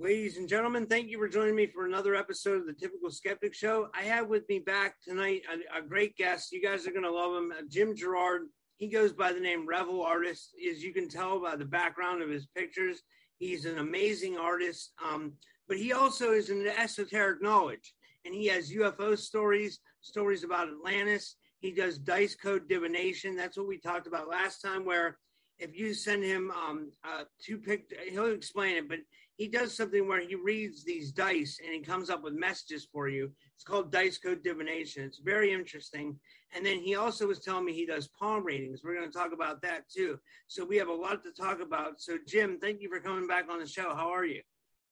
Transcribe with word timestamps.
Ladies 0.00 0.36
and 0.36 0.48
gentlemen, 0.48 0.86
thank 0.86 1.08
you 1.08 1.18
for 1.18 1.28
joining 1.28 1.56
me 1.56 1.66
for 1.66 1.84
another 1.84 2.14
episode 2.14 2.60
of 2.60 2.66
the 2.66 2.72
Typical 2.72 3.10
Skeptic 3.10 3.52
Show. 3.52 3.88
I 3.92 4.02
have 4.02 4.28
with 4.28 4.48
me 4.48 4.60
back 4.60 4.94
tonight 5.02 5.42
a, 5.52 5.80
a 5.80 5.82
great 5.82 6.14
guest. 6.14 6.52
You 6.52 6.62
guys 6.62 6.86
are 6.86 6.92
going 6.92 7.02
to 7.02 7.10
love 7.10 7.34
him, 7.36 7.50
uh, 7.50 7.62
Jim 7.68 7.96
Girouard. 7.96 8.42
He 8.76 8.86
goes 8.86 9.12
by 9.12 9.32
the 9.32 9.40
name 9.40 9.66
Revel 9.66 10.04
Artist. 10.04 10.50
As 10.70 10.84
you 10.84 10.92
can 10.92 11.08
tell 11.08 11.40
by 11.40 11.56
the 11.56 11.64
background 11.64 12.22
of 12.22 12.30
his 12.30 12.46
pictures, 12.46 13.02
he's 13.40 13.64
an 13.64 13.78
amazing 13.78 14.38
artist. 14.38 14.92
Um, 15.04 15.32
but 15.66 15.78
he 15.78 15.92
also 15.92 16.30
is 16.30 16.50
an 16.50 16.64
esoteric 16.64 17.42
knowledge, 17.42 17.92
and 18.24 18.32
he 18.32 18.46
has 18.46 18.70
UFO 18.70 19.18
stories, 19.18 19.80
stories 20.00 20.44
about 20.44 20.68
Atlantis. 20.68 21.34
He 21.58 21.72
does 21.72 21.98
dice 21.98 22.36
code 22.36 22.68
divination. 22.68 23.34
That's 23.34 23.58
what 23.58 23.66
we 23.66 23.78
talked 23.78 24.06
about 24.06 24.28
last 24.28 24.60
time, 24.60 24.84
where 24.84 25.18
if 25.58 25.76
you 25.76 25.92
send 25.92 26.22
him 26.22 26.52
um, 26.52 26.92
uh, 27.04 27.24
two 27.42 27.58
pick, 27.58 27.92
he'll 28.10 28.32
explain 28.32 28.76
it, 28.76 28.88
but 28.88 29.00
he 29.38 29.46
does 29.46 29.74
something 29.74 30.08
where 30.08 30.20
he 30.20 30.34
reads 30.34 30.84
these 30.84 31.12
dice 31.12 31.60
and 31.64 31.72
he 31.72 31.80
comes 31.80 32.10
up 32.10 32.24
with 32.24 32.34
messages 32.34 32.88
for 32.92 33.08
you. 33.08 33.30
It's 33.54 33.62
called 33.62 33.92
dice 33.92 34.18
code 34.18 34.42
divination. 34.42 35.04
It's 35.04 35.20
very 35.20 35.52
interesting. 35.52 36.18
And 36.54 36.66
then 36.66 36.80
he 36.80 36.96
also 36.96 37.28
was 37.28 37.38
telling 37.38 37.64
me 37.64 37.72
he 37.72 37.86
does 37.86 38.08
palm 38.08 38.44
readings. 38.44 38.80
We're 38.82 38.96
going 38.96 39.10
to 39.10 39.16
talk 39.16 39.32
about 39.32 39.62
that 39.62 39.88
too. 39.88 40.18
So 40.48 40.64
we 40.64 40.76
have 40.76 40.88
a 40.88 40.92
lot 40.92 41.22
to 41.22 41.30
talk 41.30 41.60
about. 41.60 42.00
So 42.00 42.18
Jim, 42.26 42.58
thank 42.60 42.82
you 42.82 42.88
for 42.88 42.98
coming 42.98 43.28
back 43.28 43.48
on 43.48 43.60
the 43.60 43.66
show. 43.66 43.94
How 43.94 44.12
are 44.12 44.24
you? 44.24 44.42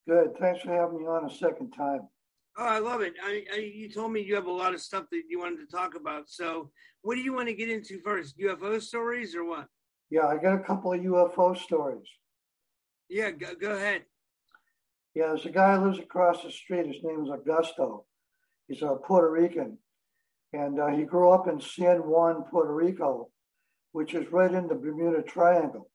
Good. 0.09 0.37
Thanks 0.39 0.63
for 0.63 0.73
having 0.73 1.01
me 1.01 1.07
on 1.07 1.29
a 1.29 1.35
second 1.35 1.73
time. 1.73 2.03
Oh, 2.57 2.65
I 2.65 2.79
love 2.79 3.01
it. 3.01 3.15
I, 3.23 3.45
I, 3.53 3.57
you 3.59 3.91
told 3.91 4.13
me 4.13 4.21
you 4.21 4.37
have 4.37 4.47
a 4.47 4.53
lot 4.53 4.75
of 4.75 4.81
stuff 4.81 5.07
that 5.11 5.23
you 5.29 5.41
wanted 5.41 5.69
to 5.69 5.77
talk 5.77 5.97
about. 5.97 6.31
So 6.31 6.71
what 7.03 7.17
do 7.17 7.21
you 7.21 7.35
want 7.35 7.49
to 7.49 7.55
get 7.55 7.69
into 7.69 8.01
first? 8.01 8.39
UFO 8.39 8.81
stories 8.81 9.35
or 9.35 9.45
what? 9.45 9.67
Yeah, 10.09 10.29
I 10.29 10.37
got 10.37 10.55
a 10.55 10.63
couple 10.63 10.93
of 10.93 11.01
UFO 11.01 11.59
stories. 11.59 12.07
Yeah, 13.09 13.33
go, 13.33 13.49
go 13.61 13.73
ahead. 13.73 14.05
Yeah, 15.17 15.29
there's 15.29 15.47
a 15.47 15.51
guy 15.51 15.77
who 15.77 15.87
lives 15.87 15.99
across 15.99 16.43
the 16.43 16.51
street. 16.51 16.87
His 16.87 17.03
name 17.03 17.25
is 17.25 17.31
Augusto. 17.31 18.05
He's 18.69 18.83
a 18.83 18.97
Puerto 18.97 19.31
Rican. 19.31 19.79
And 20.53 20.79
uh, 20.79 20.89
he 20.89 21.05
grew 21.05 21.31
up 21.31 21.49
in 21.49 21.59
San 21.59 22.07
Juan, 22.07 22.45
Puerto 22.51 22.75
Rico, 22.75 23.31
which 23.93 24.13
is 24.13 24.31
right 24.31 24.53
in 24.53 24.69
the 24.69 24.75
Bermuda 24.75 25.23
Triangle. 25.23 25.89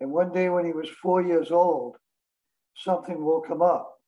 And 0.00 0.10
one 0.10 0.32
day 0.32 0.48
when 0.48 0.64
he 0.64 0.72
was 0.72 0.88
four 1.02 1.20
years 1.20 1.50
old, 1.50 1.96
something 2.74 3.22
woke 3.22 3.50
him 3.50 3.60
up. 3.60 3.98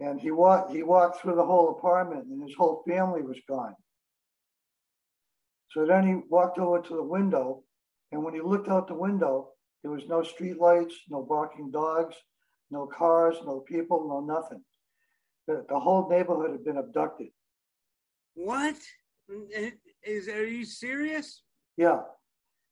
And 0.00 0.18
he 0.18 0.30
walked, 0.30 0.72
he 0.72 0.82
walked 0.82 1.20
through 1.20 1.36
the 1.36 1.44
whole 1.44 1.76
apartment 1.76 2.24
and 2.28 2.42
his 2.42 2.56
whole 2.56 2.82
family 2.88 3.20
was 3.20 3.40
gone. 3.46 3.74
So 5.72 5.84
then 5.84 6.06
he 6.06 6.14
walked 6.30 6.58
over 6.58 6.80
to 6.80 6.96
the 6.96 7.02
window. 7.02 7.62
And 8.10 8.24
when 8.24 8.32
he 8.32 8.40
looked 8.40 8.70
out 8.70 8.88
the 8.88 8.94
window, 8.94 9.50
there 9.82 9.92
was 9.92 10.08
no 10.08 10.22
street 10.22 10.58
lights, 10.58 10.94
no 11.10 11.26
barking 11.28 11.70
dogs, 11.70 12.16
no 12.74 12.86
cars, 12.86 13.36
no 13.46 13.60
people, 13.60 14.06
no 14.08 14.20
nothing. 14.20 14.62
The, 15.46 15.64
the 15.68 15.78
whole 15.78 16.08
neighborhood 16.08 16.50
had 16.50 16.64
been 16.64 16.76
abducted. 16.76 17.28
What? 18.34 18.76
Is 20.02 20.28
are 20.28 20.46
you 20.46 20.64
serious? 20.64 21.42
Yeah. 21.76 22.00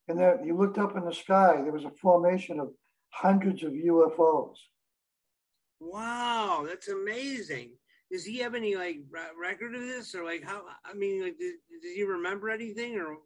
And 0.08 0.18
then 0.18 0.40
he 0.44 0.52
looked 0.52 0.78
up 0.78 0.96
in 0.96 1.04
the 1.04 1.14
sky. 1.14 1.60
There 1.62 1.72
was 1.72 1.84
a 1.84 1.90
formation 1.90 2.60
of 2.60 2.70
hundreds 3.10 3.62
of 3.62 3.72
UFOs. 3.72 4.56
Wow, 5.80 6.64
that's 6.68 6.88
amazing. 6.88 7.70
Does 8.10 8.24
he 8.24 8.38
have 8.38 8.54
any 8.54 8.76
like 8.76 8.98
record 9.40 9.74
of 9.74 9.80
this, 9.80 10.14
or 10.14 10.24
like 10.24 10.42
how? 10.44 10.62
I 10.84 10.92
mean, 10.92 11.22
like, 11.22 11.38
does, 11.38 11.52
does 11.82 11.92
he 11.94 12.02
remember 12.02 12.50
anything, 12.50 12.96
or? 12.98 13.16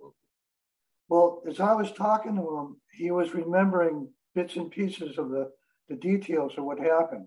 Well, 1.09 1.43
as 1.49 1.61
I 1.61 1.73
was 1.73 1.93
talking 1.93 2.37
to 2.37 2.57
him, 2.57 2.77
he 2.93 3.11
was 3.11 3.35
remembering 3.35 4.09
bits 4.35 4.57
and 4.57 4.71
pieces 4.71 5.19
of 5.19 5.31
the 5.31 5.51
the 5.89 5.97
details 5.97 6.53
of 6.57 6.65
what 6.65 6.79
happened. 6.79 7.27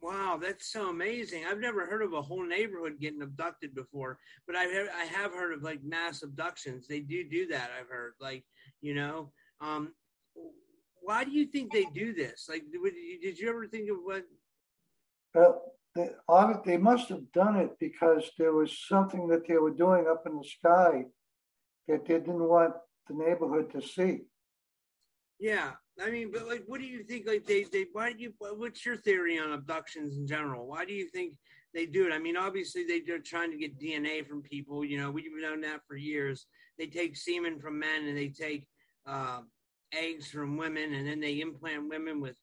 Wow, 0.00 0.38
that's 0.42 0.72
so 0.72 0.88
amazing. 0.88 1.44
I've 1.48 1.60
never 1.60 1.86
heard 1.86 2.02
of 2.02 2.12
a 2.12 2.20
whole 2.20 2.44
neighborhood 2.44 2.96
getting 3.00 3.22
abducted 3.22 3.72
before, 3.72 4.18
but 4.48 4.56
I've 4.56 4.72
heard, 4.72 4.88
I 4.96 5.04
have 5.04 5.32
heard 5.32 5.52
of 5.52 5.62
like 5.62 5.84
mass 5.84 6.24
abductions. 6.24 6.88
They 6.88 7.00
do 7.00 7.22
do 7.28 7.46
that. 7.48 7.70
I've 7.78 7.88
heard 7.88 8.14
like, 8.20 8.44
you 8.80 8.96
know, 8.96 9.30
um, 9.60 9.92
why 11.02 11.22
do 11.22 11.30
you 11.30 11.46
think 11.46 11.72
they 11.72 11.86
do 11.94 12.12
this? 12.12 12.46
Like, 12.48 12.64
did 12.72 13.38
you 13.38 13.48
ever 13.48 13.66
think 13.68 13.90
of 13.90 13.98
what? 14.02 14.24
Well, 15.34 15.72
they, 15.94 16.10
they 16.64 16.76
must 16.76 17.08
have 17.08 17.30
done 17.32 17.56
it 17.56 17.70
because 17.78 18.28
there 18.38 18.52
was 18.52 18.76
something 18.88 19.28
that 19.28 19.46
they 19.46 19.56
were 19.56 19.70
doing 19.70 20.06
up 20.10 20.24
in 20.26 20.36
the 20.36 20.44
sky 20.44 21.04
that 21.86 22.06
they 22.06 22.14
didn't 22.14 22.48
want 22.48 22.74
the 23.08 23.14
neighborhood 23.14 23.70
to 23.72 23.82
see. 23.82 24.22
Yeah, 25.42 25.72
I 26.00 26.08
mean, 26.08 26.30
but 26.32 26.46
like, 26.46 26.62
what 26.68 26.80
do 26.80 26.86
you 26.86 27.02
think? 27.02 27.26
Like, 27.26 27.44
they, 27.44 27.64
they, 27.64 27.86
why 27.92 28.12
do 28.12 28.22
you? 28.22 28.32
What's 28.38 28.86
your 28.86 28.96
theory 28.96 29.40
on 29.40 29.50
abductions 29.50 30.16
in 30.16 30.24
general? 30.24 30.68
Why 30.68 30.84
do 30.84 30.92
you 30.92 31.08
think 31.08 31.34
they 31.74 31.84
do 31.84 32.06
it? 32.06 32.12
I 32.12 32.20
mean, 32.20 32.36
obviously 32.36 32.84
they're 33.04 33.18
trying 33.18 33.50
to 33.50 33.56
get 33.56 33.76
DNA 33.76 34.24
from 34.24 34.42
people. 34.42 34.84
You 34.84 35.00
know, 35.00 35.10
we've 35.10 35.32
known 35.34 35.60
that 35.62 35.80
for 35.88 35.96
years. 35.96 36.46
They 36.78 36.86
take 36.86 37.16
semen 37.16 37.58
from 37.58 37.80
men 37.80 38.04
and 38.06 38.16
they 38.16 38.28
take 38.28 38.68
uh, 39.04 39.40
eggs 39.92 40.28
from 40.28 40.56
women, 40.56 40.94
and 40.94 41.08
then 41.08 41.18
they 41.18 41.40
implant 41.40 41.88
women 41.88 42.20
with 42.20 42.36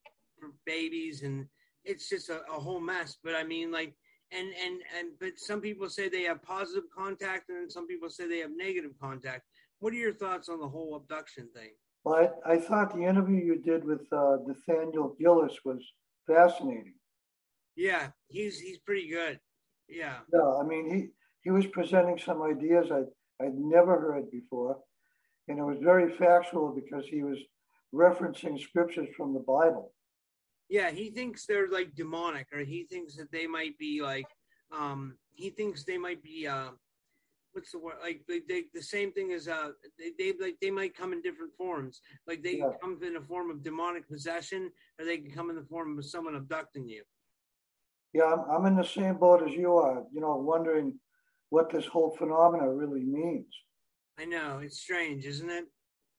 babies, 0.66 1.24
and 1.24 1.46
it's 1.86 2.10
just 2.10 2.28
a, 2.28 2.42
a 2.54 2.60
whole 2.60 2.82
mess. 2.82 3.16
But 3.24 3.34
I 3.34 3.46
mean, 3.46 3.72
like, 3.72 3.96
and 4.34 4.50
and 4.62 4.82
and 5.00 5.12
but 5.22 5.38
some 5.38 5.62
people 5.62 5.88
say 5.88 6.10
they 6.10 6.24
have 6.24 6.44
positive 6.44 6.90
contact, 6.94 7.48
and 7.48 7.72
some 7.72 7.88
people 7.88 8.10
say 8.10 8.28
they 8.28 8.40
have 8.40 8.52
negative 8.54 8.92
contact. 9.02 9.44
What 9.80 9.94
are 9.94 9.96
your 9.96 10.14
thoughts 10.14 10.50
on 10.50 10.60
the 10.60 10.68
whole 10.68 10.96
abduction 10.96 11.48
thing? 11.56 11.72
Well, 12.04 12.30
I, 12.46 12.54
I 12.54 12.58
thought 12.58 12.94
the 12.94 13.04
interview 13.04 13.38
you 13.38 13.62
did 13.62 13.84
with 13.84 14.02
uh, 14.12 14.38
Nathaniel 14.46 15.16
Gillis 15.20 15.58
was 15.66 15.84
fascinating. 16.28 16.94
Yeah, 17.76 18.08
he's 18.28 18.60
he's 18.60 18.78
pretty 18.78 19.10
good. 19.10 19.40
Yeah. 19.88 20.18
Yeah, 20.34 20.60
I 20.62 20.64
mean 20.64 20.90
he 20.94 21.08
he 21.42 21.52
was 21.52 21.66
presenting 21.68 22.18
some 22.18 22.42
ideas 22.42 22.92
I 22.92 23.04
I'd 23.44 23.56
never 23.56 24.00
heard 24.00 24.30
before, 24.32 24.78
and 25.48 25.58
it 25.58 25.64
was 25.64 25.78
very 25.82 26.12
factual 26.12 26.74
because 26.74 27.06
he 27.08 27.24
was 27.24 27.38
referencing 27.94 28.60
scriptures 28.60 29.08
from 29.16 29.34
the 29.34 29.40
Bible. 29.40 29.94
Yeah, 30.70 30.92
he 30.92 31.10
thinks 31.10 31.46
they're 31.46 31.70
like 31.70 31.96
demonic, 31.96 32.48
or 32.54 32.60
he 32.60 32.84
thinks 32.84 33.16
that 33.16 33.32
they 33.32 33.48
might 33.48 33.78
be 33.78 34.02
like 34.02 34.28
um 34.78 35.18
he 35.32 35.50
thinks 35.50 35.84
they 35.84 35.98
might 35.98 36.22
be 36.22 36.48
uh 36.48 36.72
what's 37.54 37.72
the 37.72 37.80
word 37.80 37.96
like 38.02 38.22
they, 38.28 38.42
they 38.48 38.64
the 38.74 38.82
same 38.82 39.12
thing 39.12 39.32
as 39.32 39.48
uh 39.48 39.70
they, 39.98 40.12
they 40.18 40.34
like 40.40 40.56
they 40.62 40.72
might 40.72 40.96
come 40.96 41.14
in 41.14 41.22
different 41.22 41.54
forms. 41.58 42.02
Like 42.28 42.44
they 42.44 42.58
yeah. 42.58 42.72
come 42.82 43.00
in 43.04 43.16
a 43.16 43.22
form 43.22 43.50
of 43.50 43.64
demonic 43.64 44.08
possession 44.08 44.72
or 45.00 45.06
they 45.06 45.18
can 45.18 45.32
come 45.32 45.50
in 45.50 45.56
the 45.56 45.64
form 45.64 45.98
of 45.98 46.06
someone 46.06 46.36
abducting 46.36 46.88
you. 46.88 47.04
Yeah 48.14 48.26
I'm, 48.26 48.40
I'm 48.50 48.66
in 48.66 48.76
the 48.76 48.84
same 48.84 49.16
boat 49.16 49.48
as 49.48 49.54
you 49.54 49.76
are 49.76 50.04
you 50.14 50.22
know 50.22 50.36
wondering 50.36 51.00
what 51.50 51.72
this 51.72 51.86
whole 51.86 52.16
phenomena 52.16 52.70
really 52.72 53.04
means. 53.04 53.48
I 54.20 54.26
know 54.26 54.60
it's 54.64 54.80
strange 54.80 55.26
isn't 55.26 55.50
it? 55.50 55.66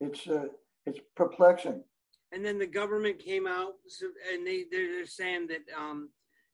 It's 0.01 0.27
uh 0.27 0.47
it's 0.87 1.01
perplexing. 1.17 1.83
And 2.33 2.45
then 2.45 2.59
the 2.59 2.67
government 2.67 3.19
came 3.19 3.47
out 3.47 3.75
and 4.33 4.47
they 4.47 4.65
they're 4.71 5.07
saying 5.07 5.49
that 5.49 5.63
um 5.79 6.11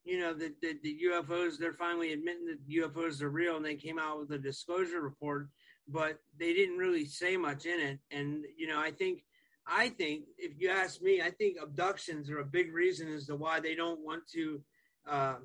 you 0.06 0.20
know, 0.20 0.32
the, 0.32 0.54
the, 0.62 0.78
the 0.84 1.00
UFOs, 1.10 1.58
they're 1.58 1.72
finally 1.72 2.12
admitting 2.12 2.46
that 2.46 2.68
UFOs 2.70 3.20
are 3.22 3.28
real 3.28 3.56
and 3.56 3.64
they 3.64 3.74
came 3.74 3.98
out 3.98 4.20
with 4.20 4.30
a 4.30 4.38
disclosure 4.38 5.00
report, 5.00 5.48
but 5.88 6.20
they 6.38 6.54
didn't 6.54 6.78
really 6.78 7.04
say 7.04 7.36
much 7.36 7.66
in 7.66 7.80
it. 7.80 7.98
And, 8.12 8.44
you 8.56 8.68
know, 8.68 8.78
I 8.78 8.92
think, 8.92 9.24
I 9.66 9.88
think 9.88 10.26
if 10.38 10.52
you 10.60 10.70
ask 10.70 11.02
me, 11.02 11.20
I 11.20 11.30
think 11.30 11.56
abductions 11.60 12.30
are 12.30 12.38
a 12.38 12.44
big 12.44 12.72
reason 12.72 13.08
as 13.12 13.26
to 13.26 13.34
why 13.34 13.58
they 13.58 13.74
don't 13.74 13.98
want 13.98 14.22
to, 14.34 14.62
uh, 15.10 15.36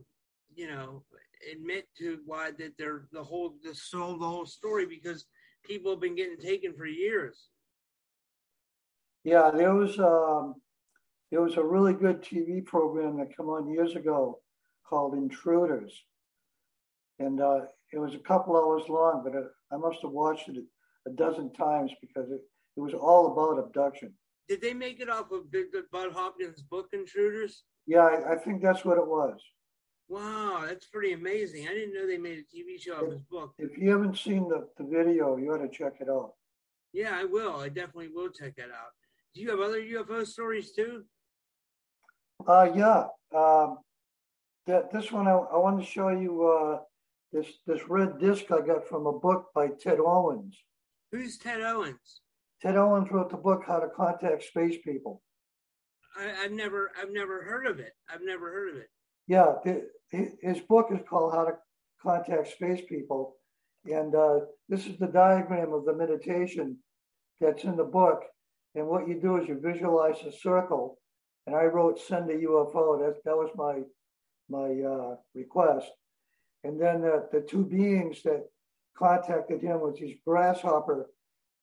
you 0.54 0.68
know, 0.68 1.06
admit 1.52 1.88
to 1.98 2.20
why 2.28 2.52
that 2.60 2.78
they're 2.78 3.08
the 3.12 3.24
whole, 3.24 3.56
the 3.64 3.74
soul, 3.74 4.20
the 4.20 4.28
whole 4.28 4.46
story 4.46 4.86
because 4.86 5.26
people 5.66 5.92
have 5.92 6.02
been 6.02 6.16
getting 6.16 6.38
taken 6.38 6.76
for 6.76 6.86
years. 6.86 7.48
Yeah, 9.24 9.50
there 9.52 9.74
was 9.74 10.00
um, 10.00 10.56
there 11.32 11.42
was 11.42 11.58
a 11.58 11.64
really 11.64 11.94
good 11.94 12.22
TV 12.24 12.64
program 12.66 13.18
that 13.18 13.36
came 13.36 13.48
on 13.48 13.70
years 13.70 13.96
ago 13.96 14.41
called 14.92 15.16
Intruders. 15.16 15.94
And 17.18 17.42
uh, 17.42 17.62
it 17.94 17.98
was 17.98 18.14
a 18.14 18.20
couple 18.20 18.56
hours 18.56 18.84
long, 18.90 19.22
but 19.24 19.34
it, 19.34 19.46
I 19.72 19.78
must 19.78 20.00
have 20.04 20.12
watched 20.12 20.50
it 20.50 20.58
a 21.08 21.12
dozen 21.12 21.52
times 21.54 21.92
because 22.02 22.30
it, 22.30 22.42
it 22.78 22.80
was 22.80 22.94
all 22.94 23.32
about 23.32 23.64
abduction. 23.64 24.14
Did 24.50 24.62
they 24.62 24.74
make 24.74 25.00
it 25.00 25.10
off 25.10 25.32
of 25.32 25.52
Bud 25.92 26.12
Hopkins' 26.14 26.62
book, 26.62 26.90
Intruders? 26.94 27.64
Yeah, 27.88 28.02
I, 28.02 28.34
I, 28.34 28.36
think 28.38 28.62
that's 28.62 28.84
what 28.84 28.98
it 28.98 29.08
was. 29.08 29.40
Wow, 30.10 30.66
that's 30.68 30.88
pretty 30.88 31.14
amazing. 31.14 31.68
I 31.68 31.74
didn't 31.74 31.94
know 31.94 32.06
they 32.06 32.18
made 32.18 32.40
a 32.40 32.56
TV 32.56 32.80
show 32.80 33.06
of 33.06 33.12
his 33.12 33.22
book. 33.22 33.54
If 33.58 33.78
you 33.78 33.92
haven't 33.92 34.18
seen 34.18 34.50
the, 34.50 34.68
the 34.78 34.84
video, 34.84 35.38
you 35.38 35.54
ought 35.54 35.60
to 35.60 35.70
check 35.70 35.94
it 36.02 36.10
out. 36.10 36.34
Yeah, 36.92 37.12
I 37.14 37.24
will. 37.24 37.56
I 37.56 37.70
definitely 37.70 38.10
will 38.14 38.30
check 38.30 38.58
that 38.58 38.66
out. 38.66 38.92
Do 39.34 39.42
you 39.42 39.50
have 39.52 39.62
other 39.62 39.82
UFO 39.82 40.28
stories 40.28 40.74
too? 40.74 41.06
Uh, 42.46 42.70
yeah. 42.76 43.06
Um, 43.34 43.78
that 44.72 44.90
this 44.90 45.12
one 45.12 45.28
I, 45.28 45.32
I 45.32 45.58
want 45.58 45.80
to 45.80 45.86
show 45.86 46.10
you 46.10 46.48
uh, 46.48 46.80
this 47.34 47.48
this 47.68 47.82
red 47.90 48.20
disc 48.20 48.46
I 48.52 48.62
got 48.66 48.88
from 48.88 49.06
a 49.06 49.20
book 49.20 49.48
by 49.54 49.68
Ted 49.68 50.00
Owens. 50.00 50.58
Who's 51.12 51.38
Ted 51.38 51.62
Owens? 51.62 52.22
Ted 52.62 52.78
Owens 52.78 53.12
wrote 53.12 53.30
the 53.30 53.38
book 53.38 53.64
How 53.68 53.80
to 53.80 53.90
Contact 53.90 54.44
Space 54.44 54.78
People. 54.86 55.22
I, 56.18 56.44
have 56.44 56.52
never, 56.52 56.92
I've 57.00 57.12
never 57.12 57.44
heard 57.44 57.66
of 57.66 57.80
it. 57.80 57.94
I've 58.10 58.24
never 58.24 58.52
heard 58.52 58.70
of 58.70 58.76
it. 58.78 58.88
Yeah, 59.28 59.54
the, 59.64 59.88
his 60.42 60.60
book 60.62 60.88
is 60.92 61.00
called 61.10 61.34
How 61.34 61.46
to 61.46 61.54
Contact 62.02 62.52
Space 62.52 62.82
People, 62.88 63.36
and 63.86 64.16
uh, 64.16 64.40
this 64.70 64.88
is 64.88 64.98
the 64.98 65.08
diagram 65.08 65.74
of 65.74 65.86
the 65.86 65.96
meditation 65.96 66.78
that's 67.42 67.66
in 67.66 67.76
the 67.76 67.84
book. 67.84 68.22
And 68.76 68.88
what 68.88 69.08
you 69.08 69.20
do 69.20 69.36
is 69.38 69.50
you 69.50 69.60
visualize 69.60 70.24
a 70.26 70.32
circle, 70.32 70.98
and 71.46 71.56
I 71.58 71.64
wrote 71.64 72.00
"send 72.00 72.30
a 72.30 72.36
UFO." 72.36 73.00
That 73.00 73.16
that 73.26 73.36
was 73.36 73.50
my 73.56 73.82
my 74.52 74.82
uh, 74.82 75.16
request. 75.34 75.90
And 76.64 76.80
then 76.80 77.02
the, 77.02 77.28
the 77.32 77.42
two 77.42 77.66
beings 77.66 78.22
that 78.24 78.44
contacted 78.96 79.62
him 79.62 79.80
was 79.80 79.98
these 80.00 80.18
grasshopper 80.28 81.10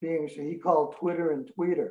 beings 0.01 0.35
that 0.37 0.45
he 0.45 0.57
called 0.57 0.97
Twitter 0.97 1.31
and 1.31 1.49
Tweeter. 1.57 1.91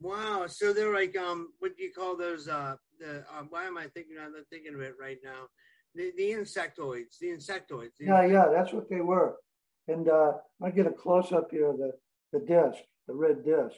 Wow. 0.00 0.46
So 0.48 0.72
they're 0.72 0.92
like, 0.92 1.16
um, 1.16 1.48
what 1.60 1.76
do 1.76 1.82
you 1.84 1.92
call 1.92 2.16
those? 2.16 2.48
Uh, 2.48 2.74
the 2.98 3.20
uh, 3.20 3.44
why 3.48 3.64
am 3.64 3.78
I 3.78 3.86
thinking? 3.86 4.16
I'm 4.22 4.32
not 4.32 4.42
thinking 4.50 4.74
of 4.74 4.80
it 4.80 4.94
right 5.00 5.18
now. 5.24 5.46
The 5.94 6.12
the 6.16 6.32
insectoids. 6.32 7.18
The 7.20 7.28
insectoids. 7.28 7.96
The 7.98 8.06
yeah, 8.06 8.24
yeah, 8.26 8.48
that's 8.52 8.72
what 8.72 8.90
they 8.90 9.00
were. 9.00 9.36
And 9.88 10.08
uh, 10.08 10.32
I 10.62 10.70
get 10.70 10.86
a 10.86 10.90
close 10.90 11.32
up 11.32 11.48
here 11.50 11.70
of 11.70 11.78
the 11.78 11.92
the 12.32 12.40
disc, 12.40 12.82
the 13.06 13.14
red 13.14 13.44
disc. 13.44 13.76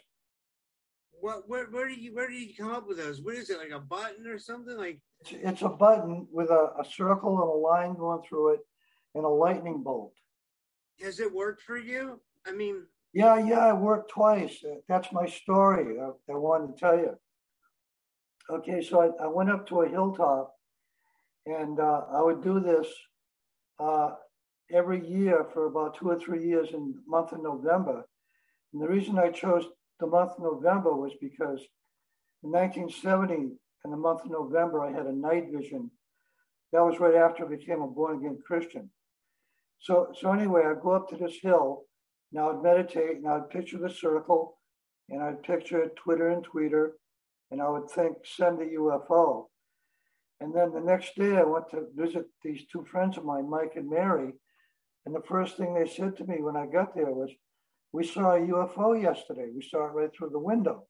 What? 1.21 1.49
Where? 1.49 1.67
Where 1.67 1.89
do 1.89 1.95
you? 1.95 2.15
Where 2.15 2.29
do 2.29 2.35
you 2.35 2.55
come 2.55 2.73
up 2.73 2.87
with 2.89 2.99
those? 2.99 3.21
What 3.21 3.35
is 3.35 3.51
it? 3.51 3.59
Like 3.59 3.71
a 3.71 3.81
button 3.81 4.27
or 4.27 4.39
something? 4.39 4.77
Like 4.77 5.01
it's, 5.25 5.43
it's 5.43 5.63
a 5.63 5.69
button 5.69 6.27
with 6.33 6.51
a, 6.51 6.73
a 6.79 6.85
circle 6.85 7.41
and 7.41 7.49
a 7.49 7.53
line 7.53 7.95
going 7.95 8.23
through 8.29 8.55
it, 8.55 8.61
and 9.15 9.25
a 9.25 9.29
lightning 9.29 9.83
bolt. 9.83 10.13
Has 11.01 11.21
it 11.21 11.33
worked 11.33 11.63
for 11.63 11.77
you? 11.77 12.21
I 12.47 12.53
mean, 12.53 12.83
yeah, 13.13 13.39
yeah, 13.39 13.67
I 13.67 13.73
worked 13.73 14.11
twice. 14.11 14.59
Uh, 14.65 14.77
that's 14.89 15.13
my 15.13 15.27
story. 15.27 16.01
I, 16.01 16.07
I, 16.33 16.37
wanted 16.37 16.75
to 16.75 16.81
tell 16.81 16.97
you. 16.97 17.15
Okay, 18.51 18.83
so 18.83 19.01
I, 19.01 19.25
I 19.25 19.29
went 19.29 19.51
up 19.51 19.67
to 19.69 19.83
a 19.83 19.89
hilltop, 19.89 20.53
and 21.47 21.81
uh, 21.81 22.03
I 22.13 22.21
would 22.21 22.43
do 22.43 22.61
this 22.61 22.87
uh, 23.79 24.11
every 24.73 25.07
year 25.07 25.47
for 25.53 25.67
about 25.67 25.97
two 25.97 26.11
or 26.11 26.19
three 26.19 26.45
years 26.45 26.69
in 26.73 26.95
the 26.95 27.03
month 27.07 27.33
of 27.33 27.43
November. 27.43 28.05
And 28.73 28.83
the 28.83 28.89
reason 28.89 29.19
I 29.19 29.31
chose 29.31 29.65
the 30.01 30.07
month 30.07 30.33
of 30.33 30.43
November 30.43 30.95
was 30.95 31.13
because 31.21 31.61
in 32.43 32.51
1970, 32.51 33.57
in 33.85 33.91
the 33.91 33.97
month 33.97 34.25
of 34.25 34.31
November, 34.31 34.83
I 34.83 34.93
had 34.93 35.07
a 35.07 35.13
night 35.13 35.47
vision. 35.53 35.91
That 36.73 36.85
was 36.85 36.99
right 36.99 37.15
after 37.15 37.45
I 37.45 37.49
became 37.49 37.83
a 37.83 37.87
born 37.87 38.19
again 38.19 38.39
Christian. 38.47 38.91
So, 39.81 40.13
so 40.19 40.33
anyway, 40.33 40.63
I'd 40.67 40.81
go 40.81 40.93
up 40.93 41.09
to 41.11 41.17
this 41.17 41.39
hill 41.43 41.85
and 42.33 42.41
I 42.41 42.47
would 42.47 42.63
meditate 42.63 43.17
and 43.17 43.29
I 43.29 43.39
would 43.39 43.51
picture 43.51 43.79
the 43.79 43.91
circle 43.91 44.59
and 45.11 45.23
I'd 45.23 45.43
picture 45.43 45.91
Twitter 45.97 46.31
and 46.31 46.45
Tweeter 46.45 46.93
and 47.51 47.61
I 47.61 47.69
would 47.69 47.91
think, 47.91 48.17
send 48.25 48.61
a 48.61 48.67
UFO. 48.67 49.47
And 50.41 50.55
then 50.55 50.73
the 50.73 50.81
next 50.81 51.15
day, 51.15 51.37
I 51.37 51.45
went 51.45 51.71
to 51.71 51.87
visit 51.95 52.25
these 52.43 52.67
two 52.73 52.85
friends 52.91 53.17
of 53.17 53.25
mine, 53.25 53.49
Mike 53.49 53.75
and 53.77 53.89
Mary. 53.89 54.33
And 55.07 55.15
the 55.15 55.23
first 55.29 55.57
thing 55.57 55.75
they 55.75 55.89
said 55.89 56.17
to 56.17 56.25
me 56.25 56.41
when 56.41 56.57
I 56.57 56.67
got 56.67 56.95
there 56.95 57.13
was, 57.13 57.31
We 57.93 58.05
saw 58.05 58.35
a 58.35 58.41
UFO 58.41 59.01
yesterday. 59.01 59.51
We 59.55 59.63
saw 59.63 59.87
it 59.87 59.93
right 59.93 60.11
through 60.13 60.31
the 60.31 60.39
window. 60.39 60.87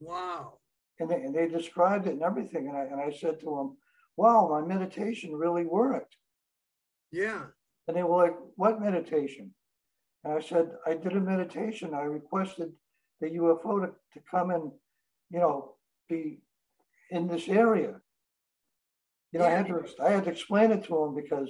Wow. 0.00 0.59
And 1.00 1.10
they, 1.10 1.16
and 1.16 1.34
they 1.34 1.48
described 1.48 2.06
it 2.06 2.12
and 2.12 2.22
everything. 2.22 2.68
And 2.68 2.76
I, 2.76 2.82
and 2.82 3.00
I 3.00 3.10
said 3.10 3.40
to 3.40 3.46
them, 3.46 3.76
Wow, 4.16 4.48
my 4.50 4.60
meditation 4.66 5.34
really 5.34 5.64
worked. 5.64 6.14
Yeah. 7.10 7.46
And 7.88 7.96
they 7.96 8.02
were 8.02 8.16
like, 8.16 8.36
What 8.56 8.80
meditation? 8.80 9.52
And 10.22 10.34
I 10.34 10.40
said, 10.40 10.70
I 10.86 10.94
did 10.94 11.12
a 11.12 11.20
meditation. 11.20 11.94
I 11.94 12.02
requested 12.02 12.72
the 13.20 13.30
UFO 13.30 13.86
to, 13.86 13.86
to 13.86 14.20
come 14.30 14.50
and, 14.50 14.70
you 15.30 15.38
know, 15.38 15.74
be 16.08 16.42
in 17.10 17.26
this 17.26 17.48
area. 17.48 18.00
You 19.32 19.38
know, 19.38 19.46
yeah. 19.46 19.54
I 19.54 19.56
had 19.56 19.66
to 19.68 19.84
I 20.02 20.10
had 20.10 20.24
to 20.24 20.30
explain 20.30 20.72
it 20.72 20.84
to 20.84 20.94
them 20.94 21.14
because 21.14 21.48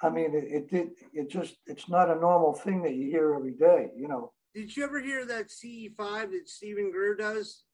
I 0.00 0.10
mean 0.10 0.34
it, 0.34 0.44
it 0.44 0.70
did 0.70 0.88
it 1.12 1.28
just 1.28 1.56
it's 1.66 1.88
not 1.88 2.10
a 2.10 2.20
normal 2.20 2.54
thing 2.54 2.82
that 2.82 2.94
you 2.94 3.10
hear 3.10 3.34
every 3.34 3.54
day, 3.54 3.88
you 3.96 4.08
know. 4.08 4.32
Did 4.54 4.74
you 4.74 4.84
ever 4.84 5.00
hear 5.00 5.26
that 5.26 5.50
CE 5.50 5.88
five 5.96 6.30
that 6.30 6.48
Steven 6.48 6.90
Greer 6.90 7.16
does? 7.16 7.64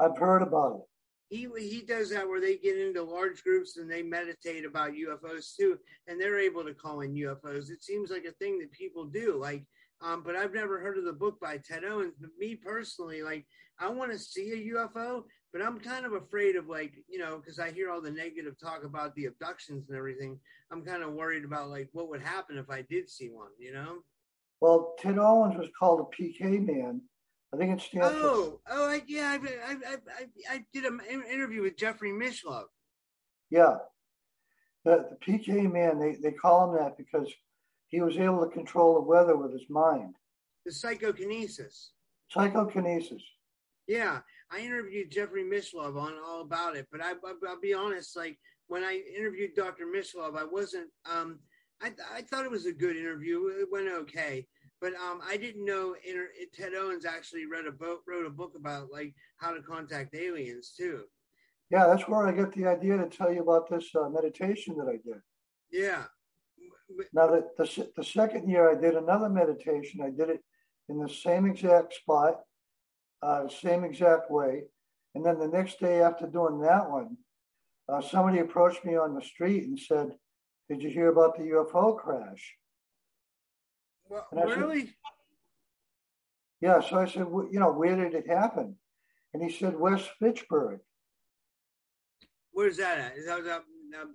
I've 0.00 0.18
heard 0.18 0.42
about 0.42 0.76
it 0.76 0.88
he 1.30 1.48
he 1.58 1.82
does 1.82 2.10
that 2.10 2.26
where 2.26 2.40
they 2.40 2.56
get 2.56 2.78
into 2.78 3.02
large 3.02 3.42
groups 3.42 3.76
and 3.76 3.90
they 3.90 4.02
meditate 4.02 4.64
about 4.64 4.92
UFOs 4.92 5.54
too, 5.54 5.78
and 6.06 6.20
they're 6.20 6.38
able 6.38 6.64
to 6.64 6.74
call 6.74 7.00
in 7.00 7.14
UFOs. 7.14 7.70
It 7.70 7.82
seems 7.82 8.10
like 8.10 8.24
a 8.24 8.32
thing 8.32 8.58
that 8.58 8.72
people 8.72 9.04
do. 9.04 9.36
Like, 9.36 9.64
um, 10.00 10.22
but 10.24 10.36
I've 10.36 10.54
never 10.54 10.80
heard 10.80 10.96
of 10.96 11.04
the 11.04 11.12
book 11.12 11.38
by 11.40 11.58
Ted 11.58 11.84
Owens. 11.84 12.14
But 12.18 12.30
me 12.38 12.54
personally, 12.54 13.22
like, 13.22 13.46
I 13.78 13.90
want 13.90 14.10
to 14.12 14.18
see 14.18 14.52
a 14.52 14.74
UFO, 14.74 15.24
but 15.52 15.60
I'm 15.60 15.78
kind 15.78 16.06
of 16.06 16.14
afraid 16.14 16.56
of 16.56 16.68
like, 16.68 16.94
you 17.08 17.18
know, 17.18 17.36
because 17.36 17.58
I 17.58 17.72
hear 17.72 17.90
all 17.90 18.00
the 18.00 18.10
negative 18.10 18.54
talk 18.58 18.84
about 18.84 19.14
the 19.14 19.26
abductions 19.26 19.88
and 19.88 19.98
everything. 19.98 20.38
I'm 20.70 20.84
kind 20.84 21.02
of 21.02 21.12
worried 21.12 21.44
about 21.44 21.68
like 21.68 21.90
what 21.92 22.08
would 22.08 22.22
happen 22.22 22.56
if 22.56 22.70
I 22.70 22.82
did 22.88 23.10
see 23.10 23.28
one. 23.28 23.50
You 23.58 23.74
know. 23.74 23.98
Well, 24.60 24.94
Ted 24.98 25.18
Owens 25.18 25.58
was 25.58 25.68
called 25.78 26.00
a 26.00 26.22
PK 26.22 26.66
man 26.66 27.02
I 27.52 27.56
think 27.56 27.72
it's 27.74 27.84
stands. 27.84 28.14
Oh, 28.18 28.60
oh, 28.68 28.88
I, 28.88 29.02
yeah, 29.06 29.38
I, 29.42 29.72
I, 29.72 29.76
I, 29.94 30.54
I 30.54 30.64
did 30.72 30.84
an 30.84 31.00
interview 31.30 31.62
with 31.62 31.78
Jeffrey 31.78 32.10
Mishlove. 32.10 32.66
Yeah, 33.50 33.76
the, 34.84 35.06
the 35.10 35.16
PK 35.16 35.70
man, 35.72 35.98
they, 35.98 36.16
they 36.22 36.32
call 36.32 36.70
him 36.70 36.76
that 36.76 36.98
because 36.98 37.32
he 37.88 38.00
was 38.02 38.18
able 38.18 38.44
to 38.44 38.52
control 38.52 38.94
the 38.94 39.00
weather 39.00 39.36
with 39.36 39.52
his 39.52 39.68
mind. 39.70 40.14
The 40.66 40.72
psychokinesis. 40.72 41.92
Psychokinesis. 42.30 43.22
Yeah, 43.86 44.18
I 44.50 44.60
interviewed 44.60 45.10
Jeffrey 45.10 45.44
Mishlove 45.44 45.96
on 45.96 46.14
all 46.26 46.42
about 46.42 46.76
it, 46.76 46.86
but 46.92 47.02
I, 47.02 47.12
I, 47.12 47.32
will 47.40 47.60
be 47.60 47.72
honest, 47.72 48.14
like 48.16 48.38
when 48.66 48.82
I 48.82 49.02
interviewed 49.16 49.54
Dr. 49.56 49.86
Mishlove, 49.86 50.36
I 50.36 50.44
wasn't. 50.44 50.90
Um, 51.10 51.38
I, 51.80 51.92
I 52.14 52.22
thought 52.22 52.44
it 52.44 52.50
was 52.50 52.66
a 52.66 52.72
good 52.72 52.96
interview. 52.96 53.46
It 53.46 53.68
went 53.70 53.88
okay 53.88 54.46
but 54.80 54.94
um, 54.94 55.20
I 55.26 55.36
didn't 55.36 55.64
know 55.64 55.96
inter- 56.06 56.30
Ted 56.54 56.74
Owens 56.74 57.04
actually 57.04 57.46
read 57.46 57.66
a 57.66 57.72
wrote 58.06 58.26
a 58.26 58.30
book 58.30 58.52
about 58.56 58.92
like 58.92 59.14
how 59.38 59.52
to 59.52 59.62
contact 59.62 60.14
aliens 60.14 60.72
too. 60.76 61.04
Yeah, 61.70 61.86
that's 61.86 62.08
where 62.08 62.26
I 62.26 62.32
got 62.32 62.54
the 62.54 62.66
idea 62.66 62.96
to 62.96 63.08
tell 63.08 63.32
you 63.32 63.42
about 63.42 63.68
this 63.68 63.94
uh, 63.94 64.08
meditation 64.08 64.76
that 64.78 64.88
I 64.88 64.96
did. 65.04 65.20
Yeah. 65.70 66.04
Now 67.12 67.26
the, 67.26 67.46
the 67.58 67.88
the 67.96 68.04
second 68.04 68.48
year 68.48 68.70
I 68.70 68.80
did 68.80 68.94
another 68.94 69.28
meditation. 69.28 70.00
I 70.00 70.10
did 70.10 70.30
it 70.30 70.42
in 70.88 70.98
the 70.98 71.08
same 71.08 71.44
exact 71.44 71.94
spot, 71.94 72.40
uh, 73.22 73.48
same 73.48 73.84
exact 73.84 74.30
way, 74.30 74.62
and 75.14 75.24
then 75.24 75.38
the 75.38 75.48
next 75.48 75.80
day 75.80 76.00
after 76.00 76.26
doing 76.26 76.60
that 76.60 76.88
one, 76.88 77.16
uh, 77.88 78.00
somebody 78.00 78.38
approached 78.38 78.84
me 78.84 78.96
on 78.96 79.14
the 79.14 79.20
street 79.20 79.64
and 79.64 79.78
said, 79.78 80.16
"Did 80.70 80.82
you 80.82 80.88
hear 80.88 81.08
about 81.08 81.36
the 81.36 81.44
UFO 81.44 81.98
crash?" 81.98 82.56
Well, 84.08 84.26
really? 84.32 84.80
Said, 84.80 84.94
yeah. 86.60 86.80
So 86.80 86.98
I 86.98 87.06
said, 87.06 87.26
you 87.50 87.60
know, 87.60 87.72
where 87.72 87.96
did 87.96 88.14
it 88.14 88.28
happen? 88.28 88.76
And 89.34 89.42
he 89.42 89.50
said, 89.56 89.78
West 89.78 90.08
Fitchburg. 90.18 90.80
Where's 92.52 92.78
that 92.78 92.98
at? 92.98 93.16
Is 93.16 93.26
that, 93.26 93.44
that 93.44 93.62
um... 94.00 94.14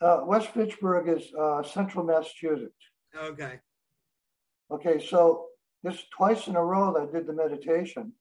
uh, 0.00 0.20
West 0.24 0.48
Fitchburg 0.48 1.08
is 1.08 1.32
uh, 1.38 1.62
central 1.62 2.04
Massachusetts. 2.04 2.74
Okay. 3.16 3.58
Okay. 4.70 5.04
So 5.04 5.46
this 5.82 6.02
twice 6.16 6.46
in 6.46 6.56
a 6.56 6.64
row 6.64 6.92
that 6.94 7.08
I 7.08 7.12
did 7.12 7.26
the 7.26 7.32
meditation, 7.32 8.12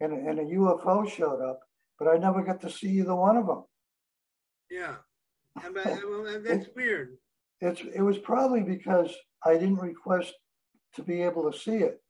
and, 0.00 0.12
and 0.12 0.38
a 0.38 0.44
UFO 0.44 1.08
showed 1.08 1.42
up, 1.42 1.60
but 1.98 2.08
I 2.08 2.18
never 2.18 2.42
got 2.42 2.60
to 2.62 2.70
see 2.70 2.88
either 2.98 3.14
one 3.14 3.36
of 3.36 3.46
them. 3.46 3.64
Yeah. 4.70 4.96
And 5.62 5.76
that's 6.44 6.66
weird. 6.74 7.18
It's 7.60 7.80
it 7.94 8.02
was 8.02 8.18
probably 8.18 8.62
because 8.62 9.14
I 9.44 9.54
didn't 9.54 9.76
request 9.76 10.34
to 10.94 11.02
be 11.02 11.22
able 11.22 11.50
to 11.50 11.58
see 11.58 11.76
it. 11.76 12.00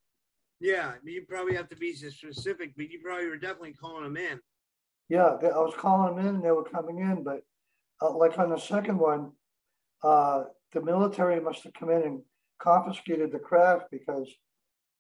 Yeah, 0.60 0.92
you 1.02 1.24
probably 1.28 1.54
have 1.56 1.68
to 1.70 1.76
be 1.76 1.94
specific, 1.94 2.72
but 2.76 2.90
you 2.90 3.00
probably 3.02 3.28
were 3.28 3.36
definitely 3.36 3.74
calling 3.74 4.04
them 4.04 4.16
in. 4.16 4.40
Yeah, 5.08 5.36
I 5.42 5.58
was 5.58 5.74
calling 5.76 6.16
them 6.16 6.26
in, 6.26 6.34
and 6.36 6.44
they 6.44 6.50
were 6.50 6.64
coming 6.64 7.00
in. 7.00 7.22
But 7.24 7.42
uh, 8.00 8.16
like 8.16 8.38
on 8.38 8.50
the 8.50 8.58
second 8.58 8.98
one, 8.98 9.32
uh, 10.02 10.44
the 10.72 10.80
military 10.80 11.40
must 11.40 11.64
have 11.64 11.74
come 11.74 11.90
in 11.90 12.02
and 12.02 12.22
confiscated 12.58 13.32
the 13.32 13.38
craft 13.38 13.86
because, 13.90 14.28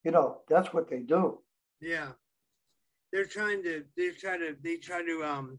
you 0.04 0.10
know, 0.10 0.40
that's 0.48 0.72
what 0.74 0.90
they 0.90 1.00
do. 1.00 1.38
Yeah, 1.80 2.08
they're 3.12 3.24
trying 3.24 3.62
to. 3.62 3.84
They 3.96 4.10
try 4.10 4.36
to. 4.36 4.56
They 4.62 4.76
try 4.76 5.02
to 5.02 5.24
um 5.24 5.58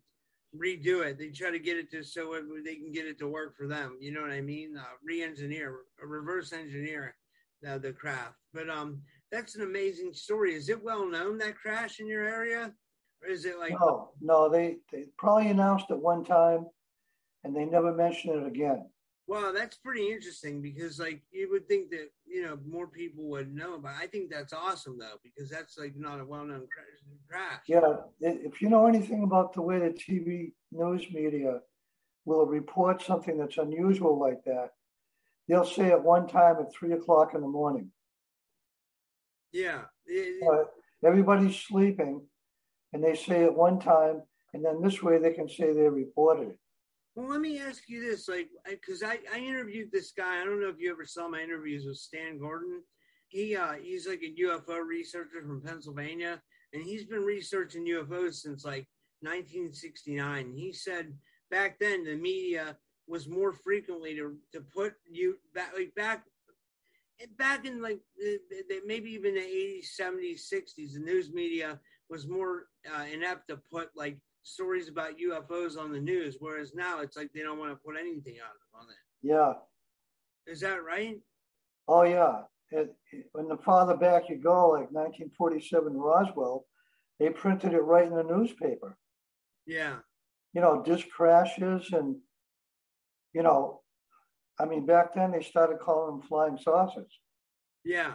redo 0.57 1.05
it. 1.05 1.17
They 1.17 1.29
try 1.29 1.51
to 1.51 1.59
get 1.59 1.77
it 1.77 1.91
to 1.91 2.03
so 2.03 2.35
they 2.63 2.75
can 2.75 2.91
get 2.91 3.05
it 3.05 3.17
to 3.19 3.27
work 3.27 3.55
for 3.55 3.67
them. 3.67 3.97
You 3.99 4.11
know 4.13 4.21
what 4.21 4.31
I 4.31 4.41
mean? 4.41 4.77
Uh, 4.77 4.83
re-engineer, 5.03 5.75
reverse 6.01 6.53
engineer 6.53 7.15
uh, 7.67 7.77
the 7.77 7.93
craft. 7.93 8.35
But 8.53 8.69
um, 8.69 9.01
that's 9.31 9.55
an 9.55 9.63
amazing 9.63 10.13
story. 10.13 10.53
Is 10.53 10.69
it 10.69 10.83
well 10.83 11.05
known 11.05 11.37
that 11.39 11.57
crash 11.57 11.99
in 11.99 12.07
your 12.07 12.23
area, 12.23 12.73
or 13.21 13.29
is 13.29 13.45
it 13.45 13.59
like? 13.59 13.71
No, 13.71 14.11
no. 14.21 14.49
They 14.49 14.77
they 14.91 15.05
probably 15.17 15.49
announced 15.49 15.87
it 15.89 15.97
one 15.97 16.23
time, 16.23 16.65
and 17.43 17.55
they 17.55 17.65
never 17.65 17.93
mentioned 17.93 18.41
it 18.41 18.47
again. 18.47 18.89
Wow, 19.27 19.51
that's 19.51 19.77
pretty 19.77 20.11
interesting 20.11 20.61
because 20.61 20.99
like 20.99 21.21
you 21.31 21.49
would 21.51 21.67
think 21.67 21.89
that 21.89 22.11
you 22.27 22.43
know 22.43 22.59
more 22.67 22.85
people 22.85 23.23
would 23.29 23.53
know 23.53 23.75
about. 23.75 23.95
I 23.99 24.05
think 24.05 24.29
that's 24.29 24.53
awesome 24.53 24.99
though 24.99 25.19
because 25.23 25.49
that's 25.49 25.79
like 25.79 25.95
not 25.95 26.19
a 26.19 26.25
well-known 26.25 26.67
crash. 27.27 27.59
Yeah, 27.67 27.95
if 28.19 28.61
you 28.61 28.69
know 28.69 28.85
anything 28.85 29.23
about 29.23 29.53
the 29.53 29.63
way 29.63 29.79
the 29.79 29.89
TV 29.89 30.51
news 30.71 31.11
media 31.11 31.59
will 32.25 32.45
report 32.45 33.01
something 33.01 33.37
that's 33.37 33.57
unusual 33.57 34.19
like 34.19 34.43
that, 34.45 34.71
they'll 35.47 35.65
say 35.65 35.91
at 35.91 36.03
one 36.03 36.27
time 36.27 36.57
at 36.59 36.71
three 36.71 36.93
o'clock 36.93 37.33
in 37.33 37.41
the 37.41 37.47
morning. 37.47 37.89
Yeah, 39.51 39.81
uh, 40.51 40.65
everybody's 41.03 41.55
sleeping, 41.55 42.21
and 42.93 43.03
they 43.03 43.15
say 43.15 43.43
at 43.45 43.55
one 43.55 43.79
time, 43.79 44.21
and 44.53 44.63
then 44.63 44.83
this 44.83 45.01
way 45.01 45.17
they 45.17 45.33
can 45.33 45.49
say 45.49 45.73
they 45.73 45.89
reported 45.89 46.49
it. 46.49 46.59
Well, 47.15 47.29
let 47.29 47.39
me 47.39 47.61
ask 47.61 47.83
you 47.87 48.01
this, 48.01 48.27
like, 48.27 48.49
because 48.69 49.01
I, 49.01 49.19
I 49.33 49.39
interviewed 49.39 49.89
this 49.91 50.11
guy. 50.11 50.41
I 50.41 50.43
don't 50.43 50.61
know 50.61 50.67
if 50.67 50.79
you 50.79 50.91
ever 50.91 51.05
saw 51.05 51.29
my 51.29 51.41
interviews 51.41 51.85
with 51.85 51.95
Stan 51.95 52.37
Gordon. 52.37 52.81
He 53.29 53.55
uh, 53.55 53.73
he's 53.81 54.07
like 54.07 54.21
a 54.21 54.41
UFO 54.43 54.85
researcher 54.85 55.41
from 55.41 55.61
Pennsylvania, 55.61 56.41
and 56.73 56.83
he's 56.83 57.05
been 57.05 57.23
researching 57.23 57.87
UFOs 57.87 58.35
since 58.35 58.65
like 58.65 58.87
1969. 59.21 60.53
He 60.55 60.73
said 60.73 61.13
back 61.49 61.79
then 61.79 62.03
the 62.03 62.15
media 62.15 62.77
was 63.07 63.27
more 63.27 63.53
frequently 63.53 64.15
to 64.15 64.35
to 64.53 64.61
put 64.61 64.93
you 65.09 65.37
back 65.53 65.71
like 65.75 65.93
back 65.95 66.23
back 67.37 67.65
in 67.65 67.81
like 67.81 67.99
the, 68.17 68.39
the, 68.69 68.81
maybe 68.85 69.09
even 69.11 69.35
the 69.35 69.39
80s 69.39 69.87
70s 69.99 70.41
60s 70.53 70.93
the 70.93 70.99
news 70.99 71.31
media 71.31 71.79
was 72.09 72.27
more 72.27 72.65
uh, 72.93 73.03
inept 73.11 73.47
to 73.47 73.57
put 73.71 73.89
like 73.95 74.17
stories 74.45 74.87
about 74.89 75.17
UFOs 75.17 75.77
on 75.77 75.91
the 75.91 75.99
news, 75.99 76.37
whereas 76.39 76.73
now 76.75 77.01
it's 77.01 77.17
like 77.17 77.31
they 77.33 77.41
don't 77.41 77.59
want 77.59 77.71
to 77.71 77.83
put 77.83 77.97
anything 77.99 78.35
out 78.43 78.79
on 78.79 78.87
it. 78.89 79.27
Yeah. 79.27 79.53
Is 80.47 80.61
that 80.61 80.83
right? 80.83 81.17
Oh 81.87 82.03
yeah. 82.03 82.41
It, 82.71 82.95
it, 83.11 83.25
when 83.33 83.47
the 83.47 83.57
farther 83.57 83.97
back 83.97 84.29
you 84.29 84.37
go, 84.37 84.69
like 84.69 84.91
1947 84.91 85.93
Roswell, 85.93 86.65
they 87.19 87.29
printed 87.29 87.73
it 87.73 87.81
right 87.81 88.07
in 88.07 88.15
the 88.15 88.23
newspaper. 88.23 88.97
Yeah. 89.65 89.97
You 90.53 90.61
know, 90.61 90.81
disc 90.83 91.07
crashes 91.09 91.91
and, 91.91 92.17
you 93.33 93.43
know, 93.43 93.81
I 94.59 94.65
mean, 94.65 94.85
back 94.85 95.13
then 95.13 95.31
they 95.31 95.41
started 95.41 95.79
calling 95.79 96.19
them 96.19 96.27
flying 96.27 96.57
saucers. 96.57 97.19
Yeah. 97.83 98.13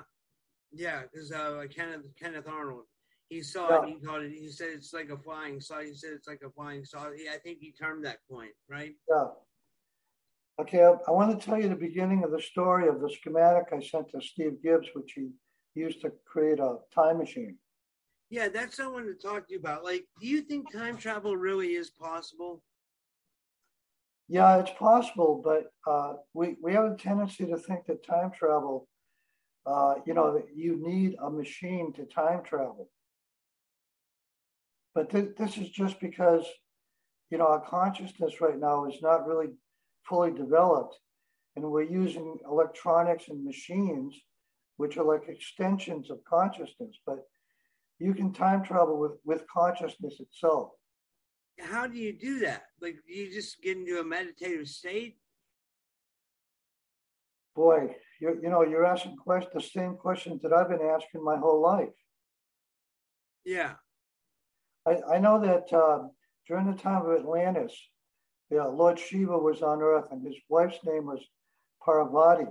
Yeah, 0.72 1.02
because 1.02 1.32
uh, 1.32 1.64
Kenneth 1.74 2.06
Kenneth 2.18 2.48
Arnold 2.48 2.84
he 3.30 3.42
saw 3.42 3.70
yeah. 3.70 3.82
it. 3.82 3.88
He 3.88 4.06
called 4.06 4.24
it. 4.24 4.32
He 4.32 4.48
said 4.48 4.70
it's 4.74 4.92
like 4.92 5.08
a 5.08 5.16
flying 5.16 5.60
saucer. 5.60 5.82
He 5.82 5.94
said 5.94 6.10
it's 6.12 6.26
like 6.26 6.42
a 6.44 6.50
flying 6.50 6.84
saucer. 6.84 7.14
I 7.32 7.38
think 7.38 7.58
he 7.60 7.72
termed 7.72 8.04
that 8.04 8.18
point, 8.28 8.50
right? 8.68 8.94
Yeah. 9.08 9.26
Okay, 10.60 10.82
I, 10.82 10.94
I, 11.08 11.10
want 11.12 11.38
to 11.38 11.46
tell 11.46 11.58
you 11.58 11.68
the 11.68 11.76
beginning 11.76 12.24
of 12.24 12.32
the 12.32 12.42
story 12.42 12.88
of 12.88 13.00
the 13.00 13.08
schematic 13.08 13.68
I 13.72 13.80
sent 13.80 14.10
to 14.10 14.20
Steve 14.20 14.62
Gibbs, 14.62 14.88
which 14.94 15.12
he 15.14 15.30
used 15.74 16.02
to 16.02 16.12
create 16.26 16.58
a 16.58 16.78
time 16.92 17.18
machine. 17.18 17.56
Yeah, 18.30 18.48
that's 18.48 18.78
what 18.78 18.84
I 18.84 18.90
wanted 18.90 19.20
to 19.20 19.26
talk 19.26 19.46
to 19.46 19.54
you 19.54 19.60
about. 19.60 19.84
Like, 19.84 20.06
do 20.20 20.26
you 20.26 20.42
think 20.42 20.70
time 20.70 20.96
travel 20.96 21.36
really 21.36 21.68
is 21.68 21.90
possible? 21.90 22.62
Yeah, 24.28 24.58
it's 24.58 24.72
possible, 24.72 25.40
but 25.42 25.72
uh, 25.90 26.14
we, 26.34 26.56
we 26.62 26.72
have 26.74 26.84
a 26.84 26.96
tendency 26.96 27.46
to 27.46 27.56
think 27.56 27.86
that 27.86 28.06
time 28.06 28.30
travel, 28.30 28.86
uh, 29.66 29.94
you 30.04 30.14
know, 30.14 30.34
that 30.34 30.48
you 30.54 30.76
need 30.80 31.16
a 31.22 31.30
machine 31.30 31.92
to 31.94 32.04
time 32.04 32.42
travel. 32.44 32.88
But 34.94 35.10
th- 35.10 35.36
this 35.38 35.56
is 35.56 35.70
just 35.70 36.00
because, 36.00 36.44
you 37.30 37.38
know, 37.38 37.46
our 37.46 37.60
consciousness 37.60 38.40
right 38.40 38.58
now 38.58 38.86
is 38.86 39.00
not 39.02 39.26
really 39.26 39.48
fully 40.08 40.32
developed. 40.32 40.96
And 41.56 41.70
we're 41.70 41.82
using 41.82 42.38
electronics 42.48 43.28
and 43.28 43.44
machines, 43.44 44.14
which 44.76 44.96
are 44.96 45.04
like 45.04 45.28
extensions 45.28 46.10
of 46.10 46.18
consciousness. 46.24 46.96
But 47.06 47.26
you 47.98 48.14
can 48.14 48.32
time 48.32 48.64
travel 48.64 48.98
with, 48.98 49.12
with 49.24 49.46
consciousness 49.52 50.20
itself. 50.20 50.70
How 51.60 51.86
do 51.86 51.98
you 51.98 52.12
do 52.18 52.40
that? 52.40 52.62
Like, 52.80 52.96
you 53.06 53.30
just 53.30 53.62
get 53.62 53.76
into 53.76 54.00
a 54.00 54.04
meditative 54.04 54.68
state? 54.68 55.18
Boy, 57.54 57.94
you 58.20 58.38
you 58.42 58.48
know, 58.48 58.62
you're 58.62 58.86
asking 58.86 59.16
questions, 59.16 59.52
the 59.52 59.60
same 59.60 59.96
questions 59.96 60.40
that 60.42 60.52
I've 60.52 60.70
been 60.70 60.80
asking 60.80 61.22
my 61.22 61.36
whole 61.36 61.60
life. 61.60 61.88
Yeah. 63.44 63.74
I, 64.86 65.14
I 65.14 65.18
know 65.18 65.40
that 65.40 65.72
uh, 65.76 66.08
during 66.46 66.70
the 66.70 66.76
time 66.76 67.04
of 67.04 67.18
Atlantis, 67.18 67.72
yeah, 68.50 68.64
Lord 68.64 68.98
Shiva 68.98 69.38
was 69.38 69.62
on 69.62 69.82
Earth, 69.82 70.08
and 70.10 70.26
his 70.26 70.36
wife's 70.48 70.78
name 70.84 71.06
was 71.06 71.24
Parvati, 71.84 72.46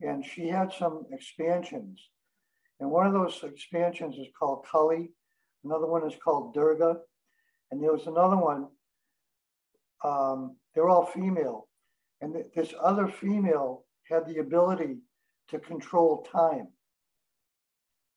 and 0.00 0.24
she 0.24 0.48
had 0.48 0.72
some 0.72 1.06
expansions. 1.10 2.00
And 2.80 2.90
one 2.90 3.06
of 3.06 3.14
those 3.14 3.42
expansions 3.42 4.16
is 4.16 4.26
called 4.38 4.66
Kali, 4.70 5.10
another 5.64 5.86
one 5.86 6.06
is 6.06 6.16
called 6.22 6.52
Durga, 6.52 6.98
and 7.70 7.82
there 7.82 7.92
was 7.92 8.06
another 8.06 8.36
one. 8.36 8.68
Um, 10.04 10.56
they're 10.74 10.88
all 10.88 11.06
female, 11.06 11.68
and 12.20 12.34
th- 12.34 12.46
this 12.54 12.74
other 12.82 13.08
female 13.08 13.84
had 14.10 14.26
the 14.26 14.38
ability 14.38 14.98
to 15.48 15.58
control 15.58 16.28
time. 16.30 16.68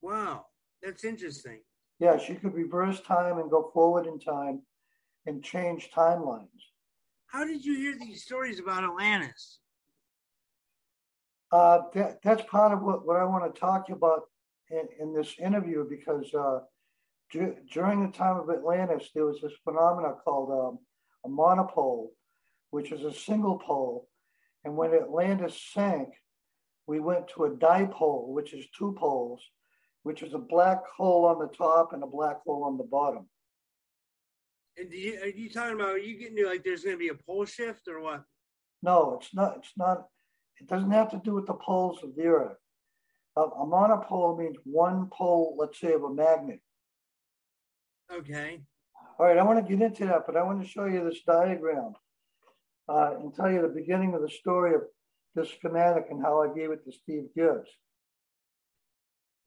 Wow, 0.01 0.47
that's 0.83 1.05
interesting 1.05 1.59
yeah, 1.99 2.17
she 2.17 2.35
could 2.35 2.53
reverse 2.53 3.01
time 3.01 3.37
and 3.39 3.51
go 3.51 3.69
forward 3.73 4.07
in 4.07 4.19
time 4.19 4.61
and 5.25 5.43
change 5.43 5.89
timelines. 5.95 6.47
How 7.27 7.45
did 7.45 7.63
you 7.63 7.75
hear 7.75 7.95
these 7.99 8.23
stories 8.23 8.59
about 8.59 8.83
Atlantis? 8.83 9.59
Uh, 11.51 11.81
that, 11.93 12.19
that's 12.23 12.43
part 12.49 12.71
of 12.71 12.81
what, 12.81 13.05
what 13.05 13.17
I 13.17 13.25
want 13.25 13.53
to 13.53 13.59
talk 13.59 13.89
about 13.89 14.23
in, 14.69 14.87
in 14.99 15.13
this 15.13 15.35
interview 15.39 15.85
because 15.87 16.33
uh, 16.33 16.59
d- 17.31 17.53
during 17.71 18.05
the 18.05 18.17
time 18.17 18.37
of 18.37 18.49
Atlantis, 18.49 19.09
there 19.13 19.25
was 19.25 19.41
this 19.41 19.53
phenomena 19.63 20.13
called 20.23 20.51
um, 20.51 20.79
a 21.25 21.29
monopole, 21.29 22.13
which 22.69 22.91
is 22.91 23.03
a 23.03 23.13
single 23.13 23.59
pole. 23.59 24.07
And 24.63 24.75
when 24.75 24.93
Atlantis 24.93 25.59
sank, 25.73 26.09
we 26.87 26.99
went 26.99 27.27
to 27.29 27.45
a 27.45 27.51
dipole, 27.51 28.29
which 28.29 28.53
is 28.53 28.65
two 28.77 28.95
poles 28.97 29.41
which 30.03 30.23
is 30.23 30.33
a 30.33 30.39
black 30.39 30.79
hole 30.97 31.25
on 31.25 31.39
the 31.39 31.53
top 31.55 31.93
and 31.93 32.03
a 32.03 32.07
black 32.07 32.37
hole 32.45 32.63
on 32.63 32.77
the 32.77 32.83
bottom. 32.83 33.27
And 34.77 34.91
you, 34.93 35.19
are 35.21 35.27
you 35.27 35.49
talking 35.49 35.75
about? 35.75 35.89
Are 35.89 35.97
you 35.97 36.17
getting 36.17 36.37
to 36.37 36.47
like 36.47 36.63
there's 36.63 36.83
going 36.83 36.95
to 36.95 36.99
be 36.99 37.09
a 37.09 37.15
pole 37.15 37.45
shift 37.45 37.87
or 37.87 38.01
what? 38.01 38.23
No, 38.81 39.17
it's 39.19 39.33
not. 39.33 39.57
It's 39.57 39.73
not. 39.75 40.07
It 40.59 40.67
doesn't 40.67 40.91
have 40.91 41.11
to 41.11 41.21
do 41.23 41.33
with 41.33 41.47
the 41.47 41.53
poles 41.53 41.99
of 42.03 42.15
the 42.15 42.27
Earth. 42.27 42.57
A, 43.35 43.41
a 43.41 43.65
monopole 43.65 44.37
means 44.37 44.57
one 44.63 45.09
pole, 45.11 45.55
let's 45.57 45.79
say, 45.79 45.93
of 45.93 46.03
a 46.03 46.13
magnet. 46.13 46.61
Okay. 48.11 48.61
All 49.19 49.25
right, 49.25 49.37
I 49.37 49.43
want 49.43 49.65
to 49.65 49.69
get 49.69 49.85
into 49.85 50.05
that, 50.05 50.23
but 50.25 50.37
I 50.37 50.43
want 50.43 50.61
to 50.61 50.67
show 50.67 50.85
you 50.85 51.03
this 51.03 51.21
diagram 51.27 51.93
uh, 52.87 53.15
and 53.19 53.33
tell 53.33 53.51
you 53.51 53.61
the 53.61 53.67
beginning 53.67 54.13
of 54.13 54.21
the 54.21 54.29
story 54.29 54.73
of 54.75 54.81
this 55.35 55.51
schematic 55.51 56.05
and 56.09 56.21
how 56.21 56.41
I 56.41 56.53
gave 56.55 56.71
it 56.71 56.83
to 56.85 56.91
Steve 56.91 57.25
Gibbs. 57.35 57.69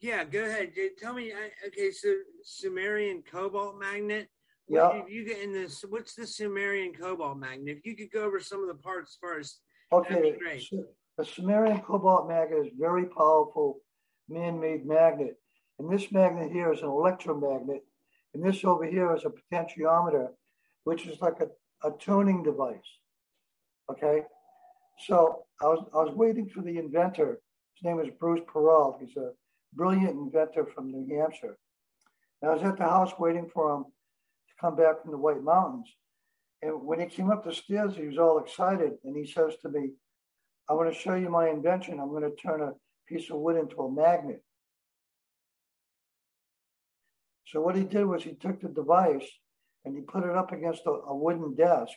Yeah, 0.03 0.25
go 0.25 0.43
ahead. 0.45 0.73
Tell 0.99 1.15
me. 1.15 1.33
Okay, 1.69 1.93
so 1.93 2.13
samarium 2.45 3.25
cobalt 3.25 3.79
magnet. 3.79 4.29
Yeah. 4.69 4.91
If 4.95 5.09
you 5.09 5.25
get 5.25 5.39
in 5.39 5.53
this, 5.53 5.85
what's 5.89 6.17
the 6.17 6.25
samarium 6.25 6.99
cobalt 6.99 7.39
magnet? 7.39 7.79
If 7.79 7.87
you 7.87 7.95
could 7.95 8.11
go 8.11 8.25
over 8.25 8.41
some 8.41 8.63
of 8.63 8.69
the 8.69 8.83
parts 8.83 9.17
first. 9.21 9.61
Okay. 9.93 10.35
great. 10.37 10.69
a 11.19 11.23
samarium 11.23 11.85
cobalt 11.85 12.29
magnet 12.29 12.67
is 12.67 12.73
very 12.77 13.07
powerful 13.07 13.81
man-made 14.29 14.85
magnet. 14.85 15.39
And 15.79 15.89
this 15.89 16.11
magnet 16.11 16.51
here 16.51 16.73
is 16.73 16.81
an 16.81 16.89
electromagnet. 16.89 17.85
And 18.35 18.45
this 18.45 18.65
over 18.65 18.85
here 18.85 19.15
is 19.15 19.25
a 19.25 19.31
potentiometer, 19.31 20.31
which 20.83 21.07
is 21.07 21.21
like 21.21 21.39
a, 21.41 21.87
a 21.87 21.93
tuning 21.99 22.43
device. 22.43 22.99
Okay. 23.89 24.23
So 25.07 25.45
I 25.61 25.67
was 25.67 25.85
I 25.95 25.99
was 25.99 26.15
waiting 26.17 26.49
for 26.49 26.61
the 26.61 26.79
inventor. 26.79 27.41
His 27.75 27.85
name 27.85 28.01
is 28.01 28.09
Bruce 28.19 28.41
Peralt. 28.53 29.01
He's 29.01 29.17
a 29.17 29.31
brilliant 29.73 30.11
inventor 30.11 30.67
from 30.67 30.91
New 30.91 31.17
Hampshire. 31.17 31.57
And 32.41 32.51
I 32.51 32.55
was 32.55 32.63
at 32.63 32.77
the 32.77 32.85
house 32.85 33.13
waiting 33.19 33.49
for 33.53 33.77
him 33.77 33.85
to 33.85 34.55
come 34.61 34.77
back 34.77 35.03
from 35.03 35.13
the 35.13 35.19
White 35.19 35.43
Mountains. 35.43 35.89
And 36.63 36.85
when 36.85 37.01
he 37.01 37.07
came 37.07 37.31
up 37.31 37.45
the 37.45 37.53
stairs, 37.53 37.97
he 37.97 38.07
was 38.07 38.19
all 38.19 38.39
excited. 38.39 38.93
And 39.05 39.17
he 39.17 39.31
says 39.31 39.55
to 39.63 39.69
me, 39.69 39.91
I 40.69 40.75
want 40.75 40.93
to 40.93 40.99
show 40.99 41.15
you 41.15 41.29
my 41.29 41.49
invention. 41.49 41.99
I'm 41.99 42.11
going 42.11 42.23
to 42.23 42.37
turn 42.37 42.63
a 42.63 42.73
piece 43.09 43.31
of 43.31 43.39
wood 43.39 43.57
into 43.57 43.77
a 43.83 43.91
magnet. 43.91 44.43
So 47.47 47.61
what 47.61 47.77
he 47.77 47.85
did 47.85 48.05
was 48.05 48.23
he 48.23 48.35
took 48.35 48.61
the 48.61 48.69
device 48.69 49.29
and 49.85 49.95
he 49.95 50.01
put 50.01 50.25
it 50.25 50.35
up 50.35 50.53
against 50.53 50.87
a, 50.87 50.91
a 50.91 51.15
wooden 51.15 51.55
desk 51.55 51.93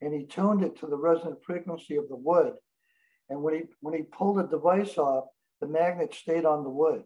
and 0.00 0.14
he 0.14 0.26
tuned 0.26 0.62
it 0.62 0.78
to 0.78 0.86
the 0.86 0.96
resonant 0.96 1.42
frequency 1.44 1.96
of 1.96 2.08
the 2.08 2.16
wood. 2.16 2.52
And 3.28 3.42
when 3.42 3.54
he 3.54 3.62
when 3.80 3.94
he 3.94 4.02
pulled 4.02 4.38
the 4.38 4.44
device 4.44 4.96
off, 4.98 5.24
the 5.60 5.66
magnet 5.66 6.14
stayed 6.14 6.44
on 6.44 6.64
the 6.64 6.70
wood. 6.70 7.02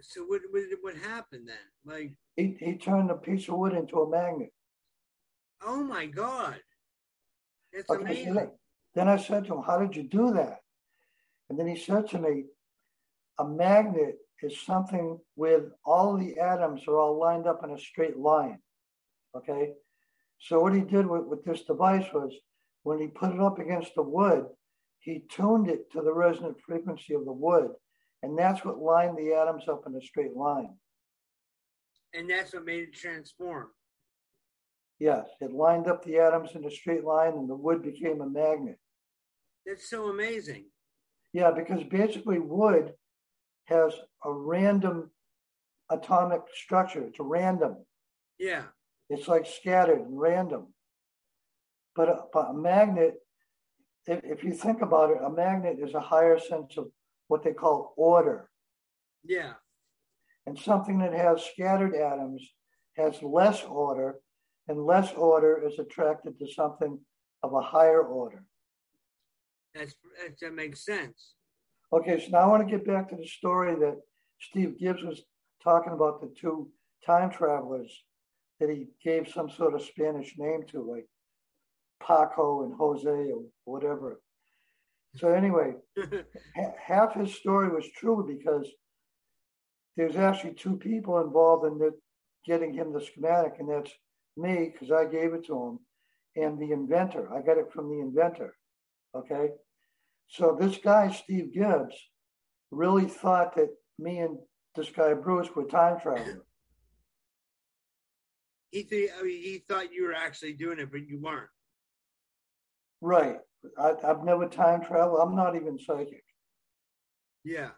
So 0.00 0.22
what 0.22 0.40
what, 0.50 0.62
what 0.80 0.96
happened 0.96 1.48
then? 1.48 1.56
Like 1.84 2.12
he, 2.36 2.56
he 2.58 2.76
turned 2.76 3.10
a 3.10 3.14
piece 3.14 3.48
of 3.48 3.56
wood 3.56 3.72
into 3.72 4.00
a 4.00 4.10
magnet. 4.10 4.52
Oh 5.64 5.82
my 5.82 6.06
god. 6.06 6.60
It's 7.72 7.88
okay, 7.88 8.02
amazing. 8.02 8.50
Then 8.94 9.08
I 9.08 9.16
said 9.16 9.46
to 9.46 9.54
him, 9.54 9.62
How 9.62 9.78
did 9.78 9.96
you 9.96 10.02
do 10.02 10.32
that? 10.34 10.58
And 11.48 11.58
then 11.58 11.66
he 11.66 11.76
said 11.76 12.08
to 12.10 12.18
me, 12.18 12.44
A 13.38 13.46
magnet 13.46 14.16
is 14.42 14.60
something 14.60 15.18
with 15.36 15.64
all 15.84 16.16
the 16.16 16.38
atoms 16.38 16.82
are 16.88 16.98
all 16.98 17.18
lined 17.18 17.46
up 17.46 17.62
in 17.64 17.70
a 17.70 17.78
straight 17.78 18.16
line. 18.16 18.58
Okay. 19.36 19.72
So 20.40 20.58
what 20.58 20.74
he 20.74 20.80
did 20.80 21.06
with, 21.06 21.24
with 21.26 21.44
this 21.44 21.62
device 21.62 22.06
was 22.12 22.34
when 22.82 22.98
he 22.98 23.06
put 23.06 23.32
it 23.32 23.40
up 23.40 23.60
against 23.60 23.94
the 23.94 24.02
wood, 24.02 24.46
he 25.02 25.24
tuned 25.28 25.68
it 25.68 25.90
to 25.92 26.00
the 26.00 26.14
resonant 26.14 26.56
frequency 26.64 27.14
of 27.14 27.24
the 27.24 27.32
wood. 27.32 27.70
And 28.22 28.38
that's 28.38 28.64
what 28.64 28.78
lined 28.78 29.18
the 29.18 29.34
atoms 29.34 29.64
up 29.68 29.82
in 29.86 29.96
a 29.96 30.00
straight 30.00 30.36
line. 30.36 30.76
And 32.14 32.30
that's 32.30 32.54
what 32.54 32.64
made 32.64 32.84
it 32.84 32.94
transform. 32.94 33.68
Yes, 35.00 35.26
it 35.40 35.52
lined 35.52 35.88
up 35.88 36.04
the 36.04 36.18
atoms 36.18 36.50
in 36.54 36.64
a 36.64 36.70
straight 36.70 37.02
line 37.02 37.32
and 37.32 37.50
the 37.50 37.56
wood 37.56 37.82
became 37.82 38.20
a 38.20 38.28
magnet. 38.28 38.78
That's 39.66 39.90
so 39.90 40.08
amazing. 40.08 40.66
Yeah, 41.32 41.50
because 41.50 41.82
basically 41.84 42.38
wood 42.38 42.92
has 43.64 43.92
a 44.24 44.32
random 44.32 45.10
atomic 45.90 46.42
structure. 46.54 47.02
It's 47.02 47.18
random. 47.18 47.84
Yeah. 48.38 48.64
It's 49.10 49.26
like 49.26 49.46
scattered 49.46 50.00
and 50.00 50.20
random. 50.20 50.72
But 51.96 52.08
a, 52.08 52.20
but 52.32 52.50
a 52.50 52.54
magnet, 52.54 53.14
if, 54.06 54.20
if 54.24 54.44
you 54.44 54.52
think 54.52 54.82
about 54.82 55.10
it, 55.10 55.18
a 55.24 55.30
magnet 55.30 55.78
is 55.80 55.94
a 55.94 56.00
higher 56.00 56.38
sense 56.38 56.76
of 56.76 56.88
what 57.28 57.42
they 57.42 57.52
call 57.52 57.94
order. 57.96 58.48
Yeah. 59.24 59.54
And 60.46 60.58
something 60.58 60.98
that 60.98 61.12
has 61.12 61.44
scattered 61.44 61.94
atoms 61.94 62.42
has 62.96 63.22
less 63.22 63.62
order, 63.62 64.16
and 64.68 64.84
less 64.84 65.12
order 65.12 65.62
is 65.66 65.78
attracted 65.78 66.38
to 66.38 66.52
something 66.52 66.98
of 67.42 67.54
a 67.54 67.60
higher 67.60 68.02
order. 68.02 68.44
That's, 69.74 69.94
that 70.40 70.54
makes 70.54 70.84
sense. 70.84 71.34
Okay, 71.92 72.20
so 72.20 72.28
now 72.30 72.38
I 72.38 72.46
want 72.46 72.68
to 72.68 72.76
get 72.76 72.86
back 72.86 73.08
to 73.10 73.16
the 73.16 73.26
story 73.26 73.74
that 73.76 73.96
Steve 74.40 74.78
Gibbs 74.78 75.02
was 75.02 75.22
talking 75.62 75.92
about 75.92 76.20
the 76.20 76.32
two 76.38 76.70
time 77.06 77.30
travelers 77.30 78.04
that 78.60 78.70
he 78.70 78.88
gave 79.02 79.28
some 79.28 79.50
sort 79.50 79.74
of 79.74 79.82
Spanish 79.82 80.34
name 80.38 80.62
to, 80.70 80.82
like 80.82 81.06
Paco 82.06 82.64
and 82.64 82.74
Jose 82.74 83.08
or 83.08 83.42
whatever. 83.64 84.20
So 85.16 85.28
anyway, 85.28 85.74
half 86.86 87.14
his 87.14 87.34
story 87.34 87.68
was 87.68 87.88
true 87.96 88.24
because 88.26 88.68
there's 89.96 90.16
actually 90.16 90.54
two 90.54 90.76
people 90.76 91.20
involved 91.20 91.66
in 91.66 91.78
the, 91.78 91.92
getting 92.46 92.72
him 92.72 92.92
the 92.92 93.00
schematic, 93.00 93.54
and 93.58 93.68
that's 93.68 93.92
me 94.36 94.70
because 94.72 94.90
I 94.90 95.04
gave 95.04 95.34
it 95.34 95.46
to 95.46 95.78
him, 96.36 96.42
and 96.42 96.58
the 96.58 96.72
inventor. 96.72 97.32
I 97.32 97.42
got 97.42 97.58
it 97.58 97.72
from 97.72 97.90
the 97.90 98.00
inventor. 98.00 98.54
Okay, 99.14 99.50
so 100.28 100.56
this 100.58 100.78
guy 100.78 101.10
Steve 101.10 101.52
Gibbs 101.52 101.94
really 102.70 103.04
thought 103.04 103.54
that 103.56 103.68
me 103.98 104.20
and 104.20 104.38
this 104.74 104.88
guy 104.88 105.12
Bruce 105.12 105.54
were 105.54 105.64
time 105.64 106.00
travelers. 106.00 106.40
He 108.70 108.84
th- 108.84 109.10
I 109.18 109.22
mean, 109.22 109.42
he 109.42 109.62
thought 109.68 109.92
you 109.92 110.04
were 110.04 110.14
actually 110.14 110.54
doing 110.54 110.78
it, 110.78 110.90
but 110.90 111.06
you 111.06 111.20
weren't. 111.20 111.50
Right. 113.02 113.38
I, 113.76 113.94
have 114.02 114.24
never 114.24 114.48
time 114.48 114.82
traveled. 114.82 115.20
I'm 115.20 115.34
not 115.34 115.56
even 115.56 115.78
psychic. 115.78 116.24
Yeah. 117.44 117.70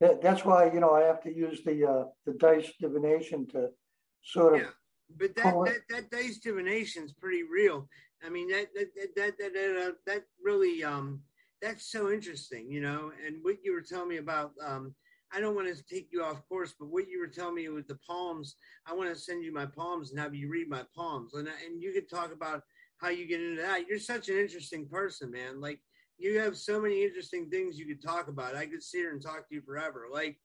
That, 0.00 0.22
that's 0.22 0.44
why 0.44 0.70
you 0.72 0.80
know 0.80 0.92
I 0.92 1.02
have 1.02 1.22
to 1.22 1.34
use 1.34 1.62
the 1.64 1.84
uh, 1.84 2.04
the 2.24 2.34
dice 2.34 2.70
divination 2.80 3.46
to 3.48 3.68
sort 4.22 4.54
of. 4.54 4.60
Yeah, 4.60 4.68
but 5.18 5.34
that 5.36 5.54
that, 5.64 5.80
that 5.88 6.10
dice 6.10 6.38
divination 6.38 7.04
is 7.04 7.12
pretty 7.12 7.42
real. 7.42 7.88
I 8.24 8.28
mean 8.28 8.48
that 8.50 8.68
that 8.74 8.88
that 8.94 9.38
that 9.38 9.52
that, 9.54 9.86
uh, 9.88 9.92
that 10.06 10.24
really 10.42 10.84
um 10.84 11.22
that's 11.62 11.90
so 11.90 12.10
interesting, 12.10 12.70
you 12.70 12.80
know. 12.80 13.10
And 13.26 13.36
what 13.42 13.56
you 13.64 13.72
were 13.72 13.80
telling 13.80 14.08
me 14.08 14.18
about 14.18 14.52
um 14.64 14.94
I 15.32 15.40
don't 15.40 15.56
want 15.56 15.74
to 15.74 15.82
take 15.82 16.08
you 16.12 16.22
off 16.22 16.46
course, 16.48 16.74
but 16.78 16.88
what 16.88 17.08
you 17.08 17.18
were 17.18 17.26
telling 17.26 17.56
me 17.56 17.68
with 17.68 17.88
the 17.88 17.98
palms, 18.06 18.56
I 18.86 18.94
want 18.94 19.08
to 19.08 19.18
send 19.18 19.42
you 19.42 19.52
my 19.52 19.66
palms 19.66 20.10
and 20.10 20.20
have 20.20 20.34
you 20.34 20.48
read 20.48 20.68
my 20.68 20.84
palms, 20.94 21.34
and 21.34 21.48
and 21.48 21.82
you 21.82 21.92
could 21.92 22.10
talk 22.10 22.32
about 22.32 22.62
how 22.98 23.08
you 23.08 23.26
get 23.26 23.40
into 23.40 23.62
that. 23.62 23.86
You're 23.88 23.98
such 23.98 24.28
an 24.28 24.38
interesting 24.38 24.86
person, 24.86 25.30
man. 25.30 25.60
Like 25.60 25.80
you 26.18 26.38
have 26.38 26.56
so 26.56 26.80
many 26.80 27.04
interesting 27.04 27.48
things 27.50 27.78
you 27.78 27.86
could 27.86 28.02
talk 28.02 28.28
about. 28.28 28.56
I 28.56 28.66
could 28.66 28.82
sit 28.82 28.98
here 28.98 29.12
and 29.12 29.22
talk 29.22 29.48
to 29.48 29.54
you 29.54 29.62
forever. 29.62 30.06
Like, 30.12 30.36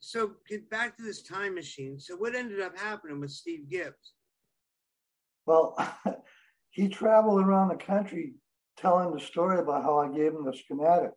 so 0.00 0.32
get 0.48 0.68
back 0.70 0.96
to 0.96 1.02
this 1.02 1.22
time 1.22 1.54
machine. 1.54 2.00
So 2.00 2.16
what 2.16 2.34
ended 2.34 2.60
up 2.60 2.76
happening 2.76 3.20
with 3.20 3.30
Steve 3.30 3.68
Gibbs? 3.68 4.14
Well, 5.46 5.76
he 6.70 6.88
traveled 6.88 7.40
around 7.40 7.68
the 7.68 7.84
country 7.84 8.34
telling 8.76 9.12
the 9.12 9.20
story 9.20 9.60
about 9.60 9.82
how 9.82 9.98
I 9.98 10.08
gave 10.08 10.32
him 10.32 10.44
the 10.44 10.56
schematic. 10.56 11.12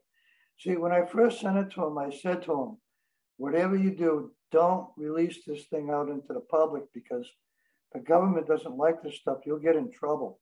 See, 0.60 0.76
when 0.76 0.92
I 0.92 1.06
first 1.06 1.42
sent 1.42 1.58
it 1.58 1.72
to 1.72 1.86
him, 1.86 1.98
I 1.98 2.10
said 2.10 2.44
to 2.44 2.54
him, 2.54 2.78
whatever 3.38 3.76
you 3.76 3.92
do, 3.92 4.32
don't 4.52 4.88
release 4.98 5.40
this 5.46 5.66
thing 5.66 5.90
out 5.90 6.10
into 6.10 6.34
the 6.34 6.42
public 6.42 6.84
because 6.94 7.28
the 7.94 8.00
government 8.00 8.48
doesn't 8.48 8.78
like 8.78 9.02
this 9.02 9.16
stuff. 9.16 9.40
You'll 9.46 9.60
get 9.60 9.76
in 9.76 9.92
trouble. 9.92 10.40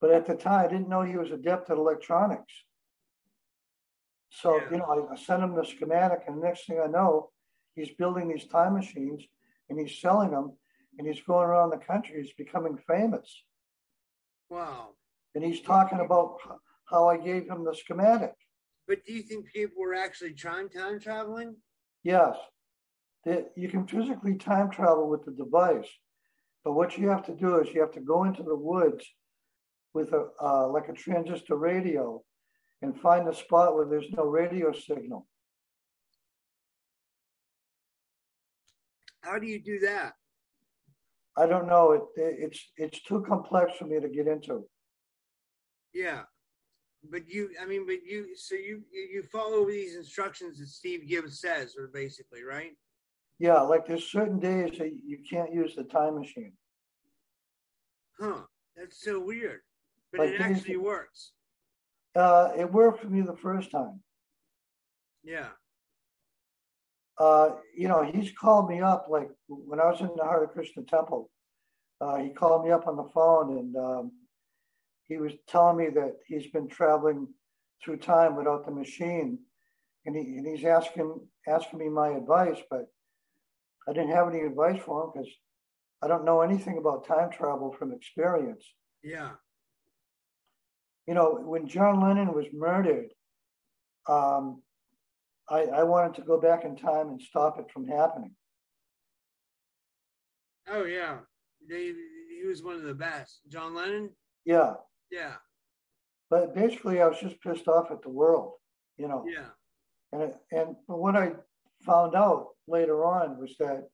But 0.00 0.10
at 0.10 0.26
the 0.26 0.34
time, 0.34 0.64
I 0.64 0.68
didn't 0.68 0.88
know 0.88 1.02
he 1.02 1.16
was 1.16 1.30
adept 1.30 1.70
at 1.70 1.78
electronics. 1.78 2.52
So, 4.30 4.56
yeah. 4.56 4.70
you 4.70 4.76
know, 4.78 5.08
I, 5.10 5.14
I 5.14 5.16
sent 5.16 5.42
him 5.42 5.54
the 5.54 5.64
schematic, 5.64 6.24
and 6.26 6.36
the 6.36 6.46
next 6.46 6.66
thing 6.66 6.80
I 6.82 6.86
know, 6.86 7.30
he's 7.74 7.90
building 7.98 8.28
these 8.28 8.46
time 8.46 8.74
machines 8.74 9.22
and 9.68 9.78
he's 9.78 9.98
selling 10.00 10.30
them 10.30 10.52
and 10.98 11.06
he's 11.06 11.20
going 11.22 11.46
around 11.46 11.70
the 11.70 11.78
country. 11.78 12.22
He's 12.22 12.32
becoming 12.32 12.78
famous. 12.88 13.44
Wow. 14.48 14.90
And 15.34 15.44
he's 15.44 15.60
talking 15.60 16.00
about 16.00 16.38
how 16.86 17.08
I 17.08 17.16
gave 17.16 17.48
him 17.48 17.64
the 17.64 17.74
schematic. 17.74 18.32
But 18.88 19.04
do 19.04 19.12
you 19.12 19.22
think 19.22 19.46
people 19.52 19.82
were 19.82 19.94
actually 19.94 20.34
time 20.34 20.68
time 20.68 21.00
traveling? 21.00 21.56
Yes. 22.02 22.36
You 23.24 23.68
can 23.68 23.86
physically 23.86 24.36
time 24.36 24.70
travel 24.70 25.08
with 25.08 25.24
the 25.24 25.32
device. 25.32 25.88
But 26.64 26.74
what 26.74 26.96
you 26.96 27.08
have 27.08 27.26
to 27.26 27.34
do 27.34 27.58
is 27.58 27.68
you 27.74 27.80
have 27.80 27.92
to 27.92 28.00
go 28.00 28.24
into 28.24 28.42
the 28.42 28.56
woods 28.56 29.04
with 29.96 30.12
a 30.12 30.28
uh, 30.40 30.68
like 30.68 30.88
a 30.88 30.92
transistor 30.92 31.56
radio 31.56 32.22
and 32.82 33.00
find 33.00 33.26
a 33.28 33.34
spot 33.34 33.74
where 33.74 33.86
there's 33.86 34.10
no 34.12 34.24
radio 34.24 34.70
signal. 34.72 35.26
How 39.22 39.38
do 39.38 39.46
you 39.46 39.58
do 39.58 39.78
that? 39.80 40.12
I 41.38 41.46
don't 41.46 41.66
know. 41.66 41.92
It, 41.92 42.02
it's 42.16 42.60
it's 42.76 43.02
too 43.02 43.24
complex 43.26 43.72
for 43.78 43.86
me 43.86 43.98
to 43.98 44.08
get 44.08 44.28
into. 44.28 44.64
Yeah, 45.94 46.22
but 47.10 47.22
you, 47.26 47.50
I 47.60 47.64
mean, 47.64 47.86
but 47.86 48.04
you, 48.04 48.36
so 48.36 48.54
you 48.54 48.82
you 48.92 49.22
follow 49.32 49.66
these 49.66 49.96
instructions 49.96 50.58
that 50.58 50.68
Steve 50.68 51.08
Gibbs 51.08 51.40
says, 51.40 51.74
or 51.78 51.88
basically, 51.88 52.42
right? 52.44 52.72
Yeah, 53.38 53.60
like 53.62 53.86
there's 53.86 54.12
certain 54.12 54.38
days 54.38 54.78
that 54.78 54.92
you 55.12 55.18
can't 55.30 55.52
use 55.52 55.74
the 55.74 55.84
time 55.84 56.18
machine. 56.18 56.52
Huh? 58.20 58.42
That's 58.76 59.02
so 59.02 59.18
weird, 59.20 59.60
but 60.12 60.28
it 60.28 60.40
actually 60.40 60.76
works. 60.76 61.32
Uh, 62.14 62.50
it 62.58 62.72
worked 62.72 63.00
for 63.00 63.08
me 63.08 63.20
the 63.20 63.36
first 63.36 63.70
time. 63.70 64.00
Yeah. 65.22 65.48
Uh, 67.18 67.50
you 67.76 67.88
know, 67.88 68.02
he's 68.02 68.32
called 68.32 68.68
me 68.68 68.80
up 68.80 69.06
like 69.10 69.30
when 69.48 69.80
I 69.80 69.86
was 69.86 70.00
in 70.00 70.10
the 70.16 70.24
Hare 70.24 70.46
Krishna 70.46 70.82
temple. 70.84 71.30
Uh, 72.00 72.16
he 72.16 72.30
called 72.30 72.64
me 72.64 72.70
up 72.70 72.86
on 72.86 72.96
the 72.96 73.08
phone 73.14 73.58
and 73.58 73.76
um, 73.76 74.12
he 75.08 75.16
was 75.16 75.32
telling 75.48 75.78
me 75.78 75.88
that 75.94 76.16
he's 76.26 76.46
been 76.48 76.68
traveling 76.68 77.28
through 77.82 77.98
time 77.98 78.36
without 78.36 78.64
the 78.64 78.72
machine, 78.72 79.38
and, 80.04 80.16
he, 80.16 80.22
and 80.22 80.46
he's 80.46 80.64
asking 80.64 81.20
asking 81.46 81.78
me 81.78 81.88
my 81.88 82.08
advice, 82.08 82.58
but 82.70 82.86
I 83.88 83.92
didn't 83.92 84.10
have 84.10 84.28
any 84.28 84.40
advice 84.40 84.80
for 84.84 85.04
him 85.04 85.10
because 85.12 85.30
I 86.02 86.08
don't 86.08 86.24
know 86.24 86.40
anything 86.40 86.78
about 86.78 87.06
time 87.06 87.30
travel 87.30 87.74
from 87.78 87.92
experience. 87.92 88.64
Yeah 89.02 89.32
you 91.06 91.14
know, 91.14 91.40
when 91.42 91.68
John 91.68 92.00
Lennon 92.00 92.34
was 92.34 92.46
murdered, 92.52 93.08
um, 94.08 94.62
I, 95.48 95.62
I 95.62 95.82
wanted 95.84 96.14
to 96.16 96.22
go 96.22 96.40
back 96.40 96.64
in 96.64 96.76
time 96.76 97.08
and 97.08 97.22
stop 97.22 97.58
it 97.58 97.70
from 97.72 97.86
happening. 97.86 98.34
Oh 100.68 100.84
yeah, 100.84 101.18
they, 101.68 101.92
he 102.40 102.46
was 102.46 102.62
one 102.62 102.74
of 102.74 102.82
the 102.82 102.94
best. 102.94 103.40
John 103.48 103.74
Lennon. 103.74 104.10
Yeah. 104.44 104.74
Yeah. 105.10 105.34
But 106.28 106.54
basically, 106.54 107.00
I 107.00 107.06
was 107.06 107.20
just 107.20 107.40
pissed 107.40 107.68
off 107.68 107.92
at 107.92 108.02
the 108.02 108.08
world, 108.08 108.54
you 108.96 109.06
know. 109.06 109.24
Yeah. 109.28 109.50
And 110.12 110.34
and 110.50 110.76
what 110.86 111.14
I 111.14 111.32
found 111.84 112.16
out 112.16 112.48
later 112.66 113.04
on 113.04 113.38
was 113.38 113.54
that 113.60 113.84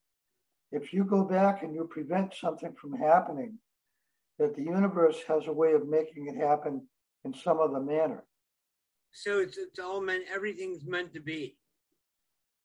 if 0.70 0.94
you 0.94 1.05
go 1.05 1.25
back 1.25 1.62
and 1.62 1.75
you 1.75 1.85
prevent 1.90 2.35
something 2.35 2.75
from 2.81 2.94
happening, 2.94 3.59
that 4.38 4.57
the 4.57 4.62
universe 4.62 5.18
has 5.29 5.46
a 5.46 5.53
way 5.53 5.72
of 5.72 5.87
making 5.87 6.29
it 6.29 6.37
happen 6.37 6.87
in 7.24 7.35
some 7.35 7.61
other 7.61 7.80
manner. 7.80 8.24
So 9.12 9.40
it's 9.40 9.58
it's 9.58 9.78
all 9.78 10.00
meant. 10.00 10.24
Everything's 10.32 10.85
meant 10.85 11.12
to 11.14 11.20
be. 11.20 11.56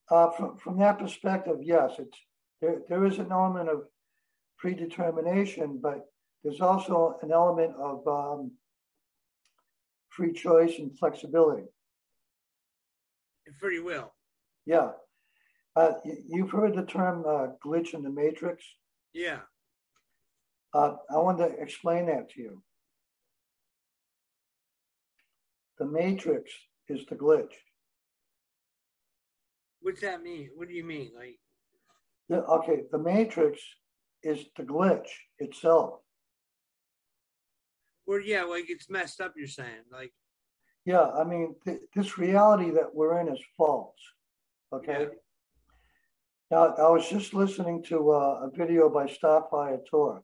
Uh, 0.09 0.29
from 0.31 0.57
from 0.57 0.79
that 0.79 0.99
perspective, 0.99 1.57
yes, 1.61 1.91
it's 1.99 2.17
there. 2.61 2.81
There 2.87 3.05
is 3.05 3.19
an 3.19 3.31
element 3.31 3.69
of 3.69 3.83
predetermination, 4.57 5.79
but 5.81 6.05
there's 6.43 6.61
also 6.61 7.17
an 7.21 7.31
element 7.31 7.75
of 7.77 8.07
um, 8.07 8.51
free 10.09 10.33
choice 10.33 10.79
and 10.79 10.97
flexibility. 10.97 11.67
And 13.45 13.55
free 13.59 13.79
will. 13.79 14.13
Yeah. 14.65 14.91
Uh, 15.75 15.93
you've 16.27 16.49
heard 16.49 16.75
the 16.75 16.85
term 16.85 17.23
uh, 17.27 17.47
glitch 17.63 17.93
in 17.93 18.01
the 18.01 18.09
matrix? 18.09 18.63
Yeah. 19.13 19.39
Uh, 20.73 20.95
I 21.09 21.17
want 21.17 21.37
to 21.37 21.45
explain 21.61 22.07
that 22.07 22.31
to 22.31 22.41
you. 22.41 22.63
The 25.79 25.85
matrix 25.85 26.51
is 26.89 27.05
the 27.09 27.15
glitch. 27.15 27.53
What's 29.81 30.01
that 30.01 30.23
mean? 30.23 30.49
What 30.55 30.67
do 30.67 30.73
you 30.73 30.83
mean? 30.83 31.11
Like, 31.15 31.39
the, 32.29 32.43
okay, 32.43 32.83
the 32.91 32.97
matrix 32.97 33.61
is 34.23 34.45
the 34.57 34.63
glitch 34.63 35.07
itself. 35.39 35.99
Well, 38.05 38.21
yeah, 38.21 38.43
like 38.43 38.65
it's 38.69 38.89
messed 38.89 39.21
up. 39.21 39.33
You're 39.37 39.47
saying, 39.47 39.85
like, 39.91 40.13
yeah, 40.85 41.09
I 41.09 41.23
mean, 41.23 41.55
th- 41.65 41.81
this 41.93 42.17
reality 42.17 42.71
that 42.71 42.93
we're 42.93 43.19
in 43.19 43.27
is 43.27 43.39
false. 43.57 43.95
Okay. 44.73 45.01
Yeah. 45.01 45.07
Now, 46.49 46.75
I 46.77 46.89
was 46.89 47.07
just 47.09 47.33
listening 47.33 47.83
to 47.83 48.11
uh, 48.11 48.47
a 48.47 48.49
video 48.55 48.89
by 48.89 49.05
Starfire 49.05 49.79
Tour. 49.89 50.23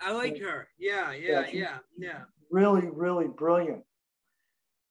I 0.00 0.12
like 0.12 0.38
her. 0.38 0.68
Yeah, 0.78 1.12
yeah, 1.12 1.40
yeah, 1.40 1.46
yeah, 1.52 1.78
yeah. 1.98 2.20
Really, 2.50 2.88
really 2.92 3.26
brilliant. 3.26 3.82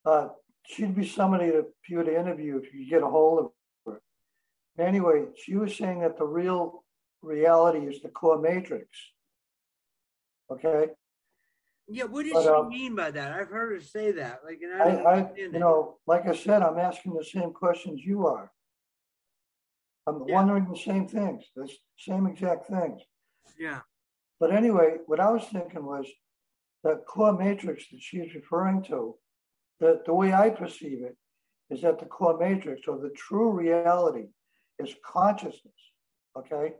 Uh, 0.06 0.30
she'd 0.66 0.96
be 0.96 1.08
somebody 1.08 1.50
that 1.50 1.68
you 1.88 1.98
would 1.98 2.08
interview 2.08 2.58
if 2.58 2.74
you 2.74 2.90
get 2.90 3.04
a 3.04 3.08
hold 3.08 3.40
of 3.40 3.52
her. 3.86 4.02
Anyway, 4.78 5.26
she 5.36 5.56
was 5.56 5.76
saying 5.76 6.02
that 6.02 6.18
the 6.18 6.26
real 6.26 6.84
reality 7.22 7.80
is 7.80 8.02
the 8.02 8.10
core 8.10 8.40
matrix. 8.40 8.88
Okay. 10.52 10.88
Yeah, 11.88 12.06
what 12.06 12.24
does 12.24 12.34
but, 12.34 12.44
she 12.44 12.50
um, 12.50 12.70
mean 12.70 12.96
by 12.96 13.12
that? 13.12 13.32
I've 13.34 13.50
heard 13.50 13.74
her 13.74 13.82
say 13.82 14.12
that. 14.14 14.40
Like, 14.46 14.60
I, 14.80 14.90
I, 14.90 15.20
I 15.20 15.30
you 15.36 15.52
know, 15.52 15.98
like 16.08 16.28
I 16.28 16.36
said, 16.36 16.62
I'm 16.62 16.80
asking 16.80 17.14
the 17.14 17.24
same 17.24 17.52
questions 17.52 18.02
you 18.04 18.26
are. 18.26 18.52
I'm 20.08 20.24
yeah. 20.28 20.36
wondering 20.36 20.68
the 20.70 20.78
same 20.78 21.08
things, 21.08 21.44
the 21.56 21.70
same 21.98 22.28
exact 22.28 22.68
things. 22.68 23.02
Yeah. 23.60 23.80
But 24.40 24.54
anyway, 24.54 24.98
what 25.06 25.20
I 25.20 25.32
was 25.32 25.44
thinking 25.46 25.86
was 25.86 26.08
the 26.84 27.02
core 27.08 27.38
matrix 27.38 27.86
that 27.92 28.02
she's 28.02 28.34
referring 28.34 28.84
to, 28.86 29.16
the, 29.84 30.02
the 30.06 30.14
way 30.14 30.34
I 30.34 30.50
perceive 30.50 31.02
it 31.02 31.18
is 31.70 31.82
that 31.82 32.00
the 32.00 32.06
core 32.06 32.38
matrix 32.38 32.88
or 32.88 32.98
the 32.98 33.10
true 33.10 33.52
reality 33.52 34.28
is 34.80 34.96
consciousness. 35.06 35.74
Okay. 36.38 36.74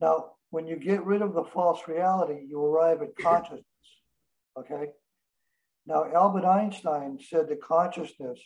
Now, 0.00 0.32
when 0.50 0.66
you 0.66 0.76
get 0.76 1.04
rid 1.04 1.20
of 1.20 1.34
the 1.34 1.44
false 1.44 1.80
reality, 1.86 2.46
you 2.48 2.64
arrive 2.64 3.02
at 3.02 3.16
consciousness. 3.16 3.64
Okay. 4.58 4.86
Now, 5.86 6.06
Albert 6.12 6.46
Einstein 6.46 7.18
said 7.20 7.48
that 7.48 7.62
consciousness 7.62 8.40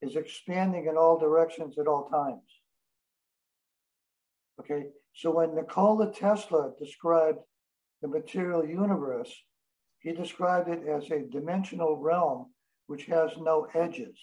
is 0.00 0.16
expanding 0.16 0.86
in 0.86 0.96
all 0.96 1.18
directions 1.18 1.76
at 1.78 1.88
all 1.88 2.08
times. 2.08 2.48
Okay, 4.60 4.86
so 5.14 5.30
when 5.30 5.54
Nikola 5.54 6.12
Tesla 6.12 6.72
described 6.78 7.38
the 8.02 8.08
material 8.08 8.64
universe, 8.64 9.32
he 10.00 10.12
described 10.12 10.68
it 10.68 10.86
as 10.86 11.10
a 11.10 11.26
dimensional 11.30 11.96
realm 11.96 12.46
which 12.86 13.04
has 13.06 13.30
no 13.38 13.66
edges. 13.74 14.16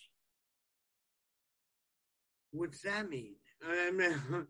What's 2.52 2.82
that 2.82 3.10
mean? 3.10 3.36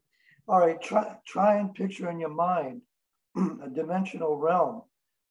All 0.47 0.59
right, 0.59 0.81
try, 0.81 1.15
try 1.25 1.57
and 1.57 1.73
picture 1.73 2.09
in 2.09 2.19
your 2.19 2.29
mind 2.29 2.81
a 3.35 3.69
dimensional 3.73 4.37
realm 4.37 4.83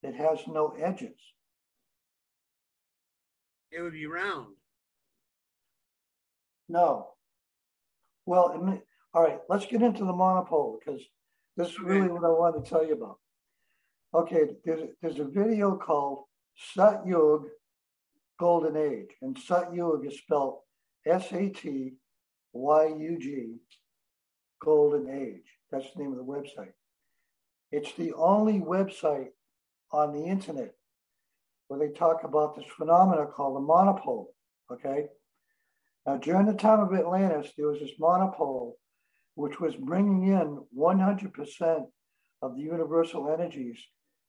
that 0.02 0.14
has 0.14 0.40
no 0.46 0.74
edges. 0.80 1.16
It 3.70 3.80
would 3.80 3.92
be 3.92 4.07
round. 4.07 4.54
No. 6.68 7.09
Well, 8.26 8.80
all 9.12 9.22
right, 9.22 9.38
let's 9.48 9.66
get 9.66 9.83
into 9.83 10.04
the 10.04 10.12
monopole 10.12 10.78
because 10.78 11.00
this 11.57 11.68
is 11.68 11.80
really 11.80 12.09
what 12.09 12.24
I 12.24 12.28
wanted 12.28 12.64
to 12.64 12.70
tell 12.70 12.87
you 12.87 12.94
about. 12.94 13.18
Okay, 14.14 14.44
there's, 14.64 14.88
there's 15.03 15.18
a 15.18 15.24
video 15.24 15.77
called 15.77 16.24
Satyug 16.77 17.46
Golden 18.38 18.77
Age, 18.77 19.11
and 19.22 19.37
Satyug 19.37 20.07
is 20.07 20.18
spelled 20.18 20.59
S 21.05 21.33
A 21.33 21.48
T 21.48 21.94
Y 22.53 22.87
U 22.87 23.18
G 23.20 23.57
Golden 24.62 25.11
Age. 25.11 25.42
That's 25.72 25.87
the 25.92 26.03
name 26.03 26.12
of 26.12 26.18
the 26.18 26.24
website. 26.24 26.74
It's 27.72 27.92
the 27.94 28.12
only 28.12 28.61
website 28.61 29.31
on 29.90 30.12
the 30.12 30.24
internet 30.24 30.74
where 31.66 31.81
they 31.81 31.92
talk 31.92 32.22
about 32.22 32.55
this 32.55 32.66
phenomena 32.77 33.27
called 33.27 33.57
the 33.57 33.61
monopole. 33.61 34.33
Okay. 34.70 35.07
Now, 36.07 36.18
during 36.18 36.46
the 36.46 36.55
time 36.55 36.79
of 36.79 36.94
Atlantis, 36.94 37.50
there 37.57 37.66
was 37.66 37.81
this 37.81 37.98
monopole 37.98 38.77
which 39.35 39.59
was 39.59 39.74
bringing 39.74 40.29
in 40.29 40.61
100% 40.79 41.87
of 42.42 42.55
the 42.55 42.62
universal 42.62 43.29
energies, 43.33 43.79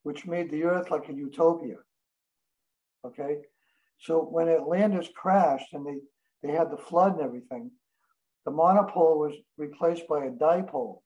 which 0.06 0.28
made 0.28 0.52
the 0.52 0.64
earth 0.64 0.92
like 0.92 1.10
a 1.10 1.14
utopia. 1.14 1.78
Okay. 3.04 3.38
So 3.98 4.20
when 4.20 4.48
Atlantis 4.48 5.08
crashed 5.16 5.74
and 5.74 5.84
they, 5.84 6.00
they 6.44 6.54
had 6.54 6.70
the 6.70 6.78
flood 6.78 7.14
and 7.14 7.22
everything, 7.22 7.72
the 8.46 8.52
monopole 8.52 9.18
was 9.18 9.34
replaced 9.58 10.08
by 10.08 10.26
a 10.26 10.30
dipole. 10.30 11.00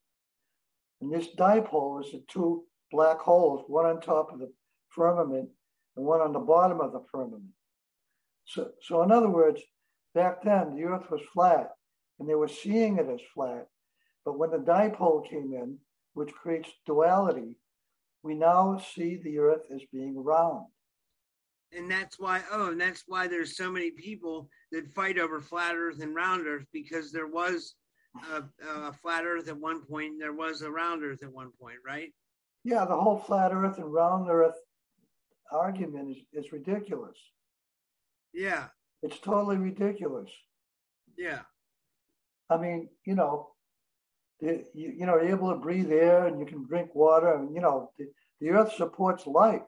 And 1.00 1.14
this 1.14 1.30
dipole 1.38 2.04
is 2.04 2.12
the 2.12 2.22
two 2.28 2.66
black 2.92 3.20
holes, 3.20 3.64
one 3.68 3.86
on 3.86 4.02
top 4.02 4.34
of 4.34 4.40
the 4.40 4.52
firmament 4.90 5.48
and 5.96 6.06
one 6.06 6.20
on 6.20 6.34
the 6.34 6.40
bottom 6.40 6.82
of 6.82 6.92
the 6.92 7.06
firmament. 7.10 7.54
So, 8.44 8.72
so 8.82 9.02
in 9.04 9.14
other 9.14 9.30
words, 9.30 9.62
back 10.14 10.44
then 10.44 10.76
the 10.76 10.84
earth 10.84 11.10
was 11.10 11.22
flat 11.34 11.70
and 12.20 12.28
they 12.28 12.36
were 12.36 12.50
seeing 12.50 12.98
it 12.98 13.08
as 13.08 13.22
flat. 13.34 13.66
But 14.26 14.38
when 14.38 14.52
the 14.52 14.58
dipole 14.58 15.26
came 15.30 15.54
in, 15.54 15.78
which 16.16 16.34
creates 16.34 16.70
duality, 16.86 17.56
we 18.24 18.36
now 18.36 18.82
see 18.96 19.18
the 19.18 19.40
earth 19.40 19.64
as 19.74 19.82
being 19.92 20.22
round. 20.22 20.66
And 21.72 21.90
that's 21.90 22.20
why, 22.20 22.42
oh, 22.52 22.72
and 22.72 22.82
that's 22.82 23.04
why 23.08 23.28
there's 23.28 23.56
so 23.56 23.72
many 23.72 23.92
people 23.92 24.50
that 24.72 24.92
fight 24.92 25.20
over 25.20 25.40
flat 25.40 25.76
earth 25.76 26.02
and 26.02 26.16
round 26.16 26.48
earth 26.48 26.66
because 26.74 27.12
there 27.12 27.28
was 27.28 27.76
a, 28.34 28.44
a 28.68 28.94
flat 28.94 29.26
earth 29.26 29.48
at 29.48 29.58
one 29.58 29.86
point 29.86 30.14
and 30.14 30.22
there 30.22 30.34
was 30.34 30.62
a 30.62 30.72
round 30.72 31.04
earth 31.04 31.22
at 31.22 31.32
one 31.32 31.52
point, 31.62 31.78
right? 31.86 32.12
Yeah, 32.64 32.86
the 32.86 32.96
whole 32.96 33.20
flat 33.20 33.52
earth 33.54 33.78
and 33.78 33.94
round 33.94 34.30
earth 34.30 34.58
argument 35.52 36.12
is, 36.12 36.46
is 36.46 36.52
ridiculous. 36.52 37.18
Yeah. 38.34 38.66
It's 39.04 39.20
totally 39.20 39.58
ridiculous. 39.58 40.30
Yeah. 41.18 41.42
I 42.50 42.58
mean, 42.58 42.90
you 43.06 43.16
know, 43.16 43.52
you, 44.42 44.66
you 44.74 45.06
know, 45.06 45.16
you're 45.16 45.36
able 45.36 45.52
to 45.52 45.60
breathe 45.60 45.92
air 45.92 46.28
and 46.28 46.40
you 46.40 46.46
can 46.46 46.66
drink 46.66 46.94
water, 46.96 47.34
and 47.34 47.54
you 47.54 47.62
know, 47.62 47.92
the, 47.98 48.08
the 48.40 48.50
earth 48.50 48.74
supports 48.74 49.28
life. 49.28 49.62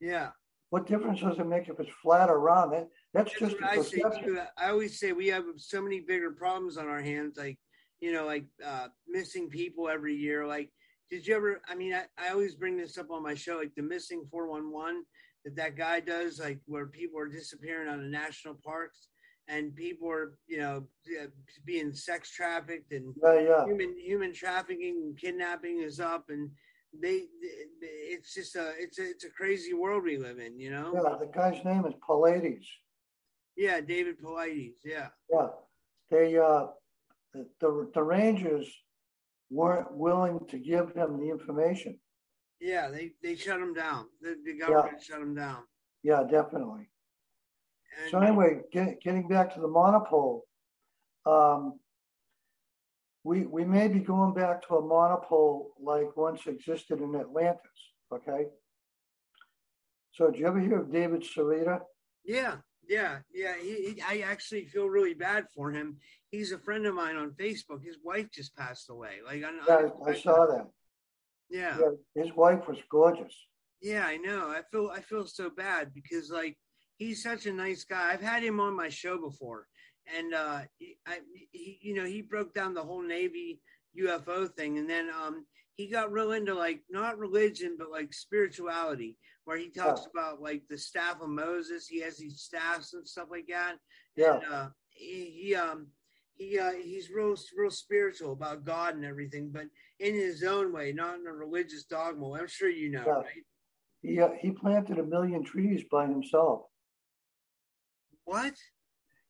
Yeah. 0.00 0.30
What 0.70 0.86
difference 0.86 1.20
does 1.20 1.38
it 1.38 1.46
make 1.46 1.68
if 1.68 1.78
it's 1.78 1.90
flat 2.02 2.30
or 2.30 2.40
round? 2.40 2.72
That, 2.72 2.88
that's, 3.12 3.30
that's 3.38 3.52
just 3.52 3.62
I 3.62 3.82
say 3.82 4.02
too. 4.24 4.40
I 4.56 4.70
always 4.70 4.98
say 4.98 5.12
we 5.12 5.28
have 5.28 5.44
so 5.58 5.82
many 5.82 6.00
bigger 6.00 6.30
problems 6.30 6.78
on 6.78 6.88
our 6.88 7.02
hands, 7.02 7.36
like 7.36 7.58
you 8.00 8.12
know, 8.12 8.24
like 8.24 8.46
uh, 8.64 8.88
missing 9.06 9.48
people 9.50 9.88
every 9.88 10.14
year. 10.14 10.46
Like, 10.46 10.70
did 11.10 11.26
you 11.26 11.36
ever? 11.36 11.60
I 11.68 11.74
mean, 11.74 11.92
I, 11.92 12.04
I 12.18 12.30
always 12.30 12.54
bring 12.54 12.78
this 12.78 12.96
up 12.96 13.10
on 13.10 13.22
my 13.22 13.34
show, 13.34 13.58
like 13.58 13.74
the 13.76 13.82
missing 13.82 14.24
four 14.30 14.48
one 14.48 14.72
one 14.72 15.02
that 15.44 15.56
that 15.56 15.76
guy 15.76 16.00
does, 16.00 16.40
like 16.40 16.60
where 16.64 16.86
people 16.86 17.20
are 17.20 17.28
disappearing 17.28 17.88
out 17.88 17.98
of 17.98 18.06
national 18.06 18.58
parks 18.64 19.08
and 19.48 19.74
people 19.74 20.10
are 20.10 20.34
you 20.46 20.58
know 20.58 20.84
being 21.64 21.94
sex 21.94 22.30
trafficked 22.30 22.92
and 22.92 23.14
yeah, 23.22 23.40
yeah. 23.40 23.64
human 23.64 23.94
human 23.98 24.32
trafficking 24.32 25.02
and 25.04 25.18
kidnapping 25.18 25.80
is 25.82 26.00
up 26.00 26.26
and 26.28 26.50
they 27.00 27.22
it's 27.80 28.34
just 28.34 28.56
a 28.56 28.72
it's 28.78 28.98
a 28.98 29.10
it's 29.10 29.24
a 29.24 29.30
crazy 29.30 29.72
world 29.72 30.04
we 30.04 30.18
live 30.18 30.38
in 30.38 30.58
you 30.58 30.70
know? 30.70 30.92
Yeah 30.94 31.16
the 31.18 31.30
guy's 31.32 31.64
name 31.64 31.84
is 31.86 31.94
Paulides 32.06 32.66
yeah 33.56 33.80
David 33.80 34.20
Paulides 34.22 34.74
yeah. 34.84 35.08
Yeah 35.30 35.48
they 36.10 36.36
uh 36.36 36.66
the 37.60 37.90
the 37.94 38.02
rangers 38.02 38.68
weren't 39.50 39.92
willing 39.92 40.40
to 40.48 40.58
give 40.58 40.94
him 40.94 41.18
the 41.18 41.28
information. 41.28 41.98
Yeah 42.60 42.90
they 42.90 43.12
they 43.22 43.36
shut 43.36 43.60
him 43.60 43.74
down. 43.74 44.06
The, 44.20 44.36
the 44.44 44.58
government 44.58 44.98
yeah. 44.98 45.04
shut 45.14 45.22
him 45.22 45.34
down. 45.34 45.62
Yeah 46.02 46.22
definitely 46.30 46.88
so 48.10 48.18
anyway, 48.18 48.60
get, 48.72 49.00
getting 49.00 49.28
back 49.28 49.54
to 49.54 49.60
the 49.60 49.68
monopole, 49.68 50.44
um, 51.26 51.78
we 53.24 53.46
we 53.46 53.64
may 53.64 53.88
be 53.88 54.00
going 54.00 54.34
back 54.34 54.66
to 54.66 54.76
a 54.76 54.82
monopole 54.84 55.72
like 55.80 56.16
once 56.16 56.46
existed 56.46 57.00
in 57.00 57.14
Atlantis. 57.14 57.60
Okay. 58.12 58.46
So, 60.12 60.30
did 60.30 60.40
you 60.40 60.46
ever 60.46 60.60
hear 60.60 60.80
of 60.80 60.92
David 60.92 61.22
Sereda? 61.22 61.80
Yeah, 62.24 62.56
yeah, 62.88 63.18
yeah. 63.32 63.54
He, 63.60 63.94
he, 63.94 64.02
I 64.06 64.18
actually 64.26 64.66
feel 64.66 64.88
really 64.88 65.14
bad 65.14 65.46
for 65.54 65.70
him. 65.70 65.96
He's 66.30 66.52
a 66.52 66.58
friend 66.58 66.84
of 66.86 66.94
mine 66.94 67.16
on 67.16 67.30
Facebook. 67.30 67.82
His 67.82 67.96
wife 68.04 68.26
just 68.30 68.54
passed 68.54 68.90
away. 68.90 69.16
Like, 69.24 69.42
I, 69.42 69.52
yeah, 69.66 69.88
I, 70.06 70.10
I 70.10 70.14
saw 70.14 70.46
that. 70.46 70.66
Yeah. 71.48 71.78
yeah. 71.78 72.22
His 72.22 72.34
wife 72.34 72.68
was 72.68 72.78
gorgeous. 72.90 73.34
Yeah, 73.80 74.04
I 74.06 74.16
know. 74.16 74.48
I 74.48 74.62
feel 74.70 74.90
I 74.94 75.00
feel 75.00 75.26
so 75.26 75.50
bad 75.50 75.92
because 75.92 76.30
like 76.30 76.56
he's 77.02 77.22
such 77.22 77.46
a 77.46 77.52
nice 77.52 77.84
guy. 77.84 78.12
I've 78.12 78.22
had 78.22 78.42
him 78.42 78.60
on 78.60 78.76
my 78.76 78.88
show 78.88 79.18
before, 79.18 79.66
and 80.16 80.34
uh, 80.34 80.60
he, 80.78 80.96
I, 81.06 81.18
he, 81.50 81.78
you 81.82 81.94
know, 81.94 82.04
he 82.04 82.22
broke 82.22 82.54
down 82.54 82.74
the 82.74 82.82
whole 82.82 83.02
Navy 83.02 83.60
UFO 83.98 84.50
thing, 84.52 84.78
and 84.78 84.88
then 84.88 85.08
um, 85.10 85.44
he 85.74 85.88
got 85.88 86.12
real 86.12 86.32
into 86.32 86.54
like 86.54 86.80
not 86.90 87.18
religion, 87.18 87.76
but 87.78 87.90
like 87.90 88.12
spirituality, 88.12 89.16
where 89.44 89.58
he 89.58 89.70
talks 89.70 90.02
yeah. 90.02 90.20
about 90.20 90.42
like 90.42 90.62
the 90.68 90.78
staff 90.78 91.20
of 91.20 91.28
Moses. 91.28 91.86
He 91.86 92.00
has 92.00 92.18
these 92.18 92.40
staffs 92.40 92.94
and 92.94 93.06
stuff 93.06 93.28
like 93.30 93.46
that. 93.48 93.76
Yeah. 94.16 94.34
And, 94.34 94.44
uh, 94.52 94.68
he, 94.90 95.42
he 95.42 95.54
um 95.54 95.88
he 96.34 96.58
uh, 96.58 96.72
he's 96.72 97.10
real 97.10 97.34
real 97.56 97.70
spiritual 97.70 98.32
about 98.32 98.64
God 98.64 98.94
and 98.94 99.04
everything, 99.04 99.50
but 99.52 99.66
in 99.98 100.14
his 100.14 100.42
own 100.42 100.72
way, 100.72 100.92
not 100.92 101.18
in 101.18 101.26
a 101.26 101.32
religious 101.32 101.84
dogma. 101.84 102.32
I'm 102.32 102.48
sure 102.48 102.68
you 102.68 102.90
know, 102.90 103.04
yeah. 103.06 103.12
right? 103.12 103.44
He 104.02 104.20
uh, 104.20 104.30
he 104.40 104.50
planted 104.50 104.98
a 104.98 105.04
million 105.04 105.44
trees 105.44 105.82
by 105.90 106.06
himself. 106.06 106.62
What? 108.24 108.54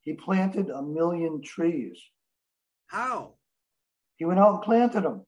He 0.00 0.14
planted 0.14 0.70
a 0.70 0.83
million 0.83 1.42
trees. 1.42 1.98
How? 2.87 3.35
He 4.16 4.24
went 4.24 4.40
out 4.40 4.55
and 4.55 4.62
planted 4.62 5.05
them. 5.05 5.24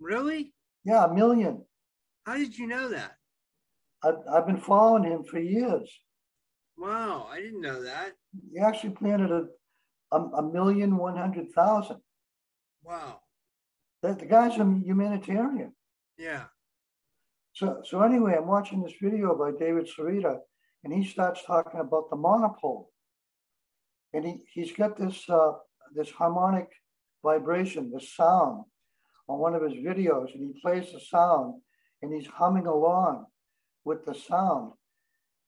Really? 0.00 0.54
Yeah, 0.84 1.04
a 1.04 1.14
million. 1.14 1.64
How 2.26 2.36
did 2.36 2.56
you 2.56 2.66
know 2.66 2.88
that? 2.88 3.12
I've, 4.02 4.16
I've 4.30 4.46
been 4.46 4.60
following 4.60 5.04
him 5.04 5.24
for 5.24 5.38
years. 5.38 5.90
Wow, 6.76 7.28
I 7.30 7.40
didn't 7.40 7.60
know 7.60 7.82
that. 7.82 8.12
He 8.52 8.58
actually 8.58 8.90
planted 8.90 9.30
a 9.30 9.46
a, 10.12 10.20
a 10.20 10.42
million 10.42 10.96
one 10.96 11.16
hundred 11.16 11.50
thousand. 11.52 11.98
Wow. 12.82 13.20
The, 14.02 14.14
the 14.14 14.26
guy's 14.26 14.58
a 14.58 14.64
humanitarian. 14.84 15.72
Yeah. 16.18 16.44
So 17.52 17.82
so 17.84 18.02
anyway, 18.02 18.34
I'm 18.36 18.46
watching 18.46 18.82
this 18.82 18.94
video 19.00 19.36
by 19.36 19.52
David 19.52 19.88
Sereda, 19.88 20.38
and 20.84 20.92
he 20.92 21.04
starts 21.04 21.42
talking 21.44 21.80
about 21.80 22.10
the 22.10 22.16
monopole. 22.16 22.90
And 24.12 24.24
he, 24.24 24.44
he's 24.52 24.72
got 24.72 24.96
this 24.96 25.28
uh, 25.28 25.52
this 25.94 26.10
harmonic 26.10 26.68
vibration, 27.22 27.90
this 27.92 28.14
sound 28.14 28.64
on 29.28 29.38
one 29.38 29.54
of 29.54 29.62
his 29.62 29.74
videos, 29.74 30.34
and 30.34 30.54
he 30.54 30.60
plays 30.60 30.92
the 30.92 31.00
sound 31.00 31.60
and 32.02 32.12
he's 32.12 32.26
humming 32.26 32.66
along 32.66 33.26
with 33.84 34.04
the 34.04 34.14
sound. 34.14 34.72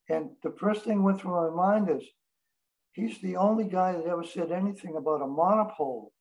And 0.09 0.31
the 0.41 0.53
first 0.57 0.83
thing 0.83 1.03
went 1.03 1.21
through 1.21 1.49
my 1.49 1.55
mind 1.55 1.89
is 1.89 2.03
he's 2.93 3.19
the 3.19 3.35
only 3.35 3.65
guy 3.65 3.91
that 3.91 4.05
ever 4.05 4.23
said 4.23 4.51
anything 4.51 4.95
about 4.97 5.21
a 5.21 5.27
monopole 5.27 6.11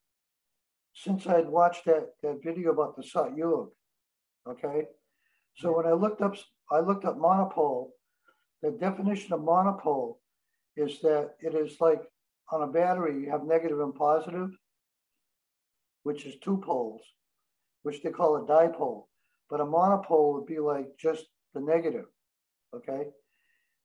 since 0.95 1.27
I'd 1.27 1.49
watched 1.49 1.85
that, 1.87 2.09
that 2.23 2.41
video 2.45 2.73
about 2.73 2.97
the 2.97 3.03
Satyug. 3.03 3.69
Okay. 4.49 4.87
So 5.57 5.77
when 5.77 5.87
I 5.87 5.93
looked 5.93 6.21
up 6.21 6.37
I 6.71 6.81
looked 6.81 7.05
up 7.05 7.17
monopole, 7.17 7.93
the 8.63 8.71
definition 8.73 9.33
of 9.33 9.43
monopole 9.43 10.21
is 10.77 11.01
that 11.01 11.31
it 11.41 11.55
is 11.55 11.77
like 11.81 12.03
on 12.53 12.63
a 12.63 12.67
battery, 12.67 13.21
you 13.21 13.31
have 13.31 13.45
negative 13.45 13.81
and 13.81 13.95
positive, 13.95 14.51
which 16.05 16.27
is 16.27 16.37
two 16.37 16.63
poles, 16.65 17.03
which 17.83 18.03
they 18.03 18.11
call 18.11 18.37
a 18.37 18.47
dipole. 18.47 19.07
But 19.51 19.61
a 19.61 19.65
monopole 19.65 20.35
would 20.35 20.47
be 20.47 20.59
like 20.59 20.87
just 20.99 21.25
the 21.55 21.61
negative. 21.61 22.07
Okay. 22.75 23.05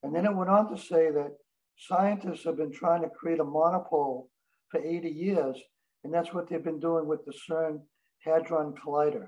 And 0.04 0.16
then 0.16 0.26
it 0.26 0.36
went 0.36 0.50
on 0.50 0.70
to 0.70 0.82
say 0.82 1.12
that 1.12 1.36
scientists 1.78 2.44
have 2.46 2.58
been 2.58 2.72
trying 2.72 3.02
to 3.02 3.10
create 3.10 3.40
a 3.40 3.44
monopole 3.44 4.30
for 4.70 4.80
80 4.80 5.10
years, 5.10 5.58
and 6.04 6.14
that's 6.14 6.34
what 6.34 6.50
they've 6.50 6.64
been 6.64 6.80
doing 6.80 7.08
with 7.08 7.26
the 7.26 7.34
CERN 7.34 7.82
Hadron 8.20 8.74
Collider. 8.74 9.28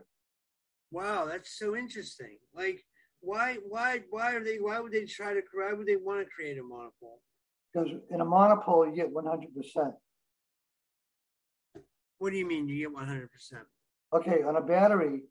Wow, 0.92 1.26
that's 1.26 1.58
so 1.58 1.76
interesting. 1.76 2.38
Like, 2.54 2.84
why, 3.24 3.58
why, 3.70 4.02
why 4.10 4.36
are 4.36 4.44
they? 4.44 4.58
Why 4.58 4.82
would 4.82 4.92
they 4.92 5.06
try 5.06 5.34
to? 5.34 5.42
Why 5.54 5.72
would 5.72 5.88
they 5.88 5.96
want 5.96 6.20
to 6.20 6.26
create 6.26 6.58
a 6.58 6.64
monopole? 6.64 7.22
Because 7.74 7.90
in 8.10 8.20
a 8.20 8.26
monopole, 8.26 8.86
you 8.86 8.96
get 8.96 9.10
100 9.10 9.56
percent. 9.56 9.94
What 12.18 12.32
do 12.32 12.38
you 12.38 12.46
mean 12.46 12.68
you 12.68 12.80
get 12.80 12.92
100 12.92 13.32
percent? 13.32 13.64
Okay, 14.14 14.44
on 14.44 14.58
a 14.58 14.62
battery, 14.62 15.22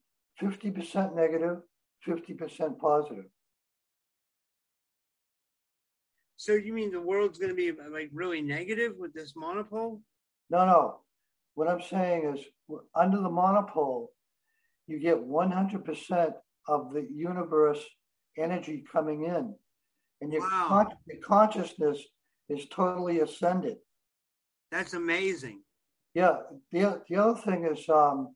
50 0.40 0.70
percent 0.70 1.14
negative, 1.14 1.59
50 2.05 2.33
percent 2.33 2.78
positive. 2.81 3.26
So 6.38 6.55
you 6.55 6.72
mean 6.72 6.90
the 6.90 7.00
world's 7.00 7.38
going 7.38 7.50
to 7.50 7.55
be 7.55 7.72
like 7.90 8.09
really 8.12 8.40
negative 8.40 8.94
with 8.98 9.12
this 9.12 9.35
monopole? 9.37 10.00
No, 10.48 10.64
no. 10.64 11.00
What 11.55 11.68
I'm 11.68 11.83
saying 11.83 12.35
is, 12.35 12.44
under 12.94 13.20
the 13.20 13.28
monopole, 13.28 14.12
you 14.87 14.98
get 14.98 15.18
100% 15.18 16.33
of 16.68 16.92
the 16.92 17.07
universe 17.11 17.83
energy 18.38 18.85
coming 18.90 19.25
in, 19.25 19.55
and 20.20 20.33
your, 20.33 20.42
wow. 20.42 20.66
con- 20.68 20.96
your 21.07 21.20
consciousness 21.22 21.98
is 22.48 22.66
totally 22.68 23.20
ascended. 23.20 23.77
That's 24.70 24.94
amazing. 24.94 25.62
Yeah. 26.14 26.37
The, 26.70 27.03
the 27.09 27.16
other 27.16 27.40
thing 27.40 27.68
is, 27.70 27.88
um, 27.88 28.35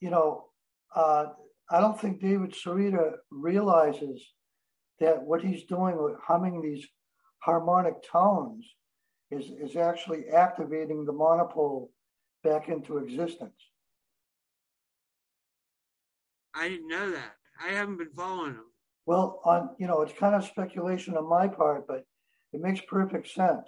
you 0.00 0.10
know, 0.10 0.46
uh, 0.94 1.26
I 1.70 1.80
don't 1.80 1.98
think 1.98 2.20
David 2.20 2.52
Sereda 2.52 3.12
realizes 3.30 4.22
that 5.00 5.22
what 5.22 5.42
he's 5.42 5.64
doing 5.64 6.02
with 6.02 6.16
humming 6.22 6.60
these 6.60 6.86
harmonic 7.38 7.94
tones 8.02 8.66
is, 9.30 9.46
is 9.50 9.76
actually 9.76 10.28
activating 10.28 11.04
the 11.04 11.12
monopole 11.12 11.90
back 12.42 12.68
into 12.68 12.98
existence. 12.98 13.60
I 16.54 16.68
didn't 16.68 16.88
know 16.88 17.10
that. 17.10 17.34
I 17.62 17.72
haven't 17.72 17.98
been 17.98 18.10
following 18.16 18.52
him. 18.52 18.64
Well, 19.06 19.40
on 19.44 19.70
you 19.78 19.86
know, 19.86 20.02
it's 20.02 20.18
kind 20.18 20.34
of 20.34 20.44
speculation 20.44 21.16
on 21.16 21.28
my 21.28 21.48
part, 21.48 21.86
but 21.86 22.04
it 22.52 22.60
makes 22.60 22.80
perfect 22.88 23.28
sense. 23.28 23.66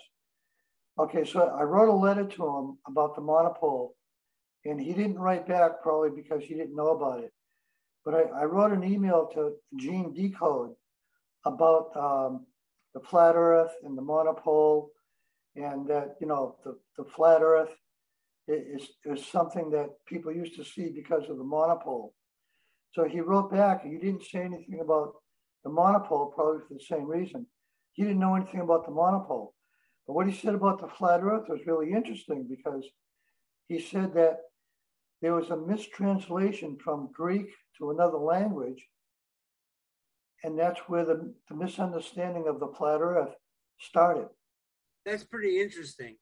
Okay, 0.99 1.25
so 1.25 1.42
I 1.49 1.62
wrote 1.62 1.90
a 1.90 1.92
letter 1.92 2.25
to 2.25 2.46
him 2.46 2.79
about 2.87 3.14
the 3.14 3.20
monopole, 3.20 3.94
and 4.64 4.81
he 4.81 4.94
didn't 4.94 5.18
write 5.18 5.46
back 5.46 5.83
probably 5.83 6.11
because 6.11 6.42
he 6.42 6.55
didn't 6.55 6.77
know 6.77 6.96
about 6.96 7.22
it. 7.22 7.33
But 8.05 8.14
I, 8.14 8.22
I 8.22 8.44
wrote 8.44 8.72
an 8.72 8.85
email 8.85 9.29
to 9.35 9.57
Gene 9.79 10.14
Decode 10.14 10.75
about 11.44 11.90
um, 11.96 12.46
the 12.94 13.01
flat 13.01 13.35
Earth 13.35 13.72
and 13.85 13.99
the 13.99 14.03
monopole, 14.03 14.90
and 15.55 15.87
that 15.88 16.16
you 16.20 16.27
know 16.27 16.57
the, 16.64 16.79
the 16.96 17.05
flat 17.05 17.42
Earth 17.42 17.75
is, 18.49 18.88
is 19.05 19.27
something 19.27 19.70
that 19.70 19.90
people 20.07 20.33
used 20.33 20.57
to 20.57 20.64
see 20.64 20.90
because 20.94 21.29
of 21.29 21.37
the 21.37 21.44
monopole. 21.44 22.14
So 22.92 23.05
he 23.05 23.20
wrote 23.20 23.51
back, 23.51 23.83
you 23.85 23.99
didn't 23.99 24.25
say 24.25 24.40
anything 24.40 24.81
about 24.81 25.14
the 25.64 25.70
monopole, 25.70 26.33
probably 26.35 26.61
for 26.66 26.75
the 26.75 26.81
same 26.81 27.07
reason. 27.07 27.46
He 27.92 28.03
didn't 28.03 28.20
know 28.20 28.35
anything 28.35 28.61
about 28.61 28.87
the 28.87 28.92
monopole. 28.92 29.55
But 30.07 30.14
what 30.14 30.29
he 30.29 30.35
said 30.35 30.55
about 30.55 30.81
the 30.81 30.88
flat 30.88 31.20
earth 31.22 31.49
was 31.49 31.66
really 31.66 31.92
interesting 31.92 32.46
because 32.49 32.85
he 33.68 33.81
said 33.81 34.14
that 34.14 34.38
there 35.22 35.35
was 35.35 35.51
a 35.51 35.57
mistranslation 35.57 36.79
from 36.83 37.11
Greek 37.12 37.49
to 37.79 37.90
another 37.90 38.18
language. 38.18 38.83
And 40.44 40.59
that's 40.59 40.81
where 40.87 41.05
the, 41.05 41.35
the 41.49 41.57
misunderstanding 41.57 42.46
of 42.46 42.61
the 42.61 42.72
flat 42.79 43.01
earth 43.01 43.35
started. 43.81 44.29
That's 45.05 45.25
pretty 45.25 45.61
interesting. 45.61 46.16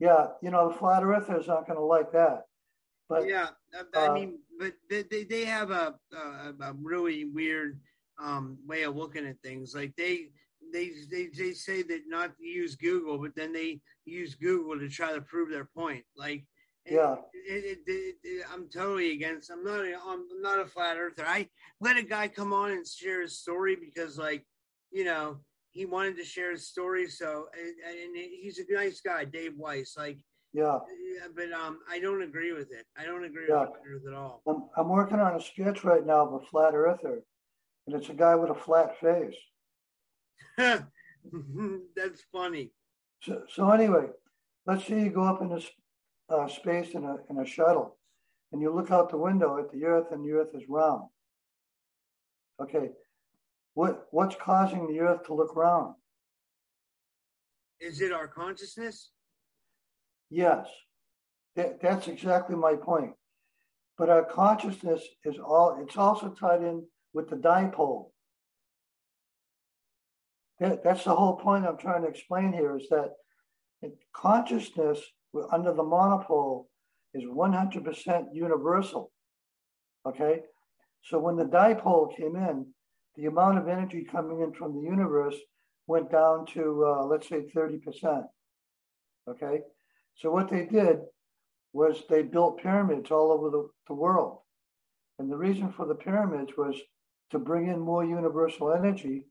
Yeah, 0.00 0.28
you 0.42 0.50
know, 0.50 0.70
the 0.70 0.78
flat 0.78 1.04
earthers 1.04 1.48
aren't 1.48 1.68
going 1.68 1.78
to 1.78 1.84
like 1.84 2.12
that. 2.12 2.42
But 3.12 3.28
yeah, 3.28 3.48
I, 3.94 4.06
uh, 4.06 4.12
mean, 4.14 4.38
but 4.58 4.72
they, 4.88 5.24
they 5.24 5.44
have 5.44 5.70
a, 5.70 5.94
a, 6.12 6.54
a 6.60 6.72
really 6.80 7.24
weird 7.24 7.78
um, 8.22 8.58
way 8.66 8.82
of 8.82 8.96
looking 8.96 9.26
at 9.26 9.40
things. 9.42 9.74
Like 9.74 9.94
they 9.96 10.28
they, 10.72 10.90
they 11.10 11.28
they 11.36 11.52
say 11.52 11.82
that 11.82 12.02
not 12.06 12.36
to 12.38 12.44
use 12.44 12.76
Google, 12.76 13.18
but 13.18 13.34
then 13.36 13.52
they 13.52 13.80
use 14.04 14.34
Google 14.34 14.78
to 14.78 14.88
try 14.88 15.12
to 15.12 15.20
prove 15.20 15.50
their 15.50 15.68
point. 15.76 16.04
Like, 16.16 16.44
yeah, 16.86 17.16
it, 17.32 17.80
it, 17.86 18.16
it, 18.22 18.44
I'm 18.52 18.68
totally 18.68 19.12
against. 19.12 19.50
I'm 19.50 19.64
not. 19.64 19.80
A, 19.80 19.94
I'm 20.06 20.24
not 20.40 20.58
a 20.58 20.66
flat 20.66 20.96
earther. 20.96 21.26
I 21.26 21.48
let 21.80 21.96
a 21.96 22.02
guy 22.02 22.28
come 22.28 22.52
on 22.52 22.72
and 22.72 22.86
share 22.86 23.22
his 23.22 23.38
story 23.38 23.76
because, 23.76 24.18
like, 24.18 24.44
you 24.90 25.04
know, 25.04 25.38
he 25.70 25.84
wanted 25.86 26.16
to 26.16 26.24
share 26.24 26.52
his 26.52 26.68
story. 26.68 27.08
So, 27.08 27.46
and, 27.58 27.74
and 28.04 28.16
he's 28.16 28.58
a 28.58 28.72
nice 28.72 29.00
guy, 29.00 29.24
Dave 29.24 29.56
Weiss. 29.56 29.94
Like, 29.96 30.18
yeah. 30.52 30.78
yeah. 30.88 31.26
But 31.34 31.52
um, 31.52 31.78
I 31.90 31.98
don't 31.98 32.22
agree 32.22 32.52
with 32.52 32.70
it. 32.72 32.86
I 32.96 33.04
don't 33.04 33.24
agree 33.24 33.46
yeah. 33.48 33.66
with 33.92 34.04
it 34.04 34.08
at 34.08 34.14
all. 34.14 34.42
I'm, 34.46 34.64
I'm 34.76 34.88
working 34.88 35.20
on 35.20 35.36
a 35.36 35.40
sketch 35.40 35.84
right 35.84 36.04
now 36.04 36.26
of 36.26 36.34
a 36.34 36.46
flat 36.46 36.74
earther, 36.74 37.22
and 37.86 37.96
it's 37.96 38.08
a 38.08 38.14
guy 38.14 38.34
with 38.34 38.50
a 38.50 38.54
flat 38.54 38.98
face. 39.00 39.36
That's 40.58 42.22
funny. 42.32 42.72
So, 43.22 43.42
so 43.48 43.70
anyway, 43.70 44.06
let's 44.66 44.86
say 44.86 45.00
you 45.00 45.10
go 45.10 45.22
up 45.22 45.40
into 45.42 45.62
uh, 46.28 46.48
space 46.48 46.94
in 46.94 47.04
a, 47.04 47.16
in 47.30 47.38
a 47.38 47.46
shuttle 47.46 47.96
and 48.52 48.60
you 48.60 48.72
look 48.74 48.90
out 48.90 49.10
the 49.10 49.16
window 49.16 49.58
at 49.58 49.70
the 49.72 49.84
Earth 49.84 50.08
and 50.12 50.24
the 50.24 50.32
Earth 50.32 50.54
is 50.54 50.62
round. 50.68 51.08
Okay, 52.60 52.90
what, 53.74 54.06
what's 54.10 54.36
causing 54.36 54.86
the 54.86 55.00
Earth 55.00 55.24
to 55.26 55.34
look 55.34 55.56
round? 55.56 55.94
Is 57.80 58.00
it 58.00 58.12
our 58.12 58.28
consciousness? 58.28 59.10
Yes, 60.32 60.66
that, 61.56 61.82
that's 61.82 62.08
exactly 62.08 62.56
my 62.56 62.74
point. 62.74 63.12
But 63.98 64.08
our 64.08 64.24
consciousness 64.24 65.02
is 65.26 65.36
all, 65.38 65.78
it's 65.82 65.98
also 65.98 66.30
tied 66.30 66.62
in 66.62 66.86
with 67.12 67.28
the 67.28 67.36
dipole. 67.36 68.06
that, 70.58 70.82
that's 70.82 71.04
the 71.04 71.14
whole 71.14 71.36
point 71.36 71.66
I'm 71.66 71.76
trying 71.76 72.00
to 72.00 72.08
explain 72.08 72.54
here 72.54 72.78
is 72.78 72.88
that 72.88 73.10
consciousness 74.16 75.00
under 75.52 75.74
the 75.74 75.82
monopole 75.82 76.70
is 77.12 77.24
100% 77.24 78.24
universal. 78.32 79.12
Okay, 80.06 80.40
so 81.04 81.18
when 81.18 81.36
the 81.36 81.44
dipole 81.44 82.16
came 82.16 82.36
in, 82.36 82.66
the 83.16 83.26
amount 83.26 83.58
of 83.58 83.68
energy 83.68 84.02
coming 84.10 84.40
in 84.40 84.54
from 84.54 84.72
the 84.72 84.80
universe 84.80 85.36
went 85.86 86.10
down 86.10 86.46
to, 86.54 86.86
uh, 86.86 87.04
let's 87.04 87.28
say, 87.28 87.42
30%. 87.54 88.24
Okay, 89.28 89.60
so 90.16 90.30
what 90.30 90.50
they 90.50 90.66
did 90.66 90.98
was 91.72 92.02
they 92.08 92.22
built 92.22 92.62
pyramids 92.62 93.10
all 93.10 93.32
over 93.32 93.50
the, 93.50 93.68
the 93.88 93.94
world. 93.94 94.38
And 95.18 95.30
the 95.30 95.36
reason 95.36 95.72
for 95.72 95.86
the 95.86 95.94
pyramids 95.94 96.52
was 96.56 96.76
to 97.30 97.38
bring 97.38 97.68
in 97.68 97.80
more 97.80 98.04
universal 98.04 98.72
energy 98.72 99.26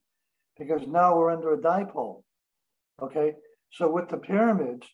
because 0.57 0.87
now 0.87 1.17
we're 1.17 1.31
under 1.31 1.53
a 1.53 1.57
dipole. 1.57 2.23
Okay, 3.01 3.33
so 3.71 3.89
with 3.89 4.09
the 4.09 4.17
pyramids, 4.17 4.87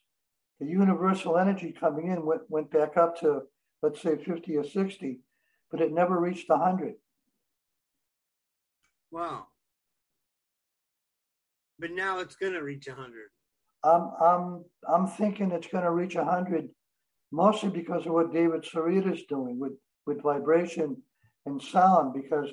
the 0.59 0.65
universal 0.65 1.37
energy 1.37 1.73
coming 1.77 2.07
in 2.07 2.25
went, 2.25 2.41
went 2.49 2.71
back 2.71 2.97
up 2.97 3.19
to, 3.19 3.41
let's 3.81 4.01
say, 4.01 4.17
50 4.17 4.57
or 4.57 4.63
60, 4.63 5.19
but 5.71 5.81
it 5.81 5.91
never 5.91 6.19
reached 6.19 6.49
100. 6.49 6.93
Wow. 9.11 9.47
But 11.79 11.91
now 11.91 12.19
it's 12.19 12.35
going 12.35 12.53
to 12.53 12.63
reach 12.63 12.87
100. 12.87 13.13
I'm, 13.83 14.11
I'm, 14.21 14.65
I'm 14.87 15.07
thinking 15.07 15.51
it's 15.51 15.67
going 15.67 15.83
to 15.83 15.91
reach 15.91 16.15
100 16.15 16.69
mostly 17.31 17.69
because 17.69 18.05
of 18.05 18.13
what 18.13 18.33
David 18.33 18.63
Sereda 18.63 19.13
is 19.13 19.23
doing 19.29 19.59
with, 19.59 19.73
with 20.05 20.21
vibration 20.21 20.97
and 21.45 21.61
sound. 21.61 22.13
Because 22.13 22.49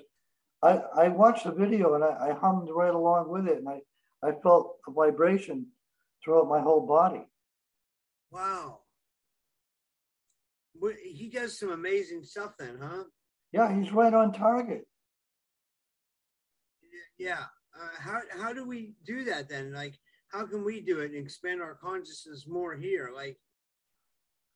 I, 0.63 0.81
I 0.97 1.09
watched 1.09 1.45
the 1.45 1.53
video 1.53 1.95
and 1.95 2.05
I, 2.05 2.31
I 2.31 2.33
hummed 2.33 2.69
right 2.75 2.95
along 2.95 3.29
with 3.29 3.47
it 3.47 3.59
and 3.59 3.69
I, 3.69 3.81
I 4.27 4.33
felt 4.43 4.77
a 4.89 4.91
vibration 4.91 5.67
throughout 6.25 6.49
my 6.49 6.61
whole 6.61 6.87
body. 6.87 7.27
Wow. 8.31 8.81
He 11.03 11.29
does 11.29 11.59
some 11.59 11.71
amazing 11.71 12.25
stuff 12.25 12.53
then, 12.59 12.79
huh? 12.83 13.05
Yeah, 13.53 13.79
he's 13.79 13.93
right 13.93 14.13
on 14.13 14.33
target. 14.33 14.87
Yeah. 17.19 17.45
Uh, 17.81 17.89
how 17.99 18.21
how 18.41 18.53
do 18.53 18.67
we 18.67 18.95
do 19.07 19.25
that 19.25 19.49
then? 19.49 19.73
Like, 19.73 19.95
how 20.35 20.47
can 20.47 20.65
we 20.65 20.81
do 20.81 20.99
it 20.99 21.13
and 21.13 21.17
expand 21.17 21.63
our 21.63 21.75
consciousness 21.75 22.47
more 22.49 22.75
here? 22.75 23.13
Like, 23.15 23.39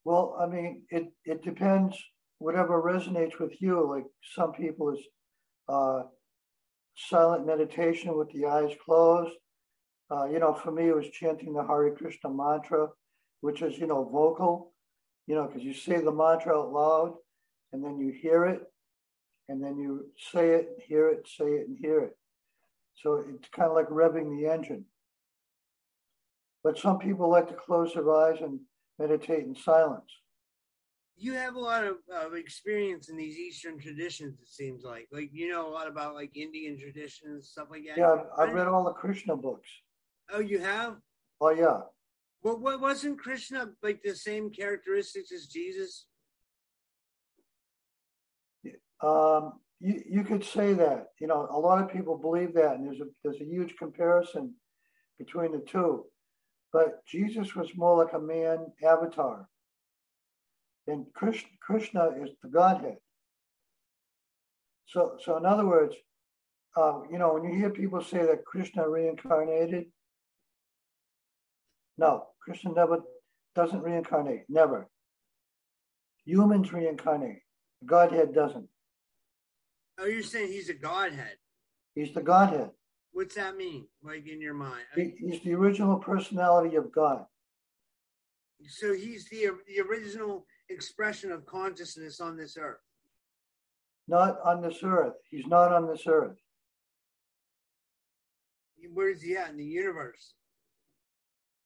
well, 0.04 0.36
I 0.40 0.46
mean, 0.46 0.82
it 0.90 1.06
it 1.24 1.44
depends. 1.44 1.96
Whatever 2.38 2.82
resonates 2.82 3.38
with 3.38 3.60
you. 3.60 3.88
Like 3.88 4.04
some 4.34 4.52
people 4.52 4.92
is 4.92 5.00
uh, 5.68 6.02
silent 6.96 7.46
meditation 7.46 8.16
with 8.16 8.30
the 8.32 8.46
eyes 8.46 8.72
closed. 8.84 9.34
Uh, 10.10 10.26
you 10.26 10.38
know, 10.38 10.54
for 10.54 10.72
me, 10.72 10.88
it 10.88 10.96
was 10.96 11.08
chanting 11.10 11.52
the 11.52 11.64
Hare 11.64 11.94
Krishna 11.94 12.30
mantra, 12.30 12.88
which 13.40 13.60
is, 13.62 13.78
you 13.78 13.86
know, 13.86 14.08
vocal, 14.10 14.72
you 15.26 15.34
know, 15.34 15.46
because 15.46 15.62
you 15.62 15.74
say 15.74 16.00
the 16.00 16.12
mantra 16.12 16.58
out 16.58 16.72
loud 16.72 17.14
and 17.72 17.84
then 17.84 17.98
you 17.98 18.10
hear 18.10 18.46
it 18.46 18.62
and 19.48 19.62
then 19.62 19.76
you 19.76 20.06
say 20.32 20.50
it, 20.50 20.68
hear 20.86 21.10
it, 21.10 21.28
say 21.28 21.44
it, 21.44 21.68
and 21.68 21.76
hear 21.78 22.00
it. 22.00 22.16
So 22.94 23.22
it's 23.28 23.48
kind 23.50 23.68
of 23.68 23.74
like 23.74 23.88
revving 23.88 24.30
the 24.30 24.50
engine. 24.50 24.86
But 26.64 26.78
some 26.78 26.98
people 26.98 27.30
like 27.30 27.48
to 27.48 27.54
close 27.54 27.94
their 27.94 28.10
eyes 28.12 28.40
and 28.40 28.60
meditate 28.98 29.44
in 29.44 29.54
silence. 29.54 30.10
You 31.16 31.34
have 31.34 31.56
a 31.56 31.60
lot 31.60 31.84
of 31.84 31.96
uh, 32.14 32.30
experience 32.32 33.08
in 33.08 33.16
these 33.16 33.36
Eastern 33.36 33.78
traditions. 33.78 34.38
It 34.40 34.48
seems 34.48 34.84
like, 34.84 35.08
like 35.10 35.30
you 35.32 35.50
know 35.50 35.68
a 35.68 35.70
lot 35.70 35.88
about 35.88 36.14
like 36.14 36.36
Indian 36.36 36.78
traditions, 36.78 37.48
stuff 37.50 37.68
like 37.70 37.84
that. 37.88 37.98
Yeah, 37.98 38.12
I've, 38.12 38.48
I've 38.50 38.54
read 38.54 38.68
all 38.68 38.84
the 38.84 38.92
Krishna 38.92 39.36
books. 39.36 39.68
Oh, 40.32 40.40
you 40.40 40.60
have? 40.60 40.96
Oh, 41.40 41.50
yeah. 41.50 41.80
Well, 42.42 42.58
what 42.58 42.80
wasn't 42.80 43.18
Krishna 43.18 43.70
like 43.82 44.00
the 44.02 44.14
same 44.14 44.50
characteristics 44.50 45.32
as 45.32 45.46
Jesus? 45.46 46.06
Um, 49.02 49.54
you, 49.80 50.02
you 50.08 50.24
could 50.24 50.44
say 50.44 50.72
that. 50.74 51.06
You 51.20 51.26
know, 51.26 51.48
a 51.50 51.58
lot 51.58 51.82
of 51.82 51.90
people 51.90 52.16
believe 52.16 52.54
that, 52.54 52.76
and 52.76 52.86
there's 52.86 53.00
a 53.00 53.06
there's 53.24 53.40
a 53.40 53.44
huge 53.44 53.76
comparison 53.76 54.54
between 55.18 55.52
the 55.52 55.64
two. 55.66 56.04
But 56.72 57.04
Jesus 57.06 57.54
was 57.54 57.70
more 57.76 57.96
like 57.96 58.12
a 58.12 58.18
man 58.18 58.72
avatar, 58.84 59.48
and 60.86 61.06
Krishna, 61.14 61.48
Krishna 61.60 62.10
is 62.22 62.30
the 62.42 62.48
Godhead. 62.48 62.98
So, 64.86 65.18
so 65.22 65.36
in 65.36 65.46
other 65.46 65.66
words, 65.66 65.94
uh, 66.76 67.00
you 67.10 67.18
know, 67.18 67.34
when 67.34 67.44
you 67.44 67.58
hear 67.58 67.70
people 67.70 68.02
say 68.02 68.18
that 68.18 68.44
Krishna 68.44 68.88
reincarnated, 68.88 69.86
no, 71.98 72.26
Krishna 72.40 72.72
never 72.72 73.00
doesn't 73.54 73.82
reincarnate. 73.82 74.44
Never. 74.48 74.88
Humans 76.24 76.72
reincarnate. 76.72 77.42
Godhead 77.84 78.32
doesn't. 78.32 78.68
Oh, 79.98 80.06
you're 80.06 80.22
saying 80.22 80.52
he's 80.52 80.68
a 80.68 80.74
Godhead? 80.74 81.36
He's 81.94 82.12
the 82.12 82.22
Godhead. 82.22 82.70
What's 83.18 83.34
that 83.34 83.56
mean, 83.56 83.88
like 84.00 84.28
in 84.28 84.40
your 84.40 84.54
mind? 84.54 84.84
He, 84.94 85.12
he's 85.18 85.42
the 85.42 85.52
original 85.52 85.96
personality 85.98 86.76
of 86.76 86.92
God. 86.92 87.24
So 88.68 88.94
he's 88.94 89.28
the 89.28 89.48
the 89.66 89.80
original 89.80 90.46
expression 90.68 91.32
of 91.32 91.44
consciousness 91.44 92.20
on 92.20 92.36
this 92.36 92.56
earth. 92.56 92.78
Not 94.06 94.38
on 94.44 94.62
this 94.62 94.84
earth. 94.84 95.14
He's 95.28 95.48
not 95.48 95.72
on 95.72 95.88
this 95.88 96.04
earth. 96.06 96.36
Where 98.94 99.10
is 99.10 99.20
he 99.20 99.36
at 99.36 99.50
in 99.50 99.56
the 99.56 99.64
universe? 99.64 100.34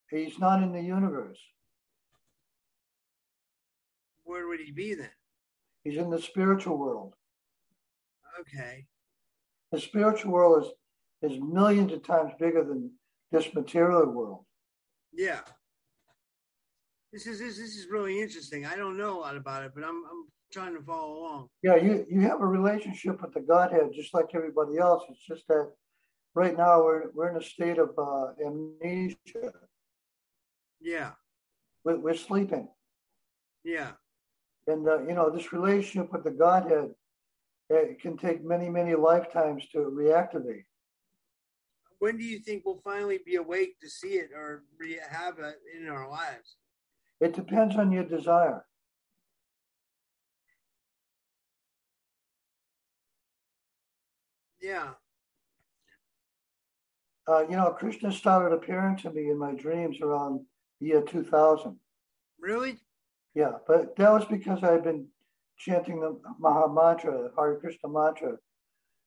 He's 0.08 0.38
not 0.38 0.62
in 0.62 0.72
the 0.72 0.80
universe. 0.80 1.38
Where 4.24 4.48
would 4.48 4.60
he 4.60 4.72
be 4.72 4.94
then? 4.94 5.10
He's 5.84 5.98
in 5.98 6.08
the 6.08 6.22
spiritual 6.22 6.78
world. 6.78 7.12
Okay. 8.40 8.86
The 9.70 9.80
spiritual 9.80 10.32
world 10.32 10.64
is 10.64 10.72
is 11.22 11.38
millions 11.40 11.92
of 11.92 12.02
times 12.02 12.32
bigger 12.38 12.64
than 12.64 12.90
this 13.30 13.52
material 13.54 14.06
world. 14.06 14.44
Yeah. 15.12 15.40
This 17.12 17.26
is 17.26 17.38
this, 17.38 17.58
this 17.58 17.76
is 17.76 17.86
really 17.90 18.20
interesting. 18.20 18.66
I 18.66 18.76
don't 18.76 18.96
know 18.96 19.18
a 19.18 19.20
lot 19.20 19.36
about 19.36 19.64
it, 19.64 19.72
but 19.74 19.84
I'm 19.84 20.04
I'm 20.10 20.26
trying 20.52 20.74
to 20.74 20.82
follow 20.82 21.18
along. 21.18 21.48
Yeah, 21.62 21.76
you 21.76 22.06
you 22.10 22.20
have 22.22 22.40
a 22.40 22.46
relationship 22.46 23.20
with 23.22 23.34
the 23.34 23.40
Godhead 23.40 23.90
just 23.94 24.14
like 24.14 24.26
everybody 24.34 24.78
else. 24.78 25.04
It's 25.10 25.24
just 25.26 25.46
that 25.48 25.70
right 26.34 26.56
now 26.56 26.82
we're 26.82 27.10
we're 27.14 27.30
in 27.30 27.36
a 27.36 27.44
state 27.44 27.78
of 27.78 27.90
uh, 27.98 28.28
amnesia. 28.44 29.52
Yeah. 30.80 31.12
We're, 31.84 31.98
we're 31.98 32.14
sleeping. 32.14 32.68
Yeah. 33.64 33.92
And, 34.66 34.88
uh, 34.88 35.02
you 35.02 35.14
know, 35.14 35.30
this 35.30 35.52
relationship 35.52 36.12
with 36.12 36.24
the 36.24 36.30
Godhead, 36.30 36.90
it 37.70 38.00
can 38.00 38.16
take 38.16 38.44
many, 38.44 38.68
many 38.68 38.94
lifetimes 38.94 39.68
to 39.70 39.78
reactivate. 39.78 40.64
When 42.02 42.16
do 42.16 42.24
you 42.24 42.40
think 42.40 42.64
we'll 42.64 42.80
finally 42.82 43.20
be 43.24 43.36
awake 43.36 43.78
to 43.78 43.88
see 43.88 44.14
it 44.14 44.30
or 44.34 44.64
have 45.08 45.38
it 45.38 45.54
in 45.78 45.88
our 45.88 46.10
lives? 46.10 46.56
It 47.20 47.32
depends 47.32 47.76
on 47.76 47.92
your 47.92 48.02
desire. 48.02 48.64
Yeah. 54.60 54.94
Uh, 57.28 57.44
you 57.48 57.54
know, 57.54 57.70
Krishna 57.70 58.10
started 58.10 58.52
appearing 58.52 58.96
to 58.96 59.10
me 59.10 59.30
in 59.30 59.38
my 59.38 59.52
dreams 59.52 60.00
around 60.00 60.40
the 60.80 60.88
year 60.88 61.02
2000. 61.02 61.78
Really? 62.40 62.80
Yeah, 63.36 63.52
but 63.68 63.94
that 63.94 64.10
was 64.10 64.24
because 64.24 64.64
I 64.64 64.72
had 64.72 64.82
been 64.82 65.06
chanting 65.56 66.00
the 66.00 66.20
Maha 66.40 66.66
Mantra, 66.66 67.12
the 67.12 67.32
Hare 67.40 67.60
Krishna 67.60 67.88
mantra, 67.88 68.38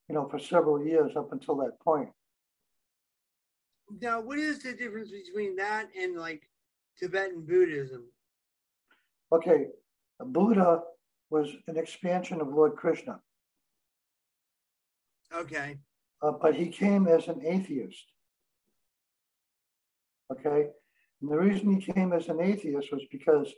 you 0.08 0.16
know, 0.16 0.30
for 0.30 0.40
several 0.40 0.82
years 0.82 1.18
up 1.18 1.34
until 1.34 1.58
that 1.58 1.78
point. 1.82 2.08
Now, 4.02 4.20
what 4.20 4.40
is 4.40 4.64
the 4.64 4.74
difference 4.74 5.12
between 5.12 5.56
that 5.58 5.88
and 6.00 6.18
like 6.18 6.50
Tibetan 6.98 7.46
Buddhism? 7.46 8.06
Okay, 9.32 9.68
Buddha 10.20 10.82
was 11.30 11.50
an 11.68 11.78
expansion 11.78 12.42
of 12.42 12.48
Lord 12.48 12.76
Krishna. 12.76 13.20
Okay. 15.34 15.78
Uh, 16.22 16.32
but 16.32 16.56
he 16.56 16.68
came 16.68 17.08
as 17.08 17.28
an 17.28 17.42
atheist. 17.46 18.06
Okay, 20.32 20.68
and 21.22 21.32
the 21.32 21.38
reason 21.38 21.80
he 21.80 21.94
came 21.94 22.14
as 22.14 22.28
an 22.30 22.42
atheist 22.42 22.92
was 22.92 23.04
because 23.12 23.54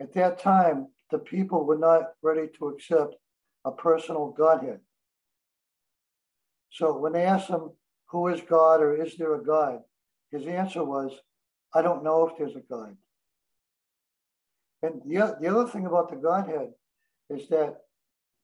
at 0.00 0.12
that 0.12 0.38
time, 0.38 0.88
the 1.10 1.18
people 1.18 1.64
were 1.64 1.78
not 1.78 2.12
ready 2.22 2.48
to 2.58 2.68
accept 2.68 3.14
a 3.64 3.70
personal 3.70 4.34
Godhead. 4.36 4.80
So 6.70 6.98
when 6.98 7.12
they 7.12 7.24
asked 7.24 7.48
him, 7.48 7.70
Who 8.10 8.28
is 8.28 8.40
God 8.42 8.80
or 8.80 9.02
is 9.02 9.16
there 9.16 9.34
a 9.34 9.42
God? 9.42 9.80
his 10.30 10.46
answer 10.46 10.84
was, 10.84 11.12
I 11.74 11.82
don't 11.82 12.04
know 12.04 12.26
if 12.26 12.36
there's 12.38 12.56
a 12.56 12.60
God. 12.60 12.96
And 14.82 15.00
the, 15.04 15.36
the 15.40 15.48
other 15.48 15.68
thing 15.68 15.86
about 15.86 16.10
the 16.10 16.16
Godhead 16.16 16.70
is 17.30 17.48
that 17.48 17.76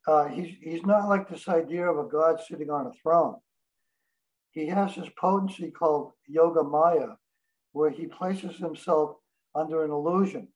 uh, 0.06 0.26
he's, 0.26 0.56
he's 0.60 0.84
not 0.84 1.08
like 1.08 1.28
this 1.28 1.48
idea 1.48 1.88
of 1.88 1.98
a 1.98 2.08
God 2.08 2.40
sitting 2.46 2.70
on 2.70 2.86
a 2.86 2.92
throne. 3.02 3.36
he 4.50 4.66
has 4.66 4.94
this 4.96 5.08
potency 5.18 5.70
called 5.70 6.12
yoga 6.26 6.62
maya, 6.62 7.14
where 7.72 7.90
he 7.90 8.06
places 8.06 8.56
himself 8.56 9.16
under 9.54 9.84
an 9.84 9.90
illusion. 9.90 10.48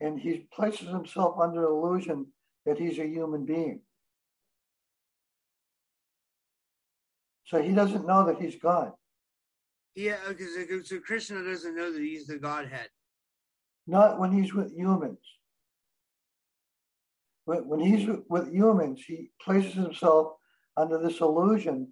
And 0.00 0.18
he 0.18 0.46
places 0.52 0.88
himself 0.88 1.38
under 1.40 1.66
an 1.66 1.72
illusion 1.72 2.26
that 2.66 2.78
he's 2.78 2.98
a 2.98 3.06
human 3.06 3.44
being. 3.44 3.80
So 7.50 7.60
he 7.60 7.72
doesn't 7.72 8.06
know 8.06 8.24
that 8.26 8.40
he's 8.40 8.54
God. 8.62 8.92
Yeah, 9.96 10.18
because 10.28 10.88
so 10.88 11.00
Krishna 11.00 11.42
doesn't 11.42 11.74
know 11.74 11.92
that 11.92 12.00
he's 12.00 12.28
the 12.28 12.38
Godhead. 12.38 12.88
Not 13.88 14.20
when 14.20 14.30
he's 14.30 14.54
with 14.54 14.72
humans. 14.72 15.18
When, 17.46 17.66
when 17.66 17.80
he's 17.80 18.08
with 18.28 18.52
humans, 18.52 19.02
he 19.04 19.30
places 19.42 19.74
himself 19.74 20.34
under 20.76 21.02
this 21.02 21.20
illusion 21.20 21.88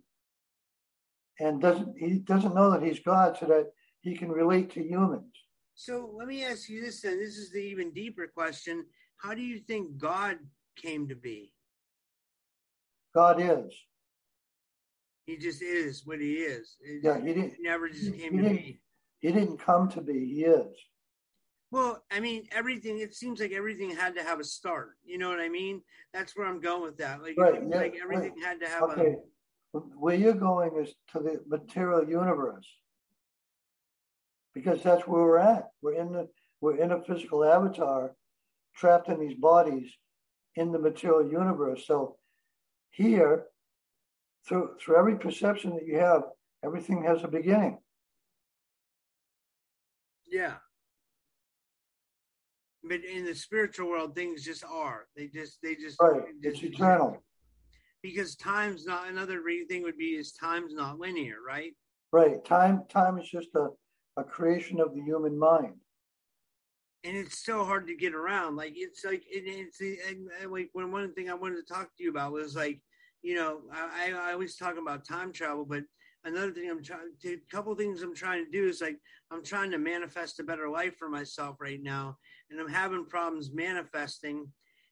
and 1.41 1.61
doesn't 1.61 1.97
he 1.99 2.21
doesn't 2.21 2.55
know 2.55 2.71
that 2.71 2.83
he's 2.83 3.01
God 3.01 3.37
so 3.39 3.47
that 3.47 3.73
he 4.01 4.17
can 4.17 4.31
relate 4.31 4.71
to 4.75 4.81
humans. 4.83 5.33
So 5.75 6.13
let 6.17 6.29
me 6.29 6.45
ask 6.45 6.69
you 6.69 6.81
this 6.81 7.01
then. 7.01 7.19
This 7.19 7.37
is 7.37 7.51
the 7.51 7.59
even 7.59 7.93
deeper 7.93 8.29
question. 8.33 8.87
How 9.17 9.35
do 9.35 9.43
you 9.43 9.59
think 9.59 9.99
God 9.99 10.37
came 10.77 11.09
to 11.09 11.17
be? 11.17 11.53
God 13.13 13.41
is. 13.41 13.73
He 15.29 15.37
just 15.37 15.61
is 15.61 16.07
what 16.07 16.21
he 16.21 16.37
is. 16.37 16.79
It, 16.81 17.03
yeah, 17.05 17.21
he 17.21 17.35
didn't. 17.35 17.57
Never 17.61 17.91
just 17.91 18.17
came 18.17 18.39
to 18.39 18.49
be. 18.49 18.81
He 19.21 19.31
didn't 19.31 19.59
come 19.59 19.87
to 19.91 20.01
be. 20.01 20.25
He 20.25 20.45
is. 20.45 20.75
Well, 21.71 22.03
I 22.11 22.19
mean, 22.19 22.49
everything. 22.51 23.01
It 23.01 23.15
seems 23.15 23.39
like 23.39 23.53
everything 23.53 23.91
had 23.91 24.15
to 24.15 24.23
have 24.23 24.41
a 24.41 24.45
start. 24.45 24.93
You 25.05 25.19
know 25.19 25.29
what 25.29 25.39
I 25.39 25.51
mean? 25.51 25.83
That's 26.15 26.35
where 26.35 26.47
I'm 26.47 26.61
going 26.61 26.81
with 26.81 26.97
that. 26.97 27.21
Like, 27.23 27.35
right, 27.37 27.63
yeah, 27.63 27.77
like 27.77 27.97
everything 28.03 28.37
right. 28.37 28.45
had 28.47 28.61
to 28.61 28.69
have 28.69 28.83
okay. 28.85 29.17
a. 29.75 29.79
Where 29.99 30.15
you're 30.15 30.33
going 30.33 30.83
is 30.83 30.95
to 31.13 31.19
the 31.19 31.43
material 31.47 32.09
universe, 32.09 32.67
because 34.55 34.83
that's 34.83 35.07
where 35.07 35.23
we're 35.23 35.37
at. 35.37 35.69
We're 35.83 36.01
in 36.01 36.11
the 36.11 36.29
we're 36.63 36.79
in 36.79 36.93
a 36.93 37.03
physical 37.03 37.45
avatar, 37.45 38.13
trapped 38.75 39.11
in 39.11 39.21
these 39.21 39.37
bodies, 39.37 39.91
in 40.55 40.73
the 40.73 40.79
material 40.79 41.31
universe. 41.31 41.87
So, 41.87 42.17
here, 42.93 43.45
through 44.49 44.71
through 44.81 44.99
every 44.99 45.17
perception 45.19 45.71
that 45.75 45.87
you 45.87 45.99
have, 45.99 46.23
everything 46.65 47.03
has 47.05 47.23
a 47.23 47.29
beginning. 47.29 47.79
Yeah 50.27 50.55
but 52.89 53.05
in 53.05 53.25
the 53.25 53.35
spiritual 53.35 53.89
world, 53.89 54.15
things 54.15 54.43
just 54.45 54.65
are. 54.65 55.07
They 55.17 55.27
just, 55.27 55.59
they 55.63 55.75
just, 55.75 56.01
right. 56.01 56.23
They 56.43 56.51
just, 56.51 56.63
it's 56.63 56.75
eternal. 56.75 57.23
Because 58.03 58.37
time's 58.37 58.87
not. 58.87 59.09
Another 59.09 59.43
thing 59.69 59.83
would 59.83 59.99
be 59.99 60.17
is 60.17 60.33
time's 60.33 60.75
not 60.75 60.99
linear, 60.99 61.37
right? 61.47 61.73
Right. 62.13 62.45
Time, 62.45 62.85
time 62.89 63.19
is 63.19 63.29
just 63.29 63.49
a, 63.55 63.69
a 64.17 64.25
creation 64.25 64.81
of 64.81 64.95
the 64.95 65.03
human 65.03 65.39
mind. 65.39 65.75
And 67.05 67.17
it's 67.17 67.45
so 67.45 67.65
hard 67.65 67.87
to 67.89 67.97
get 67.97 68.15
around. 68.15 68.57
Like 68.57 68.73
it's 68.75 69.05
like 69.05 69.23
it, 69.31 69.45
it's 69.47 69.81
and, 69.81 70.29
like 70.51 70.71
when 70.73 70.91
one 70.91 71.13
thing 71.15 71.31
I 71.31 71.35
wanted 71.35 71.57
to 71.57 71.73
talk 71.75 71.89
to 71.97 72.05
you 72.05 72.11
about 72.11 72.33
was 72.33 72.57
like, 72.57 72.81
you 73.23 73.35
know, 73.35 73.61
I, 73.73 74.13
I 74.13 74.33
always 74.33 74.57
talk 74.57 74.77
about 74.79 75.07
time 75.07 75.33
travel, 75.33 75.65
but 75.65 75.83
another 76.25 76.53
thing 76.53 76.71
I'm 76.71 76.83
trying 76.83 77.11
to, 77.23 77.35
a 77.35 77.55
couple 77.55 77.75
things 77.75 78.03
I'm 78.03 78.15
trying 78.15 78.45
to 78.45 78.51
do 78.51 78.69
is 78.69 78.81
like 78.81 78.99
I'm 79.31 79.45
trying 79.45 79.71
to 79.73 79.79
manifest 79.79 80.41
a 80.41 80.45
better 80.45 80.69
life 80.69 80.97
for 80.99 81.09
myself 81.09 81.57
right 81.61 81.83
now, 81.83 82.17
and 82.51 82.61
I'm 82.61 82.69
having 82.69 83.07
problems 83.07 83.51
manifesting. 83.53 84.47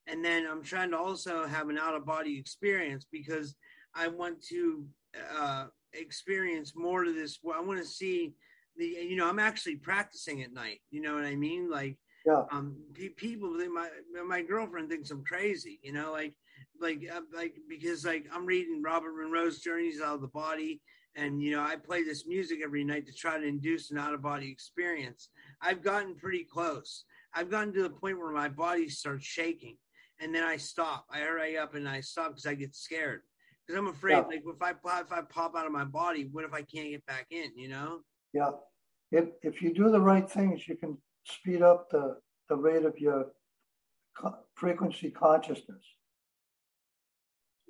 And 0.08 0.24
then 0.24 0.46
I'm 0.48 0.62
trying 0.62 0.92
to 0.92 0.98
also 0.98 1.46
have 1.46 1.68
an 1.68 1.78
out 1.78 1.96
of 1.96 2.06
body 2.06 2.38
experience 2.38 3.06
because 3.10 3.56
I 3.92 4.06
want 4.06 4.40
to 4.50 4.86
uh, 5.36 5.64
experience 5.94 6.74
more 6.76 7.04
of 7.04 7.14
this. 7.14 7.38
I 7.52 7.60
want 7.60 7.80
to 7.80 7.86
see 7.86 8.34
the, 8.76 8.84
you 8.84 9.16
know, 9.16 9.28
I'm 9.28 9.40
actually 9.40 9.76
practicing 9.76 10.42
at 10.42 10.52
night. 10.52 10.80
You 10.90 11.00
know 11.00 11.14
what 11.14 11.24
I 11.24 11.34
mean? 11.34 11.68
Like, 11.68 11.98
yeah. 12.24 12.42
um, 12.52 12.76
people, 13.16 13.56
they, 13.58 13.68
my 13.68 13.88
my 14.26 14.42
girlfriend 14.42 14.90
thinks 14.90 15.10
I'm 15.10 15.24
crazy. 15.24 15.80
You 15.82 15.92
know, 15.92 16.12
like, 16.12 16.34
like, 16.80 17.08
uh, 17.12 17.20
like 17.34 17.54
because 17.68 18.04
like 18.04 18.26
I'm 18.32 18.46
reading 18.46 18.82
Robert 18.82 19.14
Monroe's 19.16 19.60
Journeys 19.60 20.00
Out 20.00 20.16
of 20.16 20.20
the 20.20 20.28
Body, 20.28 20.80
and 21.16 21.42
you 21.42 21.50
know 21.50 21.62
i 21.62 21.76
play 21.76 22.04
this 22.04 22.26
music 22.26 22.60
every 22.62 22.84
night 22.84 23.06
to 23.06 23.12
try 23.12 23.38
to 23.38 23.46
induce 23.46 23.90
an 23.90 23.98
out 23.98 24.14
of 24.14 24.22
body 24.22 24.50
experience. 24.50 25.30
I've 25.60 25.82
gotten 25.82 26.14
pretty 26.14 26.44
close. 26.44 27.04
I've 27.34 27.50
gotten 27.50 27.72
to 27.74 27.82
the 27.82 27.90
point 27.90 28.18
where 28.18 28.32
my 28.32 28.48
body 28.48 28.88
starts 28.88 29.24
shaking 29.24 29.76
and 30.20 30.34
then 30.34 30.44
i 30.44 30.56
stop. 30.56 31.06
I 31.10 31.20
hurry 31.20 31.58
up 31.58 31.74
and 31.74 31.88
i 31.88 32.00
stop 32.00 32.30
because 32.30 32.46
i 32.46 32.54
get 32.54 32.74
scared. 32.74 33.22
Because 33.66 33.78
i'm 33.78 33.88
afraid 33.88 34.12
yeah. 34.12 34.20
like 34.20 34.42
if 34.46 34.62
i 34.62 34.70
if 35.00 35.12
i 35.12 35.22
pop 35.22 35.56
out 35.56 35.66
of 35.66 35.72
my 35.72 35.84
body 35.84 36.28
what 36.30 36.44
if 36.44 36.52
i 36.52 36.62
can't 36.62 36.90
get 36.90 37.04
back 37.06 37.26
in 37.30 37.50
you 37.56 37.68
know? 37.68 38.00
Yeah. 38.32 38.50
If 39.10 39.26
if 39.42 39.62
you 39.62 39.72
do 39.72 39.90
the 39.90 40.00
right 40.00 40.30
things 40.30 40.68
you 40.68 40.76
can 40.76 40.98
speed 41.24 41.62
up 41.62 41.90
the 41.90 42.18
the 42.48 42.56
rate 42.56 42.84
of 42.84 42.98
your 42.98 43.26
frequency 44.54 45.10
consciousness 45.10 45.82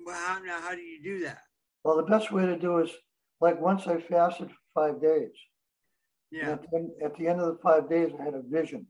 well 0.07 0.17
how, 0.25 0.39
now 0.39 0.59
how 0.61 0.73
do 0.73 0.81
you 0.81 1.03
do 1.03 1.19
that 1.25 1.41
well 1.83 1.97
the 1.97 2.03
best 2.03 2.31
way 2.31 2.45
to 2.45 2.57
do 2.57 2.79
is 2.79 2.91
like 3.39 3.59
once 3.61 3.87
I 3.87 3.99
fasted 3.99 4.49
for 4.49 4.57
five 4.77 5.01
days. 5.01 5.31
Yeah. 6.31 6.51
At 6.51 6.61
the, 6.61 6.77
end, 6.77 6.89
at 7.03 7.17
the, 7.17 7.27
end, 7.27 7.39
of 7.39 7.47
the 7.47 7.59
five 7.63 7.89
days, 7.89 8.11
I 8.19 8.23
had 8.23 8.33
a 8.33 8.41
vision. 8.41 8.87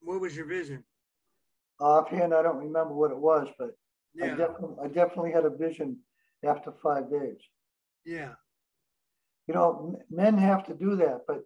What 0.00 0.20
was 0.20 0.36
your 0.36 0.46
vision? 0.46 0.84
Offhand, 1.80 2.34
I 2.34 2.42
don't 2.42 2.58
remember 2.58 2.94
what 2.94 3.10
it 3.10 3.18
was, 3.18 3.48
but 3.58 3.70
yeah. 4.14 4.26
I, 4.26 4.28
definitely, 4.36 4.76
I 4.84 4.88
definitely 4.88 5.32
had 5.32 5.44
a 5.44 5.50
vision 5.50 5.98
after 6.44 6.72
five 6.82 7.10
days. 7.10 7.38
Yeah. 8.04 8.34
You 9.48 9.54
know, 9.54 9.98
men 10.10 10.38
have 10.38 10.64
to 10.66 10.74
do 10.74 10.96
that, 10.96 11.22
but 11.26 11.42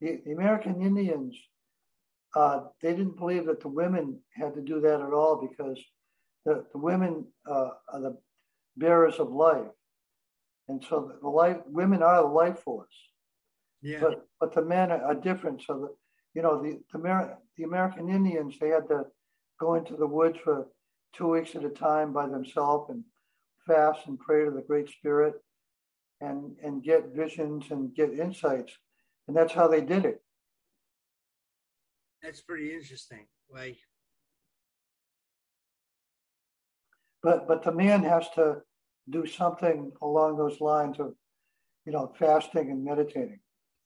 the, 0.00 0.20
the 0.24 0.32
American 0.32 0.82
Indians, 0.82 1.36
uh, 2.34 2.62
they 2.82 2.90
didn't 2.90 3.18
believe 3.18 3.46
that 3.46 3.60
the 3.60 3.68
women 3.68 4.18
had 4.32 4.54
to 4.54 4.60
do 4.60 4.80
that 4.80 5.00
at 5.00 5.12
all 5.12 5.48
because 5.48 5.78
the, 6.48 6.64
the 6.72 6.78
women 6.78 7.26
uh, 7.50 7.70
are 7.92 8.00
the 8.00 8.16
bearers 8.76 9.16
of 9.18 9.30
life. 9.30 9.66
And 10.68 10.82
so 10.88 11.12
the 11.20 11.28
life, 11.28 11.58
women 11.66 12.02
are 12.02 12.22
the 12.22 12.28
life 12.28 12.60
force. 12.60 12.98
Yeah. 13.82 14.00
But 14.00 14.26
but 14.40 14.54
the 14.54 14.62
men 14.62 14.90
are, 14.90 15.02
are 15.02 15.14
different. 15.14 15.62
So 15.62 15.72
the 15.82 15.94
you 16.34 16.42
know 16.42 16.62
the 16.62 16.80
the, 16.92 16.98
Amer- 16.98 17.38
the 17.56 17.64
American 17.64 18.08
Indians 18.08 18.56
they 18.60 18.68
had 18.68 18.88
to 18.88 19.04
go 19.60 19.74
into 19.74 19.96
the 19.96 20.06
woods 20.06 20.38
for 20.42 20.66
two 21.14 21.28
weeks 21.28 21.54
at 21.54 21.64
a 21.64 21.70
time 21.70 22.12
by 22.12 22.26
themselves 22.26 22.90
and 22.90 23.04
fast 23.66 24.00
and 24.06 24.18
pray 24.18 24.44
to 24.44 24.50
the 24.50 24.66
Great 24.66 24.88
Spirit 24.90 25.34
and 26.20 26.56
and 26.62 26.82
get 26.82 27.14
visions 27.14 27.66
and 27.70 27.94
get 27.94 28.12
insights, 28.12 28.72
and 29.26 29.36
that's 29.36 29.52
how 29.52 29.68
they 29.68 29.80
did 29.80 30.04
it. 30.04 30.20
That's 32.22 32.40
pretty 32.40 32.74
interesting. 32.74 33.26
Like, 33.48 33.78
but 37.28 37.46
but 37.46 37.62
the 37.62 37.72
man 37.72 38.02
has 38.02 38.26
to 38.30 38.62
do 39.10 39.26
something 39.26 39.92
along 40.00 40.38
those 40.38 40.62
lines 40.62 40.98
of, 40.98 41.12
you 41.84 41.92
know, 41.92 42.10
fasting 42.18 42.70
and 42.70 42.82
meditating. 42.82 43.40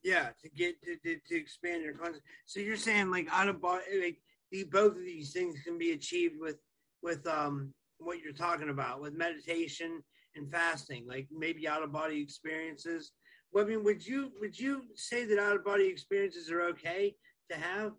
Yeah, 0.05 0.29
to 0.43 0.49
get 0.49 0.81
to, 0.83 0.97
to, 1.05 1.19
to 1.29 1.37
expand 1.37 1.83
your 1.83 1.95
consciousness. 1.95 2.23
So 2.47 2.61
you're 2.61 2.77
saying 2.77 3.11
like 3.11 3.27
out 3.33 3.49
of 3.49 3.61
body, 3.61 3.83
like 4.01 4.19
the, 4.53 4.65
both 4.65 4.93
of 4.97 5.05
these 5.05 5.33
things 5.33 5.57
can 5.65 5.77
be 5.77 5.91
achieved 5.91 6.37
with 6.39 6.59
with 7.03 7.27
um 7.27 7.75
what 7.99 8.21
you're 8.21 8.33
talking 8.33 8.71
about 8.71 9.01
with 9.01 9.15
meditation 9.15 10.03
and 10.37 10.51
fasting, 10.51 11.05
like 11.09 11.27
maybe 11.33 11.67
out 11.67 11.83
of 11.83 11.93
body 11.93 12.21
experiences. 12.21 13.11
Well, 13.53 13.65
I 13.65 13.69
mean, 13.69 13.83
would 13.83 14.07
you 14.07 14.31
would 14.41 14.57
you 14.57 14.83
say 14.95 15.25
that 15.25 15.39
out 15.41 15.57
of 15.57 15.65
body 15.65 15.89
experiences 15.89 16.49
are 16.51 16.63
okay 16.73 17.17
to 17.51 17.57
have? 17.57 17.93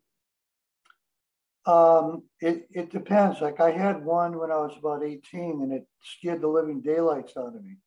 Um, 1.65 2.23
it, 2.41 2.67
it 2.71 2.91
depends. 2.91 3.39
Like 3.39 3.59
I 3.59 3.71
had 3.71 4.03
one 4.03 4.37
when 4.37 4.51
I 4.51 4.57
was 4.57 4.75
about 4.77 5.03
18 5.03 5.61
and 5.61 5.71
it 5.71 5.87
scared 6.03 6.41
the 6.41 6.47
living 6.47 6.81
daylights 6.81 7.37
out 7.37 7.55
of 7.55 7.63
me. 7.63 7.77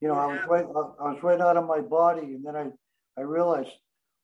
You 0.00 0.08
know, 0.08 0.14
I 0.14 0.26
was 0.26 0.40
right 0.48 0.64
I 0.64 1.12
was 1.12 1.22
right 1.22 1.40
out 1.40 1.58
of 1.58 1.66
my 1.66 1.80
body 1.80 2.22
and 2.22 2.44
then 2.44 2.56
I, 2.56 2.70
I 3.20 3.24
realized, 3.24 3.72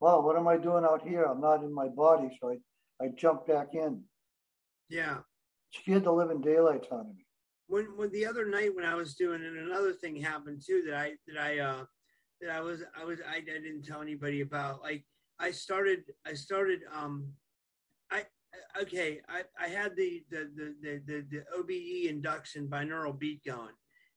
wow, 0.01 0.23
what 0.23 0.37
am 0.37 0.49
I 0.49 0.57
doing 0.57 0.85
out 0.85 1.07
here? 1.07 1.25
I'm 1.25 1.41
not 1.41 1.63
in 1.63 1.75
my 1.75 1.89
body. 1.89 2.31
So 2.41 2.51
I, 2.51 3.05
I 3.05 3.09
jumped 3.09 3.47
back 3.47 3.75
in. 3.75 4.03
Yeah. 4.89 5.19
Scared 5.73 6.05
the 6.05 6.13
living 6.13 6.41
daylights 6.41 6.89
out 6.91 7.01
of 7.01 7.09
me. 7.09 7.27
When 7.69 7.85
when 7.97 8.11
the 8.13 8.25
other 8.25 8.47
night 8.47 8.75
when 8.75 8.87
I 8.87 8.95
was 8.95 9.15
doing 9.15 9.43
it, 9.43 9.53
another 9.53 9.93
thing 9.93 10.17
happened 10.17 10.63
too 10.67 10.85
that 10.87 10.97
I 10.97 11.13
that 11.27 11.39
I 11.39 11.59
uh 11.59 11.85
that 12.41 12.51
I 12.51 12.61
was 12.61 12.83
I 12.99 13.05
was 13.05 13.19
I, 13.29 13.37
I 13.37 13.41
didn't 13.41 13.85
tell 13.85 14.01
anybody 14.01 14.41
about. 14.41 14.83
Like 14.83 15.05
I 15.39 15.51
started 15.51 16.01
I 16.27 16.35
started 16.35 16.81
um 16.95 17.33
I 18.11 18.25
okay 18.81 19.21
I, 19.29 19.43
I 19.63 19.69
had 19.69 19.97
the 19.97 20.23
the, 20.31 20.51
the 20.55 21.03
the 21.07 21.25
the 21.31 21.45
OBE 21.57 22.09
induction 22.09 22.69
binaural 22.69 23.19
beat 23.19 23.45
going. 23.45 23.75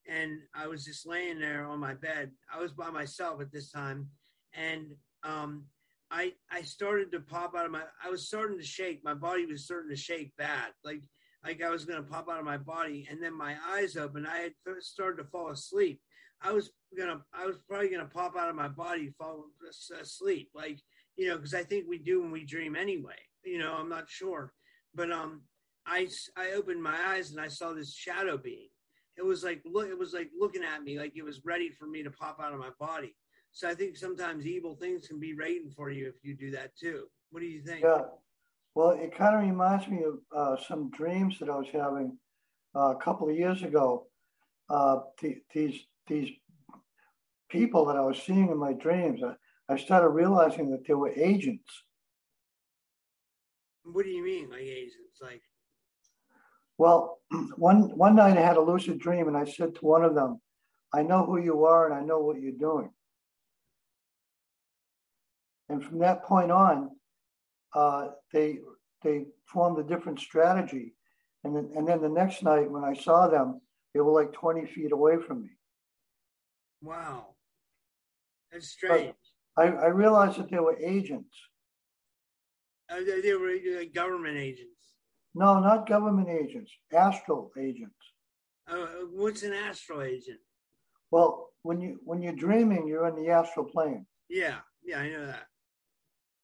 And 0.07 0.39
I 0.55 0.65
was 0.67 0.85
just 0.85 1.05
laying 1.05 1.39
there 1.39 1.65
on 1.65 1.79
my 1.79 1.93
bed. 1.93 2.31
I 2.51 2.59
was 2.59 2.71
by 2.71 2.89
myself 2.89 3.41
at 3.41 3.51
this 3.51 3.71
time. 3.71 4.07
And 4.53 4.87
um 5.23 5.65
I 6.11 6.33
I 6.51 6.61
started 6.61 7.11
to 7.11 7.19
pop 7.19 7.53
out 7.55 7.65
of 7.65 7.71
my 7.71 7.83
I 8.03 8.09
was 8.09 8.27
starting 8.27 8.57
to 8.57 8.65
shake. 8.65 9.01
My 9.03 9.13
body 9.13 9.45
was 9.45 9.65
starting 9.65 9.89
to 9.89 9.95
shake 9.95 10.31
bad. 10.37 10.71
Like 10.83 11.01
like 11.43 11.61
I 11.61 11.69
was 11.69 11.85
going 11.85 12.03
to 12.03 12.09
pop 12.09 12.27
out 12.29 12.39
of 12.39 12.45
my 12.45 12.57
body, 12.57 13.07
and 13.09 13.21
then 13.23 13.33
my 13.33 13.55
eyes 13.69 13.95
opened. 13.95 14.27
I 14.27 14.39
had 14.39 14.53
started 14.79 15.23
to 15.23 15.29
fall 15.29 15.49
asleep. 15.49 16.01
I 16.41 16.51
was 16.51 16.71
gonna, 16.97 17.21
I 17.33 17.45
was 17.45 17.57
probably 17.67 17.89
gonna 17.89 18.05
pop 18.05 18.35
out 18.37 18.49
of 18.49 18.55
my 18.55 18.69
body, 18.69 19.13
fall 19.17 19.45
asleep, 20.01 20.49
like 20.53 20.79
you 21.19 21.27
know, 21.27 21.35
because 21.35 21.53
I 21.53 21.63
think 21.63 21.85
we 21.85 21.97
do 21.97 22.21
when 22.21 22.31
we 22.31 22.45
dream 22.45 22.77
anyway. 22.77 23.19
You 23.43 23.59
know, 23.59 23.73
I'm 23.73 23.89
not 23.89 24.09
sure, 24.09 24.53
but 24.95 25.11
um, 25.11 25.41
I 25.85 26.07
I 26.37 26.51
opened 26.51 26.81
my 26.81 26.95
eyes 27.07 27.31
and 27.31 27.41
I 27.41 27.49
saw 27.49 27.73
this 27.73 27.93
shadow 27.93 28.37
being. 28.37 28.69
It 29.17 29.25
was 29.25 29.43
like 29.43 29.61
look, 29.65 29.89
it 29.89 29.99
was 29.99 30.13
like 30.13 30.29
looking 30.39 30.63
at 30.63 30.81
me, 30.81 30.97
like 30.97 31.17
it 31.17 31.23
was 31.23 31.41
ready 31.43 31.71
for 31.71 31.87
me 31.87 32.03
to 32.03 32.09
pop 32.09 32.39
out 32.41 32.53
of 32.53 32.59
my 32.59 32.69
body. 32.79 33.17
So 33.51 33.67
I 33.67 33.75
think 33.75 33.97
sometimes 33.97 34.47
evil 34.47 34.75
things 34.75 35.07
can 35.07 35.19
be 35.19 35.35
waiting 35.37 35.69
for 35.75 35.89
you 35.89 36.07
if 36.07 36.23
you 36.23 36.35
do 36.35 36.51
that 36.51 36.77
too. 36.77 37.07
What 37.31 37.41
do 37.41 37.47
you 37.47 37.61
think? 37.61 37.81
Yeah. 37.83 38.03
Well, 38.73 38.91
it 38.91 39.13
kind 39.13 39.35
of 39.35 39.41
reminds 39.41 39.89
me 39.89 40.03
of 40.03 40.19
uh, 40.33 40.55
some 40.69 40.89
dreams 40.91 41.37
that 41.39 41.49
I 41.49 41.57
was 41.57 41.67
having 41.73 42.17
uh, 42.73 42.95
a 42.95 43.01
couple 43.03 43.27
of 43.27 43.35
years 43.35 43.61
ago. 43.61 44.07
Uh, 44.69 44.99
th- 45.19 45.43
these 45.53 45.81
these 46.07 46.29
people 47.49 47.85
that 47.87 47.97
I 47.97 48.01
was 48.01 48.21
seeing 48.21 48.49
in 48.49 48.57
my 48.57 48.71
dreams, 48.71 49.21
I, 49.21 49.33
I 49.69 49.77
started 49.77 50.09
realizing 50.09 50.71
that 50.71 50.85
they 50.87 50.95
were 50.95 51.11
agents. 51.11 51.83
What 53.83 54.03
do 54.03 54.11
you 54.11 54.23
mean, 54.23 54.49
like 54.49 54.61
agents? 54.61 55.19
Like, 55.21 55.41
well, 56.77 57.19
one 57.57 57.95
one 57.95 58.15
night 58.15 58.37
I 58.37 58.41
had 58.41 58.57
a 58.57 58.61
lucid 58.61 58.99
dream, 58.99 59.27
and 59.27 59.37
I 59.37 59.45
said 59.45 59.75
to 59.75 59.81
one 59.81 60.03
of 60.03 60.15
them, 60.15 60.41
"I 60.93 61.03
know 61.03 61.25
who 61.25 61.39
you 61.39 61.65
are, 61.65 61.85
and 61.85 61.93
I 61.93 62.01
know 62.01 62.19
what 62.19 62.41
you're 62.41 62.51
doing." 62.51 62.89
And 65.69 65.83
from 65.83 65.99
that 65.99 66.23
point 66.23 66.51
on, 66.51 66.89
uh, 67.73 68.07
they 68.33 68.59
they 69.03 69.25
formed 69.45 69.79
a 69.79 69.83
different 69.83 70.19
strategy. 70.19 70.95
And 71.43 71.55
then, 71.55 71.71
and 71.75 71.87
then 71.87 72.01
the 72.01 72.09
next 72.09 72.43
night 72.43 72.69
when 72.69 72.83
I 72.83 72.93
saw 72.93 73.27
them, 73.27 73.61
they 73.93 74.01
were 74.01 74.11
like 74.11 74.33
20 74.33 74.65
feet 74.65 74.91
away 74.91 75.17
from 75.25 75.43
me. 75.43 75.49
Wow. 76.81 77.35
That's 78.51 78.67
strange. 78.67 79.15
I, 79.57 79.63
I 79.63 79.87
realized 79.87 80.37
that 80.37 80.49
they 80.49 80.59
were 80.59 80.77
agents. 80.79 81.35
Uh, 82.89 82.99
they, 83.05 83.21
they 83.21 83.33
were 83.33 83.49
uh, 83.49 83.83
government 83.93 84.37
agents. 84.37 84.93
No, 85.35 85.59
not 85.59 85.87
government 85.87 86.29
agents, 86.29 86.71
astral 86.91 87.51
agents. 87.59 87.93
Uh, 88.67 88.85
what's 89.11 89.43
an 89.43 89.53
astral 89.53 90.01
agent? 90.01 90.39
Well, 91.11 91.49
when 91.63 91.81
you 91.81 91.99
when 92.03 92.21
you're 92.21 92.33
dreaming, 92.33 92.87
you're 92.87 93.07
in 93.07 93.15
the 93.15 93.29
astral 93.29 93.65
plane. 93.65 94.05
Yeah, 94.29 94.57
yeah, 94.83 94.99
I 94.99 95.09
know 95.09 95.25
that. 95.25 95.45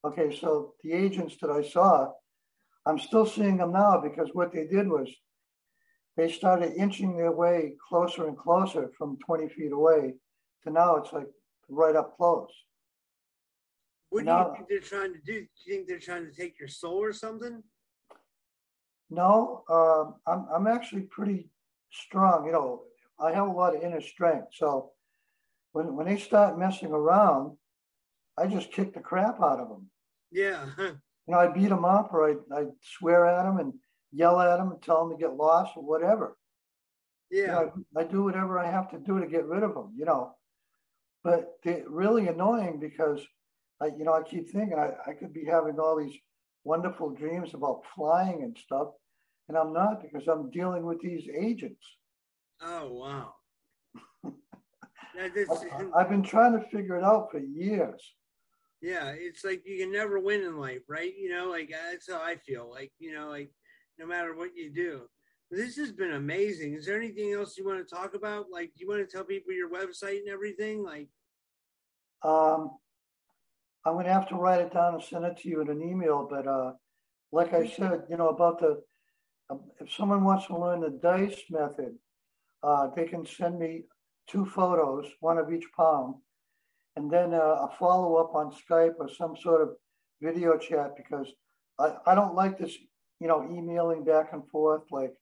Okay, 0.05 0.35
so 0.35 0.73
the 0.83 0.93
agents 0.93 1.35
that 1.41 1.49
I 1.49 1.63
saw, 1.63 2.11
I'm 2.85 2.99
still 2.99 3.25
seeing 3.25 3.57
them 3.57 3.71
now 3.71 3.99
because 3.99 4.29
what 4.33 4.53
they 4.53 4.67
did 4.67 4.87
was 4.87 5.09
they 6.15 6.31
started 6.31 6.73
inching 6.77 7.17
their 7.17 7.31
way 7.31 7.73
closer 7.89 8.27
and 8.27 8.37
closer 8.37 8.91
from 8.97 9.17
20 9.25 9.49
feet 9.49 9.71
away 9.71 10.13
to 10.63 10.71
now 10.71 10.95
it's 10.97 11.11
like 11.11 11.27
right 11.69 11.95
up 11.95 12.15
close. 12.17 12.49
What 14.15 14.25
do 14.25 14.31
you 14.31 14.55
think 14.55 14.69
they're 14.69 14.99
trying 14.99 15.13
to 15.13 15.19
do? 15.19 15.41
Do 15.41 15.47
you 15.65 15.75
think 15.75 15.87
they're 15.89 15.99
trying 15.99 16.25
to 16.25 16.31
take 16.31 16.57
your 16.57 16.69
soul 16.69 17.03
or 17.03 17.11
something? 17.11 17.61
No, 19.09 19.63
um, 19.69 20.15
I'm, 20.25 20.45
I'm 20.53 20.67
actually 20.67 21.01
pretty 21.01 21.49
strong. 21.91 22.45
You 22.45 22.53
know, 22.53 22.83
I 23.19 23.33
have 23.33 23.47
a 23.47 23.51
lot 23.51 23.75
of 23.75 23.83
inner 23.83 23.99
strength. 23.99 24.47
So 24.53 24.91
when, 25.73 25.97
when 25.97 26.05
they 26.05 26.17
start 26.17 26.57
messing 26.57 26.91
around, 26.91 27.57
I 28.37 28.47
just 28.47 28.71
kick 28.71 28.93
the 28.93 29.01
crap 29.01 29.41
out 29.41 29.59
of 29.59 29.67
them. 29.67 29.89
Yeah. 30.31 30.65
you 30.77 30.93
know, 31.27 31.39
I 31.39 31.47
beat 31.47 31.67
them 31.67 31.83
up 31.83 32.13
or 32.13 32.29
I 32.29 32.57
I 32.57 32.65
swear 32.97 33.25
at 33.25 33.43
them 33.43 33.57
and 33.57 33.73
yell 34.13 34.39
at 34.39 34.57
them 34.57 34.71
and 34.71 34.81
tell 34.81 35.05
them 35.05 35.17
to 35.17 35.21
get 35.21 35.35
lost 35.35 35.73
or 35.75 35.83
whatever. 35.83 36.37
Yeah. 37.29 37.41
You 37.41 37.47
know, 37.47 37.73
I, 37.97 37.99
I, 38.01 38.03
do 38.05 38.23
whatever 38.23 38.59
I 38.59 38.71
have 38.71 38.89
to 38.91 38.97
do 38.97 39.19
to 39.19 39.27
get 39.27 39.45
rid 39.45 39.63
of 39.63 39.73
them, 39.73 39.93
you 39.97 40.05
know. 40.05 40.35
But 41.21 41.55
they're 41.63 41.83
really 41.87 42.29
annoying 42.29 42.79
because, 42.79 43.19
I, 43.81 43.87
you 43.87 44.03
know, 44.03 44.13
I 44.13 44.23
keep 44.23 44.49
thinking 44.49 44.77
I, 44.77 44.91
I 45.09 45.13
could 45.13 45.33
be 45.33 45.45
having 45.45 45.79
all 45.79 45.97
these 45.97 46.17
wonderful 46.63 47.09
dreams 47.09 47.53
about 47.53 47.81
flying 47.95 48.43
and 48.43 48.57
stuff, 48.57 48.89
and 49.49 49.57
I'm 49.57 49.73
not 49.73 50.01
because 50.01 50.27
I'm 50.27 50.49
dealing 50.51 50.85
with 50.85 51.01
these 51.01 51.27
agents. 51.29 51.85
Oh, 52.61 52.91
wow. 52.93 53.33
I've 55.95 56.09
been 56.09 56.23
trying 56.23 56.53
to 56.53 56.65
figure 56.69 56.97
it 56.97 57.03
out 57.03 57.31
for 57.31 57.39
years. 57.39 58.01
Yeah, 58.81 59.13
it's 59.17 59.43
like 59.43 59.63
you 59.65 59.77
can 59.77 59.91
never 59.91 60.19
win 60.19 60.41
in 60.41 60.57
life, 60.57 60.81
right? 60.87 61.13
You 61.17 61.29
know, 61.29 61.49
like 61.49 61.71
that's 61.71 62.11
how 62.11 62.21
I 62.21 62.35
feel. 62.35 62.69
Like, 62.69 62.91
you 62.99 63.13
know, 63.13 63.29
like 63.29 63.51
no 63.97 64.05
matter 64.05 64.35
what 64.35 64.55
you 64.55 64.71
do. 64.71 65.03
This 65.51 65.75
has 65.77 65.91
been 65.91 66.13
amazing. 66.13 66.73
Is 66.73 66.85
there 66.85 66.97
anything 66.97 67.31
else 67.31 67.57
you 67.57 67.65
want 67.65 67.87
to 67.87 67.95
talk 67.95 68.15
about? 68.15 68.47
Like, 68.51 68.73
do 68.75 68.83
you 68.83 68.87
want 68.87 69.07
to 69.07 69.15
tell 69.15 69.23
people 69.23 69.53
your 69.53 69.69
website 69.69 70.19
and 70.19 70.29
everything? 70.29 70.83
Like, 70.83 71.07
um, 72.23 72.71
I'm 73.85 73.93
going 73.93 74.05
to 74.05 74.13
have 74.13 74.27
to 74.29 74.35
write 74.35 74.61
it 74.61 74.73
down 74.73 74.95
and 74.95 75.03
send 75.03 75.25
it 75.25 75.37
to 75.37 75.49
you 75.49 75.61
in 75.61 75.69
an 75.69 75.81
email. 75.81 76.27
But 76.29 76.47
uh, 76.47 76.73
like 77.31 77.53
I 77.53 77.67
said, 77.67 78.03
you 78.09 78.17
know, 78.17 78.29
about 78.29 78.59
the 78.59 78.81
um, 79.49 79.61
if 79.79 79.93
someone 79.93 80.23
wants 80.23 80.47
to 80.47 80.57
learn 80.57 80.81
the 80.81 80.89
dice 80.89 81.39
method, 81.51 81.95
uh, 82.63 82.87
they 82.95 83.05
can 83.05 83.25
send 83.25 83.59
me 83.59 83.83
two 84.27 84.45
photos, 84.45 85.05
one 85.19 85.37
of 85.37 85.53
each 85.53 85.65
palm, 85.75 86.21
and 86.95 87.11
then 87.11 87.33
uh, 87.33 87.67
a 87.67 87.69
follow 87.77 88.15
up 88.15 88.33
on 88.33 88.51
Skype 88.51 88.95
or 88.97 89.07
some 89.07 89.35
sort 89.37 89.61
of 89.61 89.69
video 90.21 90.57
chat 90.57 90.95
because 90.97 91.27
I, 91.79 91.95
I 92.07 92.15
don't 92.15 92.33
like 92.33 92.57
this, 92.57 92.75
you 93.19 93.27
know, 93.27 93.47
emailing 93.51 94.03
back 94.03 94.29
and 94.33 94.47
forth, 94.49 94.83
like 94.91 95.13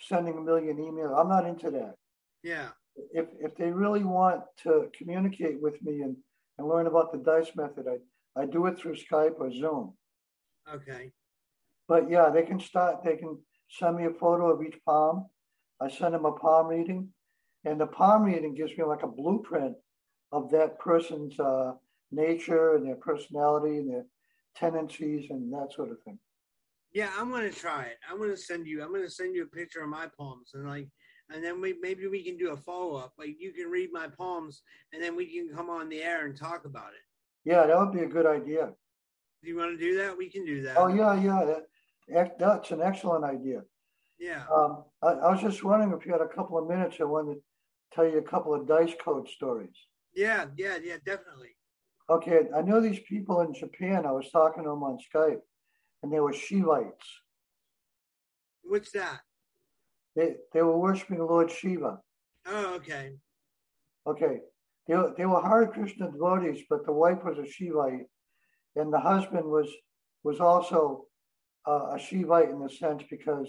sending 0.00 0.38
a 0.38 0.40
million 0.40 0.78
emails. 0.78 1.18
I'm 1.18 1.28
not 1.28 1.46
into 1.46 1.70
that. 1.70 1.94
Yeah. 2.42 2.68
If, 3.12 3.26
if 3.38 3.56
they 3.56 3.70
really 3.70 4.02
want 4.02 4.42
to 4.64 4.90
communicate 4.96 5.60
with 5.60 5.80
me 5.82 6.00
and, 6.00 6.16
and 6.60 6.68
learn 6.68 6.86
about 6.86 7.10
the 7.10 7.18
dice 7.18 7.50
method, 7.56 7.86
I, 7.88 8.40
I 8.40 8.44
do 8.44 8.66
it 8.66 8.78
through 8.78 8.94
Skype 8.94 9.40
or 9.40 9.50
Zoom. 9.50 9.94
Okay. 10.72 11.10
But 11.88 12.10
yeah, 12.10 12.28
they 12.28 12.42
can 12.42 12.60
start, 12.60 13.02
they 13.02 13.16
can 13.16 13.38
send 13.70 13.96
me 13.96 14.04
a 14.04 14.10
photo 14.10 14.50
of 14.50 14.62
each 14.62 14.78
palm. 14.84 15.26
I 15.80 15.88
send 15.88 16.12
them 16.12 16.26
a 16.26 16.32
palm 16.32 16.66
reading, 16.66 17.08
and 17.64 17.80
the 17.80 17.86
palm 17.86 18.24
reading 18.24 18.54
gives 18.54 18.76
me 18.76 18.84
like 18.84 19.02
a 19.02 19.08
blueprint 19.08 19.74
of 20.32 20.50
that 20.50 20.78
person's 20.78 21.40
uh, 21.40 21.72
nature 22.12 22.76
and 22.76 22.86
their 22.86 22.96
personality 22.96 23.78
and 23.78 23.90
their 23.90 24.04
tendencies 24.54 25.30
and 25.30 25.50
that 25.54 25.72
sort 25.74 25.90
of 25.90 25.96
thing. 26.02 26.18
Yeah, 26.92 27.10
I'm 27.16 27.30
gonna 27.30 27.50
try 27.50 27.84
it. 27.84 27.96
I'm 28.08 28.18
gonna 28.18 28.36
send 28.36 28.66
you. 28.66 28.82
I'm 28.84 28.92
gonna 28.92 29.08
send 29.08 29.34
you 29.34 29.44
a 29.44 29.56
picture 29.56 29.80
of 29.80 29.88
my 29.88 30.08
palms 30.18 30.50
and 30.52 30.68
like, 30.68 30.88
and 31.32 31.42
then 31.44 31.60
we 31.60 31.74
maybe 31.80 32.06
we 32.06 32.22
can 32.22 32.36
do 32.36 32.50
a 32.50 32.56
follow 32.56 32.96
up. 32.96 33.12
Like 33.18 33.36
you 33.38 33.52
can 33.52 33.70
read 33.70 33.90
my 33.92 34.08
palms, 34.08 34.62
and 34.92 35.02
then 35.02 35.16
we 35.16 35.26
can 35.26 35.54
come 35.54 35.70
on 35.70 35.88
the 35.88 36.02
air 36.02 36.26
and 36.26 36.36
talk 36.36 36.64
about 36.64 36.88
it. 36.88 37.48
Yeah, 37.48 37.66
that 37.66 37.78
would 37.78 37.92
be 37.92 38.00
a 38.00 38.08
good 38.08 38.26
idea. 38.26 38.70
Do 39.42 39.48
you 39.48 39.56
want 39.56 39.78
to 39.78 39.78
do 39.78 39.96
that? 39.98 40.16
We 40.16 40.28
can 40.28 40.44
do 40.44 40.62
that. 40.62 40.76
Oh 40.76 40.88
yeah, 40.88 41.14
yeah. 41.14 41.54
That, 42.08 42.38
that's 42.38 42.70
an 42.70 42.82
excellent 42.82 43.24
idea. 43.24 43.62
Yeah. 44.18 44.44
Um, 44.54 44.84
I, 45.02 45.08
I 45.08 45.30
was 45.32 45.40
just 45.40 45.64
wondering 45.64 45.92
if 45.98 46.04
you 46.04 46.12
had 46.12 46.20
a 46.20 46.28
couple 46.28 46.58
of 46.58 46.68
minutes. 46.68 46.96
I 47.00 47.04
wanted 47.04 47.34
to 47.34 47.40
tell 47.94 48.06
you 48.06 48.18
a 48.18 48.22
couple 48.22 48.54
of 48.54 48.68
dice 48.68 48.94
code 49.02 49.28
stories. 49.28 49.74
Yeah, 50.14 50.46
yeah, 50.56 50.76
yeah, 50.82 50.96
definitely. 51.04 51.56
Okay, 52.10 52.48
I 52.54 52.62
know 52.62 52.80
these 52.80 53.00
people 53.08 53.40
in 53.42 53.54
Japan. 53.54 54.04
I 54.04 54.12
was 54.12 54.28
talking 54.30 54.64
to 54.64 54.70
them 54.70 54.82
on 54.82 54.98
Skype, 55.14 55.40
and 56.02 56.12
they 56.12 56.20
were 56.20 56.32
Shivites. 56.32 57.06
What's 58.62 58.90
that? 58.92 59.20
They 60.16 60.34
they 60.52 60.62
were 60.62 60.78
worshiping 60.78 61.18
Lord 61.18 61.50
Shiva. 61.50 62.00
Oh, 62.46 62.74
okay. 62.74 63.12
Okay, 64.06 64.38
they 64.86 64.96
they 65.16 65.26
were 65.26 65.42
Hare 65.42 65.66
Krishna 65.66 66.10
devotees, 66.10 66.62
but 66.68 66.84
the 66.84 66.92
wife 66.92 67.22
was 67.24 67.38
a 67.38 67.42
Shivite, 67.42 68.06
and 68.76 68.92
the 68.92 69.00
husband 69.00 69.44
was 69.44 69.68
was 70.24 70.40
also 70.40 71.06
uh, 71.66 71.94
a 71.94 71.96
Shivite 71.96 72.50
in 72.50 72.60
the 72.60 72.70
sense 72.70 73.02
because 73.10 73.48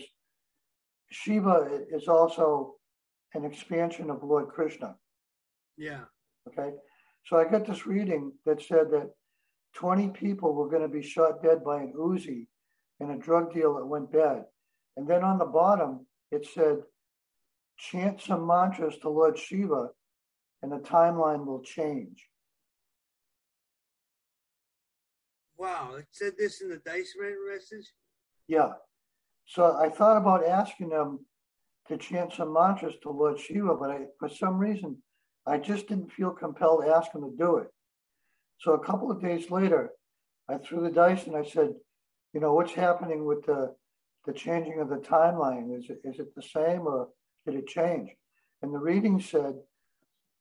Shiva 1.10 1.84
is 1.90 2.08
also 2.08 2.76
an 3.34 3.46
expansion 3.46 4.10
of 4.10 4.24
Lord 4.24 4.50
Krishna. 4.50 4.96
Yeah. 5.78 6.02
Okay. 6.48 6.72
So 7.26 7.38
I 7.38 7.46
got 7.46 7.66
this 7.66 7.86
reading 7.86 8.34
that 8.46 8.62
said 8.62 8.92
that 8.92 9.12
20 9.76 10.10
people 10.10 10.54
were 10.54 10.70
going 10.70 10.82
to 10.82 10.88
be 10.88 11.02
shot 11.02 11.42
dead 11.42 11.64
by 11.64 11.78
an 11.78 11.94
Uzi 11.98 12.48
in 13.00 13.12
a 13.12 13.18
drug 13.18 13.54
deal 13.54 13.76
that 13.76 13.86
went 13.86 14.12
bad. 14.12 14.44
And 14.98 15.08
then 15.08 15.24
on 15.24 15.38
the 15.38 15.46
bottom, 15.46 16.06
it 16.32 16.48
said, 16.54 16.78
chant 17.78 18.22
some 18.22 18.48
mantras 18.48 18.98
to 19.02 19.10
Lord 19.10 19.38
Shiva 19.38 19.90
and 20.62 20.72
the 20.72 20.78
timeline 20.78 21.46
will 21.46 21.62
change. 21.62 22.28
Wow. 25.58 25.96
It 26.00 26.06
said 26.12 26.34
this 26.38 26.62
in 26.62 26.70
the 26.70 26.78
dice 26.78 27.16
message? 27.48 27.92
Yeah. 28.48 28.74
So 29.46 29.78
I 29.78 29.90
thought 29.90 30.18
about 30.18 30.46
asking 30.46 30.90
them 30.90 31.26
to 31.88 31.98
chant 31.98 32.34
some 32.34 32.54
mantras 32.54 32.96
to 33.04 33.10
Lord 33.10 33.40
Shiva, 33.40 33.76
but 33.76 33.92
I, 33.92 34.00
for 34.20 34.30
some 34.30 34.58
reason, 34.58 34.98
I 35.46 35.58
just 35.58 35.88
didn't 35.88 36.12
feel 36.12 36.32
compelled 36.32 36.84
to 36.84 36.92
ask 36.92 37.14
him 37.14 37.22
to 37.22 37.36
do 37.38 37.58
it. 37.58 37.68
So 38.60 38.74
a 38.74 38.86
couple 38.86 39.12
of 39.12 39.22
days 39.22 39.50
later, 39.50 39.90
I 40.48 40.58
threw 40.58 40.82
the 40.82 40.92
dice 40.92 41.26
and 41.28 41.36
I 41.36 41.44
said, 41.44 41.74
you 42.34 42.40
know, 42.40 42.54
what's 42.54 42.74
happening 42.74 43.26
with 43.26 43.46
the 43.46 43.74
the 44.26 44.34
changing 44.34 44.80
of 44.80 44.90
the 44.90 44.98
timeline. 44.98 45.78
Is 45.78 45.90
it, 45.90 46.02
is 46.04 46.20
it 46.20 46.34
the 46.36 46.42
same 46.42 46.82
or 46.82 47.10
did 47.46 47.56
it 47.56 47.68
change? 47.68 48.10
And 48.62 48.74
the 48.74 48.80
reading 48.80 49.20
said 49.20 49.56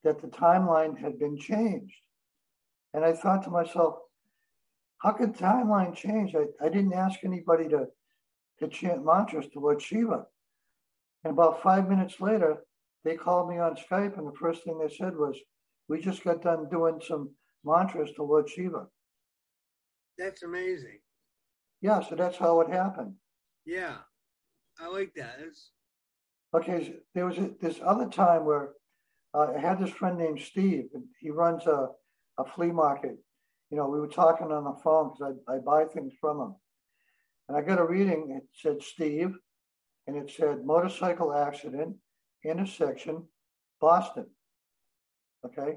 that 0.05 0.21
the 0.21 0.29
timeline 0.29 0.99
had 0.99 1.19
been 1.19 1.39
changed. 1.39 1.95
And 2.93 3.05
I 3.05 3.13
thought 3.13 3.43
to 3.45 3.51
myself, 3.51 3.97
how 4.99 5.13
could 5.13 5.35
timeline 5.35 5.95
change? 5.95 6.35
I, 6.35 6.45
I 6.65 6.69
didn't 6.69 6.93
ask 6.93 7.21
anybody 7.25 7.69
to, 7.69 7.87
to 8.59 8.69
chant 8.69 9.05
mantras 9.05 9.47
to 9.53 9.61
Lord 9.61 9.81
Shiva. 9.81 10.27
And 11.25 11.33
about 11.33 11.63
five 11.63 11.89
minutes 11.89 12.21
later, 12.21 12.65
they 13.05 13.17
called 13.17 13.49
me 13.49 13.59
on 13.59 13.77
Skype, 13.77 14.19
and 14.19 14.27
the 14.27 14.37
first 14.39 14.63
thing 14.63 14.79
they 14.79 14.95
said 14.95 15.17
was, 15.17 15.37
We 15.89 16.01
just 16.01 16.23
got 16.23 16.43
done 16.43 16.69
doing 16.71 17.01
some 17.07 17.31
mantras 17.65 18.11
to 18.17 18.23
Lord 18.23 18.49
Shiva. 18.49 18.87
That's 20.19 20.43
amazing. 20.43 20.99
Yeah, 21.81 22.01
so 22.03 22.15
that's 22.15 22.37
how 22.37 22.61
it 22.61 22.71
happened. 22.71 23.15
Yeah, 23.65 23.97
I 24.79 24.89
like 24.89 25.15
that. 25.15 25.39
It's... 25.41 25.71
Okay, 26.55 26.97
there 27.15 27.27
was 27.27 27.39
a, 27.39 27.51
this 27.61 27.79
other 27.85 28.09
time 28.09 28.45
where 28.45 28.71
uh, 29.35 29.53
I 29.57 29.61
had 29.61 29.79
this 29.79 29.91
friend 29.91 30.19
named 30.19 30.41
Steve, 30.41 30.87
and 30.95 31.05
he 31.21 31.31
runs 31.31 31.67
a, 31.67 31.89
a 32.39 32.45
flea 32.45 32.73
market. 32.73 33.17
You 33.71 33.77
know, 33.77 33.89
we 33.89 34.01
were 34.01 34.09
talking 34.09 34.51
on 34.51 34.65
the 34.65 34.81
phone 34.83 35.13
because 35.13 35.37
I, 35.49 35.55
I 35.55 35.59
buy 35.59 35.85
things 35.85 36.13
from 36.21 36.41
him. 36.41 36.55
And 37.49 37.57
I 37.57 37.63
got 37.63 37.79
a 37.79 37.85
reading, 37.85 38.37
it 38.37 38.49
said 38.53 38.83
Steve, 38.83 39.37
and 40.07 40.17
it 40.17 40.31
said 40.37 40.65
motorcycle 40.65 41.35
accident, 41.35 41.97
intersection, 42.45 43.25
Boston. 43.81 44.27
Okay. 45.45 45.77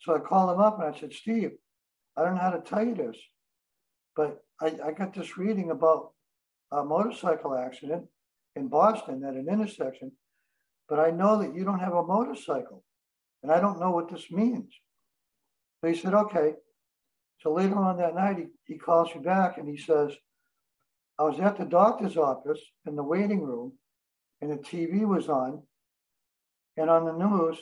So 0.00 0.14
I 0.14 0.18
called 0.18 0.50
him 0.50 0.60
up 0.60 0.80
and 0.80 0.94
I 0.94 0.98
said, 0.98 1.12
Steve, 1.12 1.52
I 2.16 2.24
don't 2.24 2.34
know 2.34 2.40
how 2.40 2.50
to 2.50 2.60
tell 2.60 2.84
you 2.84 2.94
this, 2.94 3.16
but 4.16 4.38
I, 4.60 4.74
I 4.84 4.92
got 4.92 5.14
this 5.14 5.38
reading 5.38 5.70
about 5.70 6.12
a 6.74 6.84
motorcycle 6.84 7.56
accident 7.56 8.04
in 8.56 8.68
Boston 8.68 9.24
at 9.24 9.34
an 9.34 9.48
intersection, 9.48 10.12
but 10.88 10.98
I 10.98 11.10
know 11.10 11.38
that 11.38 11.54
you 11.54 11.64
don't 11.64 11.80
have 11.80 11.94
a 11.94 12.02
motorcycle 12.02 12.84
and 13.42 13.52
I 13.52 13.60
don't 13.60 13.80
know 13.80 13.90
what 13.90 14.10
this 14.10 14.30
means. 14.30 14.72
So 15.80 15.88
he 15.88 15.94
said, 15.94 16.14
okay. 16.14 16.54
So 17.40 17.52
later 17.52 17.76
on 17.76 17.98
that 17.98 18.14
night, 18.14 18.38
he, 18.38 18.46
he 18.64 18.78
calls 18.78 19.14
me 19.14 19.20
back 19.20 19.58
and 19.58 19.68
he 19.68 19.76
says, 19.76 20.12
I 21.18 21.24
was 21.24 21.38
at 21.38 21.56
the 21.56 21.64
doctor's 21.64 22.16
office 22.16 22.60
in 22.86 22.96
the 22.96 23.02
waiting 23.02 23.42
room 23.42 23.72
and 24.40 24.50
the 24.50 24.56
TV 24.56 25.06
was 25.06 25.28
on. 25.28 25.62
And 26.76 26.90
on 26.90 27.04
the 27.04 27.12
news, 27.12 27.58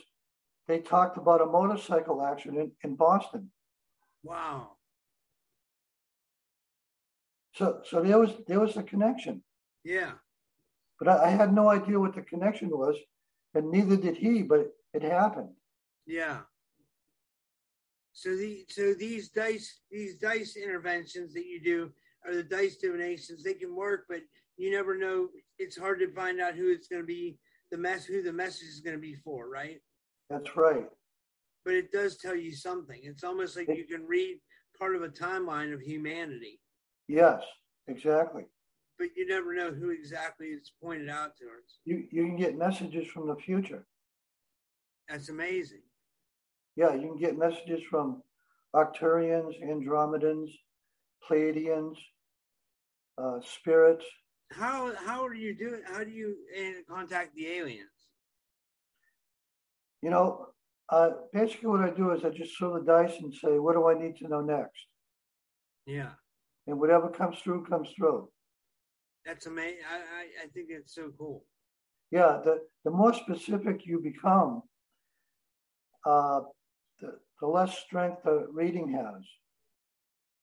they 0.69 0.79
talked 0.79 1.19
about 1.19 1.43
a 1.43 1.47
motorcycle 1.47 2.25
accident 2.25 2.73
in 2.83 2.95
Boston. 2.95 3.51
Wow. 4.23 4.77
So, 7.55 7.81
so 7.85 8.03
there 8.03 8.19
was 8.19 8.33
there 8.47 8.61
was 8.61 8.77
a 8.77 8.83
connection. 8.83 9.43
Yeah. 9.85 10.13
But 10.99 11.09
I, 11.09 11.27
I 11.27 11.29
had 11.31 11.53
no 11.53 11.69
idea 11.69 11.99
what 11.99 12.15
the 12.15 12.23
connection 12.23 12.71
was, 12.71 12.97
and 13.55 13.71
neither 13.71 13.97
did 13.97 14.17
he. 14.17 14.43
But 14.43 14.73
it 14.95 15.03
happened. 15.03 15.51
Yeah. 16.07 16.41
So 18.13 18.37
the 18.37 18.65
so 18.69 18.95
these 18.95 19.31
dice 19.31 19.81
these 19.91 20.17
dice 20.17 20.57
interventions 20.57 21.33
that 21.35 21.47
you 21.47 21.63
do 21.63 21.91
are 22.27 22.35
the 22.35 22.43
dice 22.43 22.77
divinations. 22.77 23.43
They 23.43 23.55
can 23.55 23.75
work, 23.75 24.05
but 24.09 24.21
you 24.57 24.71
never 24.71 24.97
know. 24.97 25.29
It's 25.59 25.77
hard 25.77 25.99
to 26.01 26.13
find 26.13 26.41
out 26.41 26.55
who 26.55 26.71
it's 26.71 26.89
going 26.89 27.03
to 27.03 27.07
be 27.07 27.39
the 27.71 27.79
mess 27.79 28.05
who 28.05 28.23
the 28.23 28.33
message 28.33 28.69
is 28.69 28.81
going 28.81 28.97
to 28.97 29.01
be 29.01 29.15
for, 29.15 29.49
right? 29.49 29.81
That's 30.31 30.57
right. 30.57 30.89
But 31.65 31.75
it 31.75 31.93
does 31.93 32.19
tell 32.19 32.37
you 32.37 32.55
something. 32.55 33.01
It's 33.03 33.25
almost 33.25 33.57
like 33.57 33.69
you 33.69 33.85
can 33.85 34.07
read 34.07 34.39
part 34.79 34.97
of 34.97 35.03
a 35.03 35.09
timeline 35.09 35.73
of 35.73 35.81
humanity. 35.81 36.61
Yes, 37.09 37.43
exactly. 37.89 38.45
But 38.99 39.09
you 39.17 39.27
never 39.27 39.55
know 39.55 39.73
who 39.73 39.91
exactly 39.91 40.49
it's 40.49 40.73
pointed 40.83 41.09
out 41.09 41.33
towards. 41.37 41.79
You 41.85 42.07
you 42.11 42.27
can 42.27 42.37
get 42.37 42.57
messages 42.57 43.09
from 43.09 43.27
the 43.29 43.37
future. 43.37 43.87
That's 45.09 45.29
amazing. 45.29 45.83
Yeah, 46.77 46.95
you 46.95 47.09
can 47.09 47.19
get 47.19 47.37
messages 47.37 47.83
from 47.91 48.23
Arcturians, 48.75 49.55
Andromedans, 49.63 50.49
Pleiadians, 51.29 51.97
uh, 53.19 53.41
spirits. 53.43 54.05
How 54.53 54.95
how 54.95 55.25
are 55.25 55.35
you 55.35 55.57
doing? 55.57 55.83
How 55.87 56.05
do 56.05 56.11
you 56.11 56.37
uh, 56.57 56.95
contact 56.95 57.35
the 57.35 57.47
aliens? 57.47 57.89
You 60.03 60.11
know, 60.11 60.49
uh, 60.89 61.11
basically 61.33 61.69
what 61.69 61.81
I 61.81 61.91
do 61.91 62.11
is 62.13 62.25
I 62.25 62.31
just 62.31 62.57
throw 62.59 62.79
the 62.79 62.85
dice 62.85 63.19
and 63.21 63.33
say, 63.33 63.59
what 63.59 63.75
do 63.75 63.89
I 63.89 63.95
need 63.95 64.17
to 64.17 64.29
know 64.29 64.41
next? 64.41 64.87
Yeah. 65.87 66.11
And 66.67 66.79
whatever 66.79 67.09
comes 67.09 67.39
through 67.39 67.67
comes 67.67 67.89
through. 67.97 68.29
That's 69.27 69.47
amazing. 69.47 69.79
I, 69.91 69.97
I, 69.97 70.45
I 70.45 70.47
think 70.55 70.69
it's 70.71 70.95
so 70.95 71.11
cool. 71.19 71.45
Yeah, 72.11 72.41
the, 72.45 72.61
the 72.85 72.91
more 72.91 73.15
specific 73.15 73.87
you 73.87 74.01
become, 74.01 74.63
uh, 76.07 76.41
the, 77.01 77.19
the 77.41 77.47
less 77.47 77.79
strength 77.79 78.23
the 78.25 78.47
reading 78.53 78.93
has. 78.93 79.25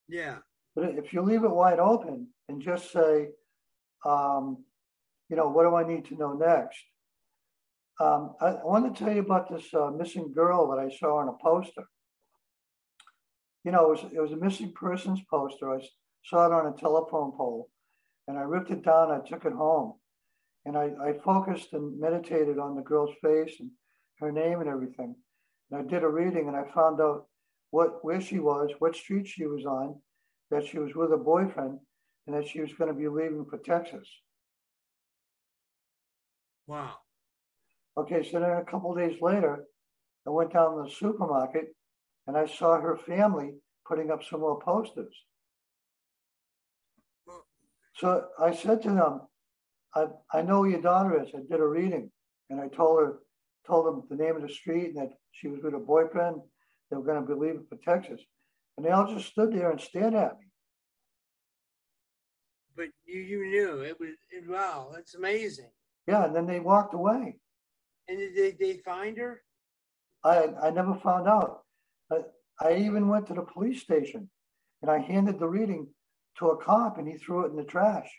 Yeah. 0.07 0.37
But 0.75 0.95
if 0.97 1.13
you 1.13 1.21
leave 1.21 1.43
it 1.43 1.51
wide 1.51 1.79
open 1.79 2.27
and 2.47 2.61
just 2.61 2.91
say, 2.91 3.29
um, 4.05 4.63
you 5.29 5.35
know, 5.35 5.49
what 5.49 5.63
do 5.63 5.75
I 5.75 5.87
need 5.87 6.05
to 6.05 6.15
know 6.15 6.33
next? 6.33 6.79
Um, 7.99 8.33
I, 8.41 8.47
I, 8.47 8.65
want 8.65 8.93
to 8.93 9.03
tell 9.03 9.13
you 9.13 9.19
about 9.19 9.51
this 9.51 9.73
uh, 9.73 9.91
missing 9.91 10.31
girl 10.33 10.69
that 10.69 10.79
I 10.79 10.89
saw 10.89 11.17
on 11.17 11.27
a 11.27 11.33
poster. 11.33 11.83
You 13.65 13.71
know, 13.71 13.91
it 13.91 14.03
was, 14.03 14.11
it 14.13 14.19
was 14.21 14.31
a 14.31 14.37
missing 14.37 14.71
persons 14.71 15.19
poster. 15.29 15.73
I 15.73 15.79
saw 16.25 16.45
it 16.45 16.51
on 16.51 16.73
a 16.73 16.77
telephone 16.77 17.31
pole 17.31 17.69
and 18.27 18.37
I 18.37 18.41
ripped 18.41 18.71
it 18.71 18.83
down. 18.83 19.11
I 19.11 19.19
took 19.27 19.45
it 19.45 19.53
home 19.53 19.93
and 20.65 20.77
I, 20.77 20.91
I 21.01 21.13
focused 21.23 21.73
and 21.73 21.99
meditated 21.99 22.59
on 22.59 22.75
the 22.75 22.81
girl's 22.81 23.15
face 23.21 23.55
and 23.59 23.71
her 24.19 24.31
name 24.31 24.59
and 24.59 24.69
everything. 24.69 25.15
And 25.71 25.79
I 25.79 25.83
did 25.89 26.03
a 26.03 26.07
reading 26.07 26.47
and 26.47 26.55
I 26.55 26.63
found 26.73 27.01
out 27.01 27.27
what 27.71 28.03
where 28.03 28.21
she 28.21 28.39
was, 28.39 28.71
what 28.79 28.95
street 28.95 29.27
she 29.27 29.45
was 29.45 29.65
on, 29.65 29.95
that 30.51 30.65
she 30.65 30.79
was 30.79 30.95
with 30.95 31.11
a 31.13 31.17
boyfriend, 31.17 31.79
and 32.25 32.35
that 32.35 32.47
she 32.47 32.61
was 32.61 32.73
going 32.73 32.91
to 32.91 32.99
be 32.99 33.07
leaving 33.07 33.45
for 33.45 33.57
Texas. 33.59 34.07
Wow. 36.67 36.93
Okay, 37.97 38.23
so 38.23 38.39
then 38.39 38.51
a 38.51 38.63
couple 38.63 38.93
days 38.95 39.21
later, 39.21 39.65
I 40.25 40.29
went 40.29 40.53
down 40.53 40.77
to 40.77 40.83
the 40.83 40.95
supermarket 40.95 41.75
and 42.27 42.37
I 42.37 42.45
saw 42.45 42.79
her 42.79 42.95
family 42.95 43.53
putting 43.87 44.11
up 44.11 44.23
some 44.23 44.41
more 44.41 44.59
posters. 44.59 45.15
So 47.99 48.27
I 48.39 48.55
said 48.55 48.81
to 48.83 48.91
them, 48.91 49.21
I, 49.93 50.05
I 50.33 50.41
know 50.41 50.63
who 50.63 50.69
your 50.69 50.81
daughter 50.81 51.21
is. 51.21 51.29
I 51.35 51.39
did 51.51 51.59
a 51.59 51.67
reading 51.67 52.09
and 52.49 52.61
I 52.61 52.69
told 52.69 52.99
her, 52.99 53.19
told 53.67 53.87
them 53.87 54.03
the 54.09 54.23
name 54.23 54.37
of 54.37 54.41
the 54.41 54.49
street 54.49 54.95
and 54.95 54.97
that 54.97 55.09
she 55.31 55.49
was 55.49 55.61
with 55.61 55.73
a 55.73 55.79
boyfriend. 55.79 56.37
They 56.89 56.95
were 56.97 57.03
going 57.03 57.21
to 57.21 57.27
be 57.27 57.39
leaving 57.39 57.65
for 57.67 57.77
Texas. 57.77 58.21
And 58.77 58.85
they 58.85 58.91
all 58.91 59.13
just 59.13 59.27
stood 59.27 59.51
there 59.51 59.71
and 59.71 59.81
stared 59.81 60.13
at 60.13 60.39
me. 60.39 60.45
But 62.77 62.87
you, 63.05 63.19
you 63.19 63.45
knew 63.45 63.81
it 63.81 63.99
was, 63.99 64.15
it, 64.31 64.49
wow, 64.49 64.91
that's 64.95 65.15
amazing. 65.15 65.69
Yeah, 66.07 66.23
and 66.23 66.33
then 66.33 66.47
they 66.47 66.61
walked 66.61 66.93
away. 66.93 67.37
And 68.07 68.17
did 68.17 68.33
they, 68.33 68.51
they 68.51 68.77
find 68.77 69.17
her? 69.17 69.41
I, 70.23 70.47
I 70.63 70.69
never 70.69 70.95
found 70.95 71.27
out. 71.27 71.63
I, 72.09 72.21
I 72.61 72.77
even 72.77 73.09
went 73.09 73.27
to 73.27 73.33
the 73.33 73.41
police 73.41 73.81
station 73.81 74.29
and 74.81 74.89
I 74.89 74.99
handed 74.99 75.37
the 75.37 75.47
reading 75.49 75.87
to 76.39 76.49
a 76.49 76.57
cop 76.57 76.97
and 76.97 77.07
he 77.07 77.17
threw 77.17 77.45
it 77.45 77.51
in 77.51 77.55
the 77.55 77.63
trash. 77.63 78.09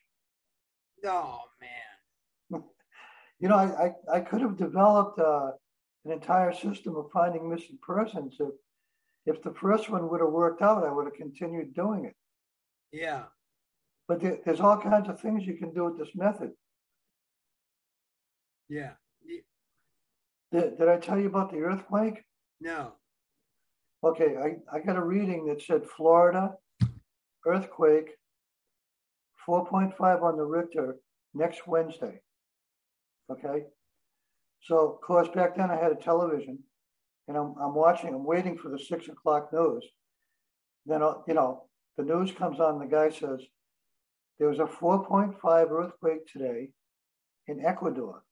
Oh, 1.05 1.41
man. 1.61 2.63
you 3.41 3.49
know, 3.49 3.57
I, 3.57 3.87
I, 4.13 4.19
I 4.19 4.21
could 4.21 4.43
have 4.43 4.57
developed 4.57 5.19
uh, 5.19 5.53
an 6.05 6.13
entire 6.13 6.53
system 6.53 6.97
of 6.97 7.11
finding 7.13 7.49
missing 7.49 7.79
persons 7.83 8.37
if 8.39 8.51
if 9.27 9.43
the 9.43 9.53
first 9.53 9.91
one 9.91 10.09
would 10.09 10.21
have 10.21 10.31
worked 10.31 10.63
out, 10.63 10.83
I 10.83 10.91
would 10.91 11.05
have 11.05 11.15
continued 11.15 11.75
doing 11.75 12.07
it. 12.07 12.17
Yeah. 12.91 13.25
But 14.09 14.21
there, 14.21 14.39
there's 14.45 14.61
all 14.61 14.79
kinds 14.79 15.11
of 15.11 15.21
things 15.21 15.47
you 15.47 15.59
can 15.59 15.75
do 15.75 15.85
with 15.85 15.99
this 15.99 16.15
method. 16.15 16.53
Yeah. 18.69 18.93
Did, 20.53 20.79
did 20.79 20.89
I 20.89 20.97
tell 20.97 21.19
you 21.19 21.27
about 21.27 21.53
the 21.53 21.59
earthquake? 21.59 22.25
No. 22.61 22.95
Okay, 24.03 24.37
I, 24.37 24.77
I 24.77 24.81
got 24.81 24.97
a 24.97 25.05
reading 25.05 25.47
that 25.47 25.63
said 25.63 25.83
Florida 25.97 26.55
earthquake 27.47 28.11
4.5 29.49 30.23
on 30.23 30.37
the 30.37 30.45
Richter 30.45 30.97
next 31.35 31.67
Wednesday. 31.67 32.21
Okay. 33.31 33.65
So, 34.63 34.93
of 34.93 35.01
course, 35.01 35.29
back 35.29 35.57
then 35.57 35.71
I 35.71 35.77
had 35.77 35.93
a 35.93 35.97
television 35.97 36.59
and 37.29 37.37
I'm, 37.37 37.55
I'm 37.61 37.75
watching, 37.75 38.15
I'm 38.15 38.25
waiting 38.25 38.59
for 38.59 38.69
the 38.69 38.79
six 38.79 39.09
o'clock 39.09 39.53
news. 39.53 39.85
Then, 40.87 41.03
uh, 41.03 41.15
you 41.27 41.35
know, 41.35 41.65
the 41.97 42.05
news 42.05 42.33
comes 42.33 42.61
on, 42.61 42.79
the 42.79 42.87
guy 42.87 43.11
says, 43.11 43.41
there 44.39 44.49
was 44.49 44.59
a 44.59 44.65
4.5 44.65 45.71
earthquake 45.71 46.27
today 46.27 46.71
in 47.47 47.65
Ecuador. 47.65 48.23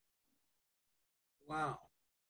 Wow. 1.48 1.78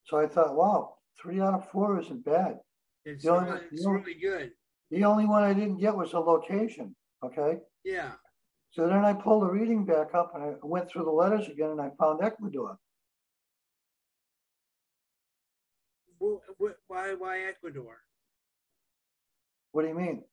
So 0.05 0.17
I 0.17 0.27
thought, 0.27 0.55
wow, 0.55 0.95
three 1.21 1.39
out 1.39 1.53
of 1.53 1.69
four 1.71 1.99
isn't 1.99 2.25
bad. 2.25 2.59
It's, 3.05 3.23
the 3.23 3.31
only, 3.31 3.59
it's 3.71 3.85
really 3.85 4.15
good. 4.15 4.51
The 4.91 5.03
only 5.03 5.25
one 5.25 5.43
I 5.43 5.53
didn't 5.53 5.77
get 5.77 5.95
was 5.95 6.13
a 6.13 6.19
location. 6.19 6.95
Okay. 7.23 7.59
Yeah. 7.83 8.11
So 8.71 8.87
then 8.87 9.03
I 9.03 9.13
pulled 9.13 9.43
the 9.43 9.49
reading 9.49 9.85
back 9.85 10.13
up 10.13 10.33
and 10.35 10.43
I 10.43 10.53
went 10.61 10.89
through 10.89 11.05
the 11.05 11.11
letters 11.11 11.47
again 11.47 11.69
and 11.71 11.81
I 11.81 11.89
found 11.99 12.23
Ecuador. 12.23 12.77
Why, 16.87 17.13
why 17.17 17.39
Ecuador? 17.47 17.97
What 19.71 19.83
do 19.83 19.87
you 19.87 19.95
mean? 19.95 20.23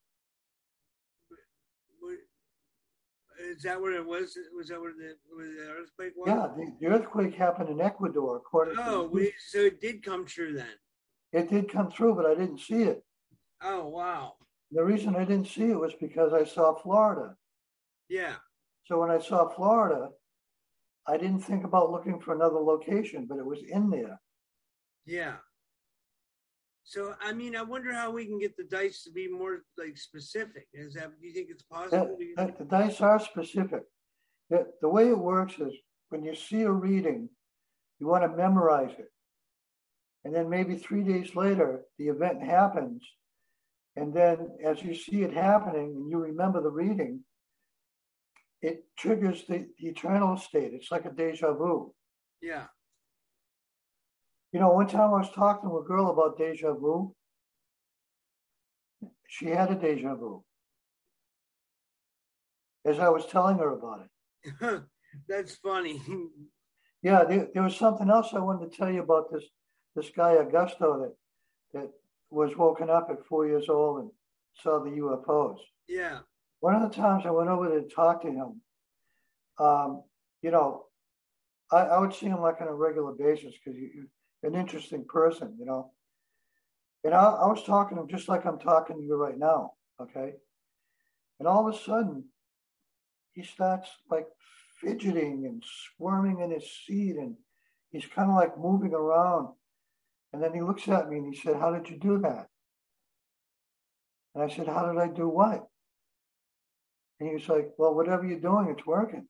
Is 3.39 3.61
that 3.63 3.79
what 3.79 3.93
it 3.93 4.05
was? 4.05 4.37
Was 4.55 4.69
that 4.69 4.81
where 4.81 4.93
the, 4.93 5.15
the 5.37 5.69
earthquake 5.79 6.13
was? 6.15 6.27
Yeah, 6.27 6.47
the, 6.57 6.73
the, 6.81 6.87
earthquake 6.87 7.35
happened 7.35 7.69
in 7.69 7.79
Ecuador, 7.79 8.37
according 8.37 8.75
oh, 8.79 9.07
to. 9.07 9.19
Oh, 9.19 9.27
so 9.47 9.59
it 9.59 9.79
did 9.79 10.03
come 10.03 10.25
true 10.25 10.53
then. 10.53 10.65
It 11.33 11.49
did 11.49 11.71
come 11.71 11.91
through, 11.91 12.15
but 12.15 12.25
I 12.25 12.33
didn't 12.33 12.59
see 12.59 12.83
it. 12.83 13.03
Oh 13.61 13.87
wow! 13.87 14.33
The 14.71 14.83
reason 14.83 15.15
I 15.15 15.23
didn't 15.23 15.47
see 15.47 15.71
it 15.71 15.79
was 15.79 15.93
because 15.99 16.33
I 16.33 16.43
saw 16.43 16.75
Florida. 16.75 17.35
Yeah. 18.09 18.35
So 18.85 18.99
when 18.99 19.11
I 19.11 19.19
saw 19.19 19.49
Florida, 19.49 20.09
I 21.07 21.17
didn't 21.17 21.39
think 21.39 21.63
about 21.63 21.91
looking 21.91 22.19
for 22.19 22.33
another 22.33 22.59
location, 22.59 23.25
but 23.29 23.37
it 23.37 23.45
was 23.45 23.59
in 23.69 23.89
there. 23.89 24.19
Yeah. 25.05 25.35
So 26.83 27.15
I 27.21 27.33
mean, 27.33 27.55
I 27.55 27.63
wonder 27.63 27.93
how 27.93 28.11
we 28.11 28.25
can 28.25 28.39
get 28.39 28.55
the 28.55 28.63
dice 28.63 29.03
to 29.03 29.11
be 29.11 29.27
more 29.27 29.63
like 29.77 29.97
specific. 29.97 30.67
Is 30.73 30.93
that 30.93 31.19
do 31.19 31.27
you 31.27 31.33
think 31.33 31.49
it's 31.49 31.63
possible? 31.63 32.17
That, 32.35 32.47
that, 32.47 32.57
the 32.57 32.65
dice 32.65 33.01
are 33.01 33.19
specific. 33.19 33.83
The, 34.49 34.67
the 34.81 34.89
way 34.89 35.09
it 35.09 35.17
works 35.17 35.55
is 35.59 35.73
when 36.09 36.23
you 36.23 36.35
see 36.35 36.61
a 36.61 36.71
reading, 36.71 37.29
you 37.99 38.07
want 38.07 38.23
to 38.23 38.37
memorize 38.37 38.93
it. 38.97 39.11
And 40.23 40.33
then 40.33 40.49
maybe 40.49 40.75
three 40.75 41.03
days 41.03 41.35
later, 41.35 41.81
the 41.97 42.07
event 42.07 42.41
happens. 42.41 43.03
And 43.97 44.13
then 44.13 44.51
as 44.63 44.83
you 44.83 44.93
see 44.93 45.23
it 45.23 45.33
happening 45.33 45.95
and 45.95 46.09
you 46.09 46.19
remember 46.19 46.61
the 46.61 46.69
reading, 46.69 47.21
it 48.61 48.85
triggers 48.95 49.43
the, 49.47 49.65
the 49.79 49.87
eternal 49.87 50.37
state. 50.37 50.71
It's 50.73 50.91
like 50.91 51.05
a 51.05 51.11
deja 51.11 51.53
vu. 51.53 51.93
Yeah. 52.39 52.65
You 54.53 54.59
know, 54.59 54.69
one 54.69 54.87
time 54.87 55.09
I 55.13 55.17
was 55.17 55.31
talking 55.31 55.67
to 55.69 55.79
a 55.79 55.83
girl 55.83 56.11
about 56.11 56.37
deja 56.37 56.73
vu. 56.73 57.15
She 59.27 59.47
had 59.47 59.71
a 59.71 59.75
deja 59.75 60.13
vu. 60.13 60.43
As 62.85 62.99
I 62.99 63.09
was 63.09 63.25
telling 63.25 63.57
her 63.57 63.71
about 63.71 64.05
it. 64.05 64.83
That's 65.27 65.55
funny. 65.55 65.99
yeah, 67.01 67.23
there, 67.23 67.47
there, 67.51 67.63
was 67.63 67.75
something 67.75 68.09
else 68.09 68.29
I 68.33 68.39
wanted 68.39 68.71
to 68.71 68.77
tell 68.77 68.91
you 68.91 69.01
about 69.01 69.31
this 69.31 69.43
this 69.95 70.11
guy 70.15 70.35
Augusto 70.35 71.01
that 71.01 71.13
that 71.73 71.89
was 72.29 72.55
woken 72.57 72.89
up 72.89 73.07
at 73.09 73.25
four 73.25 73.47
years 73.47 73.69
old 73.69 74.01
and 74.01 74.11
saw 74.61 74.83
the 74.83 74.89
UFOs. 74.89 75.57
Yeah. 75.87 76.19
One 76.59 76.75
of 76.75 76.81
the 76.81 76.95
times 76.95 77.23
I 77.25 77.31
went 77.31 77.49
over 77.49 77.69
to 77.69 77.87
talk 77.87 78.21
to 78.23 78.27
him, 78.27 78.61
um, 79.59 80.03
you 80.41 80.51
know, 80.51 80.85
I, 81.71 81.77
I, 81.77 81.99
would 81.99 82.13
see 82.13 82.27
him 82.27 82.41
like 82.41 82.61
on 82.61 82.67
a 82.67 82.73
regular 82.73 83.13
basis 83.13 83.53
because 83.53 83.79
you, 83.79 84.07
an 84.43 84.55
interesting 84.55 85.05
person, 85.05 85.55
you 85.59 85.65
know. 85.65 85.91
And 87.03 87.13
I, 87.13 87.23
I 87.23 87.47
was 87.47 87.63
talking 87.63 87.97
to 87.97 88.03
him 88.03 88.09
just 88.09 88.27
like 88.27 88.45
I'm 88.45 88.59
talking 88.59 88.97
to 88.97 89.03
you 89.03 89.15
right 89.15 89.37
now, 89.37 89.73
okay? 90.01 90.33
And 91.39 91.47
all 91.47 91.67
of 91.67 91.73
a 91.73 91.77
sudden, 91.77 92.25
he 93.33 93.43
starts 93.43 93.89
like 94.09 94.27
fidgeting 94.81 95.45
and 95.45 95.63
squirming 95.93 96.39
in 96.41 96.51
his 96.51 96.69
seat, 96.85 97.15
and 97.17 97.35
he's 97.89 98.05
kind 98.05 98.29
of 98.29 98.35
like 98.35 98.57
moving 98.57 98.93
around. 98.93 99.49
And 100.37 100.43
then 100.43 100.53
he 100.53 100.61
looks 100.61 100.87
at 100.87 101.09
me 101.09 101.17
and 101.17 101.33
he 101.33 101.41
said, 101.41 101.55
How 101.55 101.71
did 101.71 101.89
you 101.89 101.97
do 101.97 102.19
that? 102.19 102.45
And 104.35 104.43
I 104.43 104.55
said, 104.55 104.67
How 104.67 104.85
did 104.85 105.01
I 105.01 105.07
do 105.07 105.27
what? 105.27 105.65
And 107.19 107.29
he 107.29 107.33
was 107.33 107.49
like, 107.49 107.71
Well, 107.79 107.95
whatever 107.95 108.23
you're 108.23 108.39
doing, 108.39 108.67
it's 108.69 108.85
working. 108.85 109.27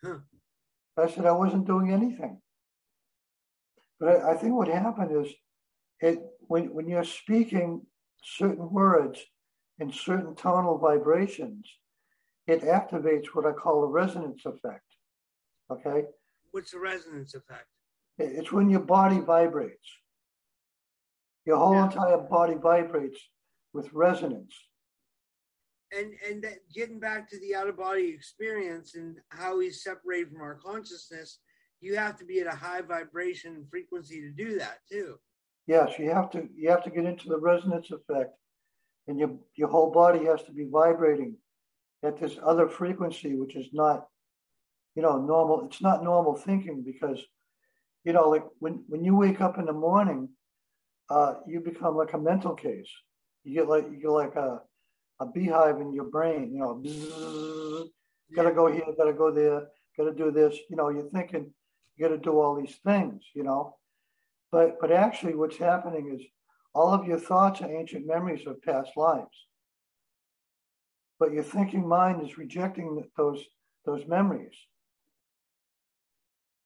Huh. 0.00 0.18
I 0.96 1.10
said, 1.10 1.26
I 1.26 1.32
wasn't 1.32 1.66
doing 1.66 1.92
anything. 1.92 2.40
But 3.98 4.10
I, 4.10 4.30
I 4.30 4.36
think 4.36 4.54
what 4.54 4.68
happened 4.68 5.26
is 5.26 5.32
it 5.98 6.20
when 6.42 6.72
when 6.72 6.86
you're 6.86 7.02
speaking 7.02 7.84
certain 8.22 8.70
words 8.70 9.18
in 9.80 9.90
certain 9.90 10.36
tonal 10.36 10.78
vibrations, 10.78 11.66
it 12.46 12.62
activates 12.62 13.26
what 13.32 13.44
I 13.44 13.50
call 13.50 13.82
a 13.82 13.88
resonance 13.88 14.46
effect. 14.46 14.86
Okay. 15.68 16.04
What's 16.52 16.70
the 16.70 16.78
resonance 16.78 17.34
effect? 17.34 17.66
It's 18.18 18.52
when 18.52 18.70
your 18.70 18.86
body 18.86 19.18
vibrates. 19.18 19.88
Your 21.44 21.56
whole 21.56 21.74
yeah. 21.74 21.84
entire 21.84 22.18
body 22.18 22.54
vibrates 22.54 23.18
with 23.72 23.92
resonance. 23.92 24.54
And 25.96 26.14
and 26.28 26.42
that, 26.44 26.58
getting 26.74 27.00
back 27.00 27.28
to 27.30 27.38
the 27.40 27.54
out 27.54 27.68
of 27.68 27.76
body 27.76 28.08
experience 28.08 28.94
and 28.94 29.16
how 29.28 29.60
he's 29.60 29.82
separated 29.82 30.30
from 30.30 30.40
our 30.40 30.54
consciousness, 30.54 31.40
you 31.80 31.96
have 31.96 32.16
to 32.18 32.24
be 32.24 32.40
at 32.40 32.46
a 32.46 32.56
high 32.56 32.80
vibration 32.80 33.66
frequency 33.70 34.20
to 34.20 34.30
do 34.30 34.58
that 34.58 34.78
too. 34.90 35.16
Yes, 35.66 35.98
you 35.98 36.10
have 36.10 36.30
to 36.30 36.48
you 36.56 36.70
have 36.70 36.82
to 36.84 36.90
get 36.90 37.04
into 37.04 37.28
the 37.28 37.38
resonance 37.38 37.90
effect, 37.90 38.34
and 39.06 39.18
your 39.18 39.36
your 39.54 39.68
whole 39.68 39.90
body 39.90 40.24
has 40.24 40.42
to 40.44 40.52
be 40.52 40.66
vibrating 40.70 41.36
at 42.02 42.18
this 42.18 42.38
other 42.42 42.68
frequency, 42.68 43.34
which 43.34 43.54
is 43.54 43.68
not, 43.72 44.06
you 44.94 45.02
know, 45.02 45.18
normal. 45.18 45.64
It's 45.66 45.82
not 45.82 46.02
normal 46.02 46.34
thinking 46.34 46.82
because, 46.82 47.22
you 48.04 48.12
know, 48.12 48.28
like 48.28 48.44
when 48.58 48.84
when 48.88 49.04
you 49.04 49.16
wake 49.16 49.40
up 49.40 49.58
in 49.58 49.66
the 49.66 49.72
morning, 49.72 50.28
uh, 51.10 51.34
you 51.46 51.60
become 51.60 51.96
like 51.96 52.12
a 52.12 52.18
mental 52.18 52.54
case. 52.54 52.88
You 53.44 53.54
get 53.54 53.68
like 53.68 53.90
you 53.90 54.00
get 54.00 54.10
like 54.10 54.36
a 54.36 54.60
a 55.20 55.26
beehive 55.26 55.80
in 55.80 55.92
your 55.92 56.04
brain. 56.04 56.52
You 56.52 56.60
know, 56.60 56.82
bzzz, 56.82 57.88
gotta 58.34 58.52
go 58.52 58.70
here, 58.72 58.84
gotta 58.96 59.12
go 59.12 59.30
there, 59.30 59.66
gotta 59.96 60.14
do 60.14 60.30
this. 60.30 60.56
You 60.70 60.76
know, 60.76 60.88
you're 60.90 61.10
thinking 61.10 61.52
you 61.96 62.08
got 62.08 62.14
to 62.14 62.18
do 62.18 62.40
all 62.40 62.54
these 62.54 62.76
things, 62.84 63.22
you 63.34 63.42
know. 63.42 63.76
But 64.50 64.78
but 64.80 64.92
actually, 64.92 65.34
what's 65.34 65.56
happening 65.56 66.14
is 66.14 66.26
all 66.74 66.92
of 66.92 67.06
your 67.06 67.18
thoughts 67.18 67.60
are 67.62 67.70
ancient 67.70 68.06
memories 68.06 68.46
of 68.46 68.62
past 68.62 68.90
lives. 68.96 69.46
But 71.18 71.32
your 71.32 71.44
thinking 71.44 71.86
mind 71.86 72.22
is 72.26 72.38
rejecting 72.38 73.02
those 73.16 73.42
those 73.84 74.06
memories. 74.06 74.56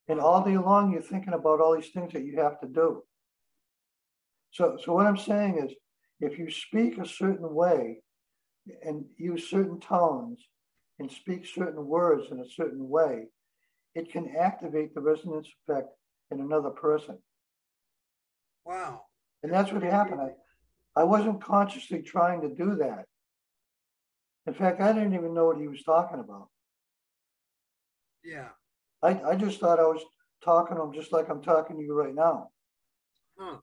And 0.08 0.20
all 0.20 0.44
day 0.44 0.56
long, 0.56 0.92
you're 0.92 1.02
thinking 1.02 1.32
about 1.32 1.60
all 1.60 1.74
these 1.74 1.90
things 1.90 2.12
that 2.12 2.24
you 2.24 2.38
have 2.38 2.60
to 2.60 2.68
do. 2.68 3.02
So, 4.56 4.78
so 4.82 4.94
what 4.94 5.06
I'm 5.06 5.18
saying 5.18 5.58
is, 5.58 5.74
if 6.20 6.38
you 6.38 6.50
speak 6.50 6.96
a 6.96 7.06
certain 7.06 7.54
way 7.54 7.98
and 8.82 9.04
use 9.18 9.50
certain 9.50 9.78
tones 9.80 10.38
and 10.98 11.10
speak 11.10 11.46
certain 11.46 11.86
words 11.86 12.28
in 12.30 12.40
a 12.40 12.48
certain 12.48 12.88
way, 12.88 13.26
it 13.94 14.10
can 14.10 14.34
activate 14.34 14.94
the 14.94 15.02
resonance 15.02 15.46
effect 15.68 15.88
in 16.30 16.40
another 16.40 16.70
person. 16.70 17.18
Wow. 18.64 19.02
And 19.42 19.52
that's 19.52 19.72
what 19.72 19.82
happened. 19.82 20.22
I, 20.22 21.00
I 21.00 21.04
wasn't 21.04 21.44
consciously 21.44 22.00
trying 22.00 22.40
to 22.40 22.48
do 22.48 22.76
that. 22.76 23.04
In 24.46 24.54
fact, 24.54 24.80
I 24.80 24.94
didn't 24.94 25.14
even 25.14 25.34
know 25.34 25.44
what 25.44 25.58
he 25.58 25.68
was 25.68 25.82
talking 25.82 26.20
about. 26.20 26.48
Yeah. 28.24 28.48
I, 29.02 29.20
I 29.22 29.36
just 29.36 29.60
thought 29.60 29.80
I 29.80 29.82
was 29.82 30.02
talking 30.42 30.78
to 30.78 30.82
him 30.82 30.94
just 30.94 31.12
like 31.12 31.28
I'm 31.28 31.42
talking 31.42 31.76
to 31.76 31.82
you 31.82 31.92
right 31.92 32.14
now. 32.14 32.48
Huh. 33.38 33.58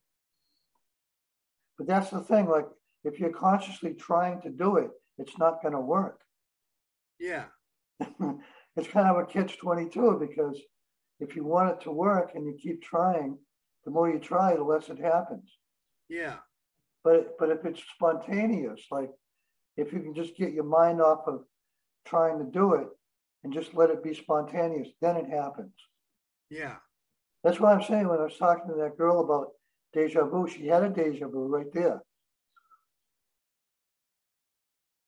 But 1.78 1.88
that's 1.88 2.10
the 2.10 2.22
thing. 2.22 2.48
Like, 2.48 2.68
if 3.04 3.20
you're 3.20 3.32
consciously 3.32 3.94
trying 3.94 4.42
to 4.42 4.50
do 4.50 4.78
it, 4.78 4.92
it's 5.18 5.38
not 5.38 5.62
going 5.62 5.74
to 5.74 5.80
work. 5.80 6.22
Yeah. 7.20 7.46
it's 8.00 8.88
kind 8.88 9.08
of 9.08 9.18
a 9.18 9.26
catch 9.26 9.58
22 9.58 10.18
because 10.20 10.60
if 11.20 11.36
you 11.36 11.44
want 11.44 11.70
it 11.70 11.82
to 11.82 11.92
work 11.92 12.32
and 12.36 12.46
you 12.46 12.58
keep 12.62 12.82
trying, 12.82 13.38
the 13.86 13.92
more 13.92 14.10
you 14.10 14.20
try, 14.20 14.56
the 14.56 14.64
less 14.64 14.90
it 14.90 15.00
happens. 15.00 15.50
Yeah. 16.10 16.36
But 17.04 17.38
but 17.38 17.50
if 17.50 17.66
it's 17.66 17.82
spontaneous, 17.96 18.82
like 18.90 19.10
if 19.78 19.92
you 19.92 20.00
can 20.00 20.14
just 20.14 20.38
get 20.38 20.54
your 20.54 20.64
mind 20.64 21.02
off 21.02 21.28
of 21.28 21.44
trying 22.06 22.40
to 22.40 22.46
do 22.46 22.76
it 22.76 22.88
and 23.44 23.54
just 23.54 23.74
let 23.74 23.90
it 23.90 24.04
be 24.04 24.14
spontaneous, 24.14 24.90
then 25.02 25.18
it 25.18 25.30
happens. 25.30 25.74
Yeah. 26.50 26.76
That's 27.44 27.60
what 27.60 27.74
I'm 27.74 27.84
saying 27.84 28.08
when 28.08 28.20
I 28.20 28.24
was 28.24 28.38
talking 28.38 28.70
to 28.70 28.76
that 28.82 28.98
girl 28.98 29.22
about 29.22 29.48
deja 29.94 30.26
vu. 30.26 30.48
She 30.48 30.68
had 30.68 30.84
a 30.84 30.90
deja 30.90 31.28
vu 31.28 31.48
right 31.48 31.72
there. 31.74 32.02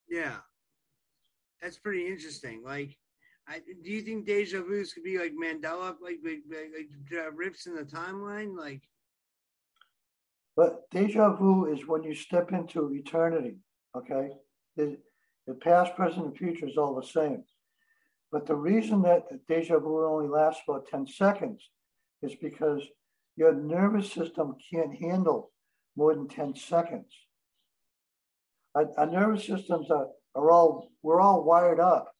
Yeah. 0.08 0.36
That's 1.60 1.78
pretty 1.78 2.06
interesting. 2.06 2.62
Like 2.64 2.96
I, 3.48 3.58
do 3.58 3.90
you 3.90 4.02
think 4.02 4.26
deja 4.26 4.62
vu's 4.62 4.92
could 4.92 5.04
be 5.04 5.18
like 5.18 5.32
Mandela, 5.32 5.94
like 6.00 6.18
like, 6.24 6.42
like 6.50 6.88
uh, 7.18 7.32
rips 7.32 7.66
in 7.66 7.74
the 7.74 7.82
timeline, 7.82 8.56
like? 8.56 8.82
But 10.56 10.88
deja 10.90 11.32
vu 11.32 11.72
is 11.72 11.86
when 11.86 12.02
you 12.02 12.14
step 12.14 12.52
into 12.52 12.92
eternity. 12.92 13.58
Okay, 13.96 14.30
the, 14.76 14.96
the 15.46 15.54
past, 15.54 15.94
present, 15.94 16.26
and 16.26 16.36
future 16.36 16.66
is 16.66 16.76
all 16.76 16.94
the 16.94 17.06
same. 17.06 17.44
But 18.32 18.46
the 18.46 18.56
reason 18.56 19.02
that 19.02 19.24
deja 19.48 19.78
vu 19.78 20.04
only 20.04 20.28
lasts 20.28 20.62
about 20.68 20.86
ten 20.86 21.06
seconds 21.06 21.62
is 22.22 22.34
because 22.34 22.82
your 23.36 23.54
nervous 23.54 24.12
system 24.12 24.56
can't 24.72 24.96
handle 24.96 25.52
more 25.96 26.14
than 26.14 26.28
ten 26.28 26.54
seconds. 26.54 27.12
Our, 28.74 28.90
our 28.98 29.06
nervous 29.06 29.46
systems 29.46 29.90
are, 29.90 30.08
are 30.34 30.50
all 30.50 30.90
we're 31.02 31.20
all 31.20 31.44
wired 31.44 31.80
up 31.80 32.12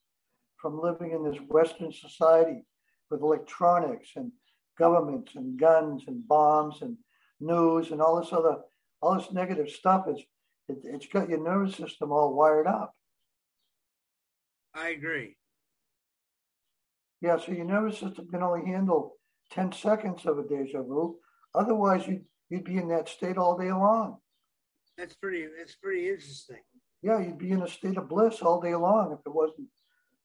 from 0.61 0.81
living 0.81 1.13
in 1.13 1.25
this 1.25 1.41
Western 1.49 1.93
society 1.93 2.65
with 3.11 3.21
electronics 3.21 4.11
and 4.17 4.33
governments 4.79 5.33
and 5.35 5.59
guns 5.59 6.05
and 6.07 6.27
bombs 6.27 6.83
and 6.83 6.97
news 7.41 7.91
and 7.91 8.01
all 8.01 8.21
this 8.21 8.33
other, 8.33 8.57
all 9.01 9.15
this 9.17 9.33
negative 9.33 9.71
stuff. 9.71 10.07
It's, 10.09 10.23
it, 10.69 10.79
it's 10.85 11.07
got 11.07 11.29
your 11.29 11.43
nervous 11.43 11.77
system 11.77 12.13
all 12.13 12.35
wired 12.35 12.67
up. 12.67 12.95
I 14.75 14.91
agree. 14.91 15.37
Yeah, 17.21 17.39
so 17.39 17.53
your 17.53 17.65
nervous 17.65 17.99
system 17.99 18.29
can 18.29 18.43
only 18.43 18.67
handle 18.67 19.16
10 19.51 19.73
seconds 19.73 20.27
of 20.27 20.39
a 20.39 20.43
deja 20.43 20.83
vu. 20.83 21.17
Otherwise, 21.55 22.07
you'd, 22.07 22.25
you'd 22.49 22.65
be 22.65 22.77
in 22.77 22.89
that 22.89 23.09
state 23.09 23.39
all 23.39 23.57
day 23.57 23.73
long. 23.73 24.19
That's 24.99 25.15
pretty, 25.15 25.47
that's 25.59 25.77
pretty 25.77 26.09
interesting. 26.09 26.61
Yeah, 27.03 27.21
you'd 27.21 27.39
be 27.39 27.51
in 27.51 27.63
a 27.63 27.69
state 27.69 27.99
of 27.99 28.09
bliss 28.09 28.41
all 28.43 28.61
day 28.61 28.75
long 28.75 29.13
if 29.13 29.21
it 29.27 29.35
wasn't 29.35 29.69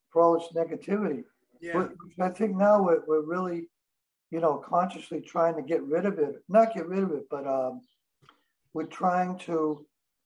for 0.10 0.22
all 0.22 0.40
this 0.40 0.50
negativity. 0.56 1.24
Yeah. 1.60 1.74
But 1.74 1.92
I 2.20 2.30
think 2.30 2.56
now 2.56 2.82
we're, 2.82 3.02
we're 3.08 3.26
really, 3.26 3.70
you 4.32 4.40
know, 4.40 4.58
consciously 4.58 5.22
trying 5.22 5.56
to 5.56 5.62
get 5.62 5.84
rid 5.84 6.06
of 6.06 6.20
it. 6.20 6.36
Not 6.50 6.74
get 6.74 6.88
rid 6.88 7.04
of 7.04 7.12
it, 7.12 7.24
but 7.30 7.46
um, 7.46 7.82
we're 8.74 8.86
trying 8.86 9.38
to 9.40 9.86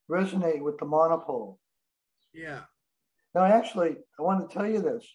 resonate 0.10 0.62
with 0.62 0.78
the 0.78 0.86
monopole. 0.86 1.60
Yeah. 2.34 2.62
Now, 3.34 3.44
actually, 3.46 3.98
I 4.18 4.22
want 4.22 4.48
to 4.48 4.54
tell 4.54 4.68
you 4.68 4.82
this. 4.82 5.06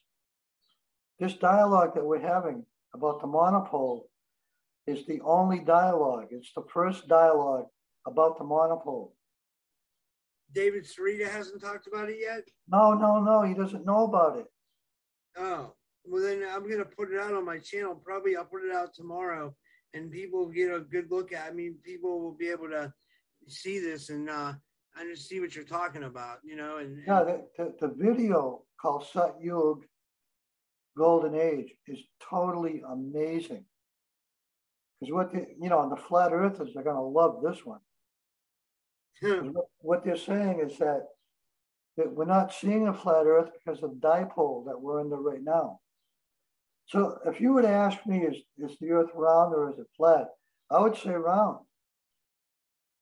This 1.18 1.34
dialogue 1.34 1.94
that 1.94 2.04
we're 2.04 2.20
having 2.20 2.64
about 2.94 3.20
the 3.20 3.26
monopole 3.26 4.08
is 4.86 5.06
the 5.06 5.20
only 5.22 5.60
dialogue. 5.60 6.28
It's 6.30 6.52
the 6.54 6.64
first 6.72 7.08
dialogue 7.08 7.66
about 8.06 8.38
the 8.38 8.44
monopole. 8.44 9.14
David 10.52 10.84
Sereda 10.84 11.28
hasn't 11.28 11.62
talked 11.62 11.86
about 11.86 12.08
it 12.08 12.18
yet? 12.20 12.42
No, 12.68 12.94
no, 12.94 13.20
no. 13.20 13.42
He 13.42 13.54
doesn't 13.54 13.86
know 13.86 14.04
about 14.04 14.38
it. 14.38 14.46
Oh, 15.36 15.74
well, 16.04 16.22
then 16.22 16.44
I'm 16.50 16.64
going 16.64 16.78
to 16.78 16.84
put 16.84 17.12
it 17.12 17.20
out 17.20 17.34
on 17.34 17.44
my 17.44 17.58
channel. 17.58 17.94
Probably 17.94 18.36
I'll 18.36 18.44
put 18.44 18.64
it 18.64 18.74
out 18.74 18.94
tomorrow 18.94 19.54
and 19.94 20.10
people 20.10 20.40
will 20.40 20.52
get 20.52 20.72
a 20.72 20.80
good 20.80 21.10
look 21.10 21.32
at 21.32 21.50
I 21.50 21.52
mean, 21.52 21.76
people 21.84 22.20
will 22.20 22.34
be 22.34 22.48
able 22.48 22.68
to 22.68 22.92
see 23.48 23.78
this 23.78 24.10
and 24.10 24.28
uh, 24.28 24.52
and 24.96 25.16
see 25.16 25.40
what 25.40 25.54
you're 25.54 25.64
talking 25.64 26.04
about, 26.04 26.38
you 26.44 26.56
know. 26.56 26.78
And, 26.78 26.98
and 26.98 27.06
Yeah, 27.06 27.24
the, 27.24 27.46
the, 27.56 27.86
the 27.86 27.94
video 27.94 28.62
called 28.80 29.06
Sat 29.06 29.34
Yug 29.40 29.84
Golden 31.00 31.34
Age 31.34 31.70
is 31.86 31.98
totally 32.20 32.82
amazing. 32.86 33.64
Because 35.00 35.12
what 35.14 35.32
the, 35.32 35.46
you 35.58 35.70
know, 35.70 35.78
on 35.78 35.88
the 35.88 35.96
flat 35.96 36.30
earthers 36.32 36.76
are 36.76 36.82
going 36.82 36.96
to 36.96 37.00
love 37.20 37.42
this 37.42 37.64
one. 37.64 37.80
Hmm. 39.20 39.40
'Cause 39.40 39.50
what- 39.54 39.70
What 39.88 40.04
they're 40.04 40.26
saying 40.32 40.60
is 40.60 40.76
that 40.78 41.02
that 41.96 42.12
we're 42.16 42.34
not 42.38 42.52
seeing 42.52 42.86
a 42.86 42.94
flat 43.02 43.26
Earth 43.26 43.50
because 43.56 43.82
of 43.82 43.90
the 43.90 44.00
dipole 44.08 44.64
that 44.66 44.80
we're 44.80 45.00
in 45.00 45.06
under 45.12 45.16
right 45.30 45.42
now. 45.42 45.80
So 46.86 46.98
if 47.30 47.40
you 47.40 47.52
were 47.52 47.62
to 47.62 47.76
ask 47.86 47.98
me, 48.06 48.16
is 48.30 48.38
is 48.64 48.78
the 48.78 48.90
Earth 48.98 49.10
round 49.14 49.54
or 49.54 49.70
is 49.70 49.78
it 49.78 49.88
flat? 49.96 50.26
I 50.70 50.78
would 50.82 50.96
say 50.96 51.14
round 51.14 51.66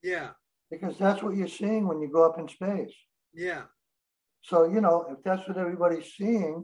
yeah, 0.03 0.29
because 0.71 0.97
that's 0.99 1.23
what 1.23 1.35
you're 1.37 1.57
seeing 1.63 1.87
when 1.89 2.01
you 2.03 2.09
go 2.19 2.23
up 2.29 2.39
in 2.39 2.49
space. 2.49 2.95
yeah, 3.47 3.65
So, 4.51 4.57
you 4.75 4.81
know, 4.81 4.97
if 5.13 5.19
that's 5.27 5.47
what 5.49 5.59
everybody's 5.65 6.09
seeing, 6.21 6.55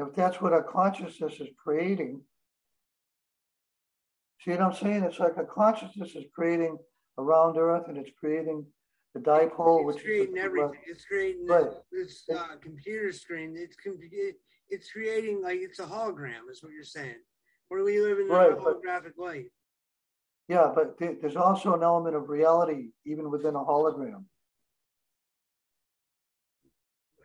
if 0.00 0.14
that's 0.14 0.40
what 0.40 0.52
our 0.52 0.62
consciousness 0.62 1.40
is 1.40 1.48
creating, 1.62 2.20
see 4.40 4.52
what 4.52 4.60
I'm 4.60 4.72
saying? 4.74 5.04
It's 5.04 5.18
like 5.18 5.36
a 5.36 5.44
consciousness 5.44 6.14
is 6.14 6.24
creating 6.34 6.78
around 7.18 7.56
earth 7.58 7.88
and 7.88 7.96
it's 7.98 8.10
creating 8.18 8.64
the 9.14 9.20
dipole, 9.20 9.84
which 9.84 9.96
it's 9.96 10.04
is 10.04 10.06
creating 10.06 10.34
the- 10.34 10.40
everything. 10.40 10.80
It's 10.86 11.04
creating 11.04 11.46
Right. 11.46 11.70
this 11.90 12.24
uh, 12.34 12.56
computer 12.62 13.12
screen. 13.12 13.56
It's 13.56 13.76
com- 13.76 13.98
it's 14.68 14.90
creating 14.92 15.42
like 15.42 15.58
it's 15.60 15.80
a 15.80 15.84
hologram. 15.86 16.48
Is 16.50 16.62
what 16.62 16.72
you're 16.72 16.84
saying? 16.84 17.16
Where 17.68 17.82
we 17.84 18.00
live 18.00 18.18
in 18.20 18.28
Right, 18.28 18.52
a 18.52 18.56
but- 18.56 18.80
holographic 18.82 19.16
light. 19.16 19.50
Yeah, 20.48 20.72
but 20.74 20.96
there- 20.98 21.14
there's 21.14 21.36
also 21.36 21.74
an 21.74 21.82
element 21.82 22.16
of 22.16 22.28
reality 22.28 22.92
even 23.04 23.30
within 23.30 23.54
a 23.54 23.58
hologram. 23.64 24.24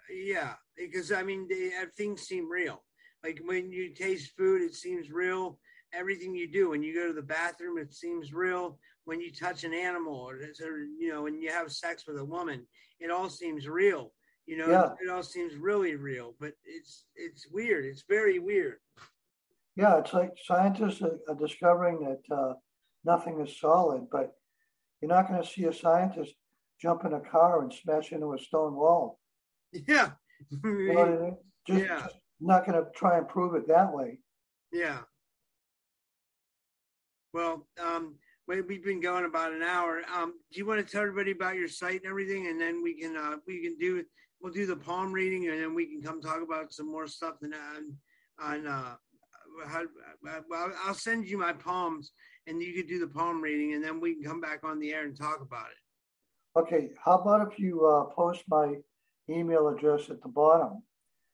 Yeah, 0.10 0.56
because 0.78 1.12
I 1.12 1.24
mean, 1.24 1.48
they, 1.50 1.72
uh, 1.82 1.86
things 1.98 2.22
seem 2.24 2.50
real. 2.50 2.84
Like 3.24 3.40
when 3.44 3.72
you 3.72 3.94
taste 3.94 4.32
food, 4.38 4.62
it 4.62 4.76
seems 4.76 5.12
real. 5.12 5.60
Everything 5.94 6.36
you 6.36 6.52
do, 6.52 6.70
when 6.72 6.84
you 6.84 6.94
go 6.94 7.08
to 7.08 7.14
the 7.14 7.22
bathroom, 7.22 7.78
it 7.78 7.94
seems 7.94 8.34
real. 8.34 8.78
When 9.06 9.22
you 9.22 9.32
touch 9.32 9.64
an 9.64 9.74
animal, 9.74 10.16
or, 10.16 10.34
or 10.36 10.78
you 11.00 11.10
know, 11.10 11.24
when 11.24 11.40
you 11.40 11.52
have 11.52 11.72
sex 11.72 12.06
with 12.08 12.18
a 12.18 12.26
woman, 12.26 12.66
it 13.00 13.12
all 13.12 13.30
seems 13.30 13.68
real. 13.68 14.12
You 14.46 14.58
know, 14.58 14.70
Yeah. 14.70 14.90
it 15.02 15.10
all 15.10 15.24
seems 15.24 15.56
really 15.56 15.96
real. 15.96 16.36
But 16.40 16.54
it's 16.66 17.06
it's 17.16 17.48
weird. 17.52 17.86
It's 17.86 18.04
very 18.08 18.40
weird. 18.40 18.78
Yeah, 19.76 20.00
it's 20.00 20.14
like 20.14 20.32
scientists 20.46 21.02
are, 21.02 21.18
are 21.28 21.36
discovering 21.36 22.00
that 22.02 22.36
uh, 22.36 22.54
nothing 23.04 23.40
is 23.42 23.60
solid, 23.60 24.08
but 24.12 24.34
you're 25.02 25.10
not 25.10 25.28
going 25.28 25.42
to 25.42 25.48
see 25.48 25.66
a 25.66 25.74
scientist 25.74 26.34
jump 26.80 27.06
in 27.06 27.14
a 27.14 27.20
car 27.20 27.62
and 27.62 27.74
smash 27.74 28.12
into 28.12 28.34
a 28.34 28.40
stone 28.40 28.76
wall. 28.76 29.20
Yeah. 29.88 30.12
You 30.64 30.94
know 30.94 31.02
I 31.04 31.10
mean? 31.10 31.38
Just, 31.68 31.84
Yeah. 31.84 32.00
just 32.00 32.16
not 32.40 32.66
going 32.66 32.84
to 32.84 32.90
try 32.96 33.18
and 33.18 33.28
prove 33.28 33.56
it 33.56 33.68
that 33.68 33.92
way. 33.94 34.20
Yeah. 34.72 35.00
Well, 37.34 37.68
um, 37.82 38.16
we- 38.48 38.62
we've 38.62 38.84
been 38.84 39.02
going 39.02 39.26
about 39.26 39.54
an 39.54 39.64
hour. 39.64 40.02
Um, 40.14 40.34
do 40.52 40.58
you 40.60 40.66
want 40.66 40.86
to 40.86 40.92
tell 40.92 41.02
everybody 41.02 41.32
about 41.32 41.56
your 41.56 41.68
site 41.68 42.02
and 42.02 42.10
everything, 42.10 42.48
and 42.48 42.60
then 42.60 42.82
we 42.84 42.94
can 43.00 43.18
uh, 43.18 43.38
we 43.48 43.62
can 43.64 43.78
do 43.78 44.04
we'll 44.40 44.54
do 44.54 44.66
the 44.66 44.76
palm 44.76 45.12
reading, 45.12 45.48
and 45.50 45.60
then 45.60 45.74
we 45.74 45.86
can 45.88 46.02
come 46.02 46.22
talk 46.22 46.42
about 46.42 46.72
some 46.72 46.90
more 46.92 47.08
stuff. 47.08 47.36
And 47.42 47.54
on 47.56 47.98
on 48.40 48.68
uh, 48.68 48.96
how, 49.68 49.84
well, 50.50 50.72
I'll 50.84 50.94
send 50.94 51.26
you 51.28 51.38
my 51.38 51.54
palms, 51.54 52.12
and 52.48 52.62
you 52.62 52.74
could 52.74 52.88
do 52.88 53.00
the 53.00 53.08
palm 53.08 53.42
reading, 53.42 53.74
and 53.74 53.84
then 53.84 54.00
we 54.00 54.14
can 54.16 54.24
come 54.24 54.42
back 54.42 54.64
on 54.64 54.80
the 54.80 54.94
air 54.94 55.04
and 55.06 55.18
talk 55.18 55.42
about 55.42 55.68
it. 55.72 56.60
Okay, 56.60 56.92
how 57.04 57.18
about 57.18 57.52
if 57.52 57.60
you 57.60 57.86
uh, 57.86 58.06
post 58.14 58.44
my 58.48 58.76
email 59.30 59.68
address 59.68 60.10
at 60.10 60.22
the 60.22 60.30
bottom? 60.30 60.82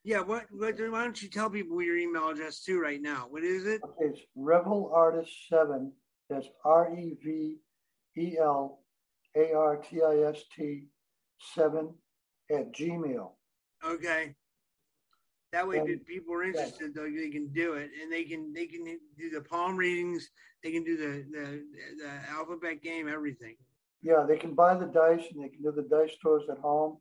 Yeah. 0.04 0.22
What, 0.22 0.46
what? 0.52 0.76
Why 0.80 1.04
don't 1.04 1.22
you 1.22 1.30
tell 1.30 1.50
people 1.50 1.82
your 1.82 1.98
email 1.98 2.30
address 2.30 2.64
too 2.64 2.80
right 2.80 3.02
now? 3.02 3.28
What 3.30 3.44
is 3.44 3.66
it? 3.66 3.82
Okay, 3.84 4.06
it's 4.14 4.22
Revel 4.36 4.92
Artist 4.94 5.32
Seven. 5.50 5.92
That's 6.30 6.48
R 6.66 6.94
E 6.96 7.18
V 7.24 7.58
E 8.18 8.38
L 8.40 8.80
A 9.36 9.54
R 9.54 9.78
T 9.78 10.02
I 10.02 10.30
S 10.30 10.44
T 10.56 10.88
seven 11.54 11.94
at 12.52 12.74
Gmail. 12.74 13.32
Okay. 13.86 14.36
That 15.52 15.68
way, 15.68 15.80
Um, 15.80 15.88
if 15.90 16.06
people 16.06 16.34
are 16.34 16.44
interested, 16.44 16.96
though, 16.96 17.10
they 17.10 17.30
can 17.30 17.48
do 17.50 17.74
it, 17.74 17.90
and 18.02 18.10
they 18.12 18.24
can 18.24 18.54
they 18.54 18.68
can 18.68 18.86
do 19.18 19.30
the 19.30 19.42
palm 19.42 19.76
readings. 19.76 20.30
They 20.64 20.72
can 20.72 20.84
do 20.84 20.96
the 20.96 21.26
the, 21.30 21.64
the 22.02 22.30
alphabet 22.32 22.82
game, 22.82 23.10
everything. 23.10 23.58
Yeah, 24.02 24.26
they 24.28 24.38
can 24.38 24.56
buy 24.56 24.76
the 24.76 24.86
dice 24.86 25.26
and 25.32 25.44
they 25.44 25.50
can 25.50 25.62
do 25.62 25.72
the 25.72 25.84
dice 25.84 26.14
stores 26.16 26.44
at 26.50 26.58
home, 26.58 26.98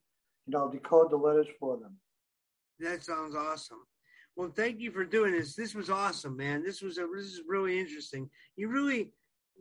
and 0.46 0.54
I'll 0.56 0.68
decode 0.70 1.10
the 1.10 1.16
letters 1.16 1.46
for 1.58 1.76
them. 1.78 1.96
That 2.80 3.02
sounds 3.02 3.34
awesome. 3.34 3.78
Well, 4.36 4.52
thank 4.54 4.80
you 4.80 4.90
for 4.90 5.04
doing 5.04 5.32
this. 5.32 5.54
This 5.54 5.74
was 5.74 5.90
awesome, 5.90 6.36
man. 6.36 6.62
This 6.62 6.80
was 6.80 6.98
a 6.98 7.06
this 7.14 7.26
is 7.26 7.42
really 7.46 7.78
interesting. 7.78 8.30
You 8.56 8.68
really 8.68 9.12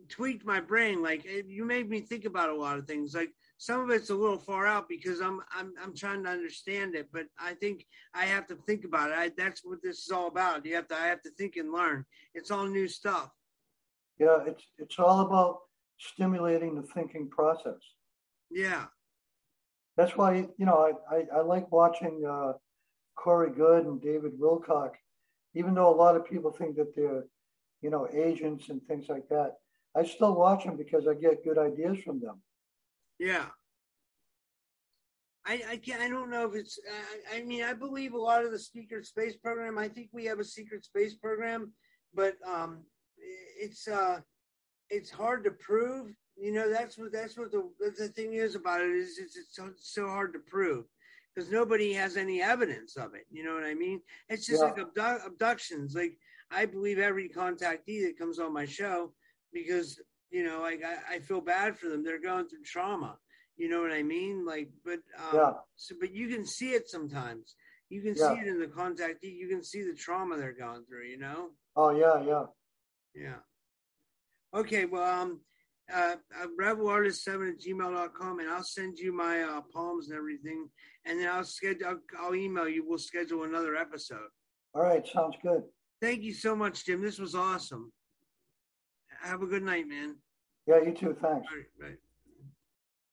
tweaked 0.08 0.46
my 0.46 0.60
brain. 0.60 1.02
Like 1.02 1.24
it- 1.26 1.46
you 1.46 1.64
made 1.64 1.90
me 1.90 2.00
think 2.00 2.24
about 2.24 2.48
a 2.50 2.54
lot 2.54 2.78
of 2.78 2.86
things. 2.86 3.14
Like 3.14 3.32
some 3.58 3.80
of 3.82 3.90
it's 3.90 4.08
a 4.10 4.14
little 4.14 4.38
far 4.38 4.66
out 4.66 4.88
because 4.88 5.20
I'm 5.20 5.40
I'm 5.52 5.72
I'm 5.82 5.94
trying 5.94 6.24
to 6.24 6.30
understand 6.30 6.94
it, 6.94 7.08
but 7.12 7.26
I 7.38 7.52
think 7.54 7.84
I 8.14 8.24
have 8.24 8.46
to 8.46 8.54
think 8.66 8.84
about 8.84 9.10
it. 9.10 9.18
I, 9.18 9.30
that's 9.36 9.60
what 9.64 9.82
this 9.82 9.98
is 9.98 10.10
all 10.10 10.28
about. 10.28 10.64
You 10.64 10.74
have 10.76 10.88
to 10.88 10.94
I 10.96 11.06
have 11.08 11.20
to 11.22 11.30
think 11.30 11.56
and 11.56 11.72
learn. 11.72 12.06
It's 12.34 12.50
all 12.50 12.66
new 12.66 12.88
stuff. 12.88 13.30
Yeah, 14.18 14.38
it's 14.46 14.64
it's 14.78 14.98
all 14.98 15.20
about 15.20 15.58
stimulating 15.98 16.74
the 16.74 16.82
thinking 16.94 17.28
process. 17.28 17.80
Yeah. 18.50 18.86
That's 20.00 20.16
why 20.16 20.48
you 20.56 20.64
know 20.64 20.78
I 21.10 21.14
I, 21.14 21.26
I 21.36 21.40
like 21.42 21.70
watching 21.70 22.24
uh, 22.26 22.54
Corey 23.16 23.50
Goode 23.50 23.84
and 23.84 24.00
David 24.00 24.32
Wilcock, 24.40 24.92
even 25.54 25.74
though 25.74 25.94
a 25.94 25.94
lot 25.94 26.16
of 26.16 26.24
people 26.24 26.50
think 26.50 26.76
that 26.76 26.96
they're 26.96 27.26
you 27.82 27.90
know 27.90 28.08
agents 28.10 28.70
and 28.70 28.82
things 28.84 29.10
like 29.10 29.28
that. 29.28 29.56
I 29.94 30.04
still 30.04 30.34
watch 30.34 30.64
them 30.64 30.78
because 30.78 31.06
I 31.06 31.12
get 31.12 31.44
good 31.44 31.58
ideas 31.58 31.98
from 32.02 32.18
them. 32.18 32.40
Yeah. 33.18 33.44
I 35.44 35.60
I 35.68 35.76
can't, 35.76 36.00
I 36.00 36.08
don't 36.08 36.30
know 36.30 36.48
if 36.48 36.54
it's 36.54 36.78
I, 37.34 37.36
I 37.36 37.42
mean 37.42 37.62
I 37.62 37.74
believe 37.74 38.14
a 38.14 38.18
lot 38.18 38.42
of 38.42 38.52
the 38.52 38.58
secret 38.58 39.04
space 39.04 39.36
program. 39.36 39.76
I 39.76 39.88
think 39.88 40.08
we 40.12 40.24
have 40.24 40.40
a 40.40 40.44
secret 40.44 40.82
space 40.86 41.14
program, 41.14 41.74
but 42.14 42.36
um, 42.48 42.84
it's 43.18 43.86
uh, 43.86 44.20
it's 44.88 45.10
hard 45.10 45.44
to 45.44 45.50
prove. 45.50 46.06
You 46.40 46.52
know 46.52 46.70
that's 46.70 46.96
what 46.98 47.12
that's 47.12 47.36
what 47.36 47.52
the 47.52 47.62
the 47.98 48.08
thing 48.08 48.34
is 48.34 48.54
about 48.54 48.80
it 48.80 48.90
is 48.90 49.18
it's, 49.18 49.36
it's 49.36 49.54
so, 49.56 49.70
so 49.76 50.08
hard 50.08 50.32
to 50.32 50.38
prove 50.38 50.86
because 51.34 51.50
nobody 51.50 51.92
has 51.92 52.16
any 52.16 52.40
evidence 52.42 52.96
of 52.96 53.14
it. 53.14 53.26
You 53.30 53.44
know 53.44 53.54
what 53.54 53.64
I 53.64 53.74
mean? 53.74 54.00
It's 54.28 54.46
just 54.46 54.62
Yeah. 54.62 54.68
like 54.68 54.78
abdu- 54.78 55.26
abductions. 55.26 55.94
Like 55.94 56.18
I 56.50 56.64
believe 56.66 56.98
every 56.98 57.28
contactee 57.28 58.02
that 58.06 58.18
comes 58.18 58.38
on 58.38 58.52
my 58.52 58.64
show 58.64 59.12
because 59.52 60.00
you 60.30 60.44
know 60.44 60.60
like 60.62 60.82
I, 60.84 61.16
I 61.16 61.18
feel 61.20 61.40
bad 61.40 61.76
for 61.78 61.88
them. 61.88 62.02
They're 62.04 62.20
going 62.20 62.48
through 62.48 62.62
trauma. 62.64 63.18
You 63.56 63.68
know 63.68 63.82
what 63.82 63.92
I 63.92 64.02
mean? 64.02 64.46
Like, 64.46 64.70
but 64.84 65.00
um, 65.18 65.34
Yeah. 65.34 65.52
so, 65.76 65.94
but 66.00 66.12
you 66.12 66.28
can 66.28 66.46
see 66.46 66.70
it 66.72 66.88
sometimes. 66.88 67.54
You 67.90 68.00
can 68.00 68.16
Yeah. 68.16 68.28
see 68.28 68.40
it 68.40 68.48
in 68.48 68.58
the 68.58 68.66
contactee. 68.66 69.36
You 69.36 69.48
can 69.48 69.62
see 69.62 69.82
the 69.82 69.94
trauma 69.94 70.38
they're 70.38 70.52
going 70.52 70.84
through. 70.86 71.06
You 71.06 71.18
know. 71.18 71.50
Oh 71.76 71.90
yeah, 71.90 72.22
yeah. 72.24 72.46
Yeah. 73.14 73.40
Okay. 74.54 74.84
Well, 74.86 75.02
um, 75.22 75.40
uh, 75.94 76.16
uh 76.40 76.46
revelartist7 76.58 77.50
at 77.50 77.60
gmail.com 77.60 78.40
and 78.40 78.48
I'll 78.48 78.62
send 78.62 78.98
you 78.98 79.12
my 79.12 79.42
uh, 79.42 79.60
palms 79.72 80.08
and 80.08 80.16
everything. 80.16 80.68
And 81.04 81.20
then 81.20 81.28
I'll 81.28 81.44
schedule, 81.44 81.86
I'll, 81.86 82.00
I'll 82.20 82.34
email 82.34 82.68
you. 82.68 82.84
We'll 82.86 82.98
schedule 82.98 83.44
another 83.44 83.76
episode. 83.76 84.28
All 84.74 84.82
right, 84.82 85.06
sounds 85.06 85.36
good. 85.42 85.64
Thank 86.00 86.22
you 86.22 86.32
so 86.32 86.54
much, 86.56 86.86
Jim. 86.86 87.02
This 87.02 87.18
was 87.18 87.34
awesome. 87.34 87.92
Have 89.22 89.42
a 89.42 89.46
good 89.46 89.62
night, 89.62 89.86
man. 89.86 90.16
Yeah, 90.66 90.80
you 90.82 90.92
too. 90.92 91.16
Thanks. 91.20 91.24
All 91.24 91.56
right. 91.56 91.66
Bye. 91.80 91.96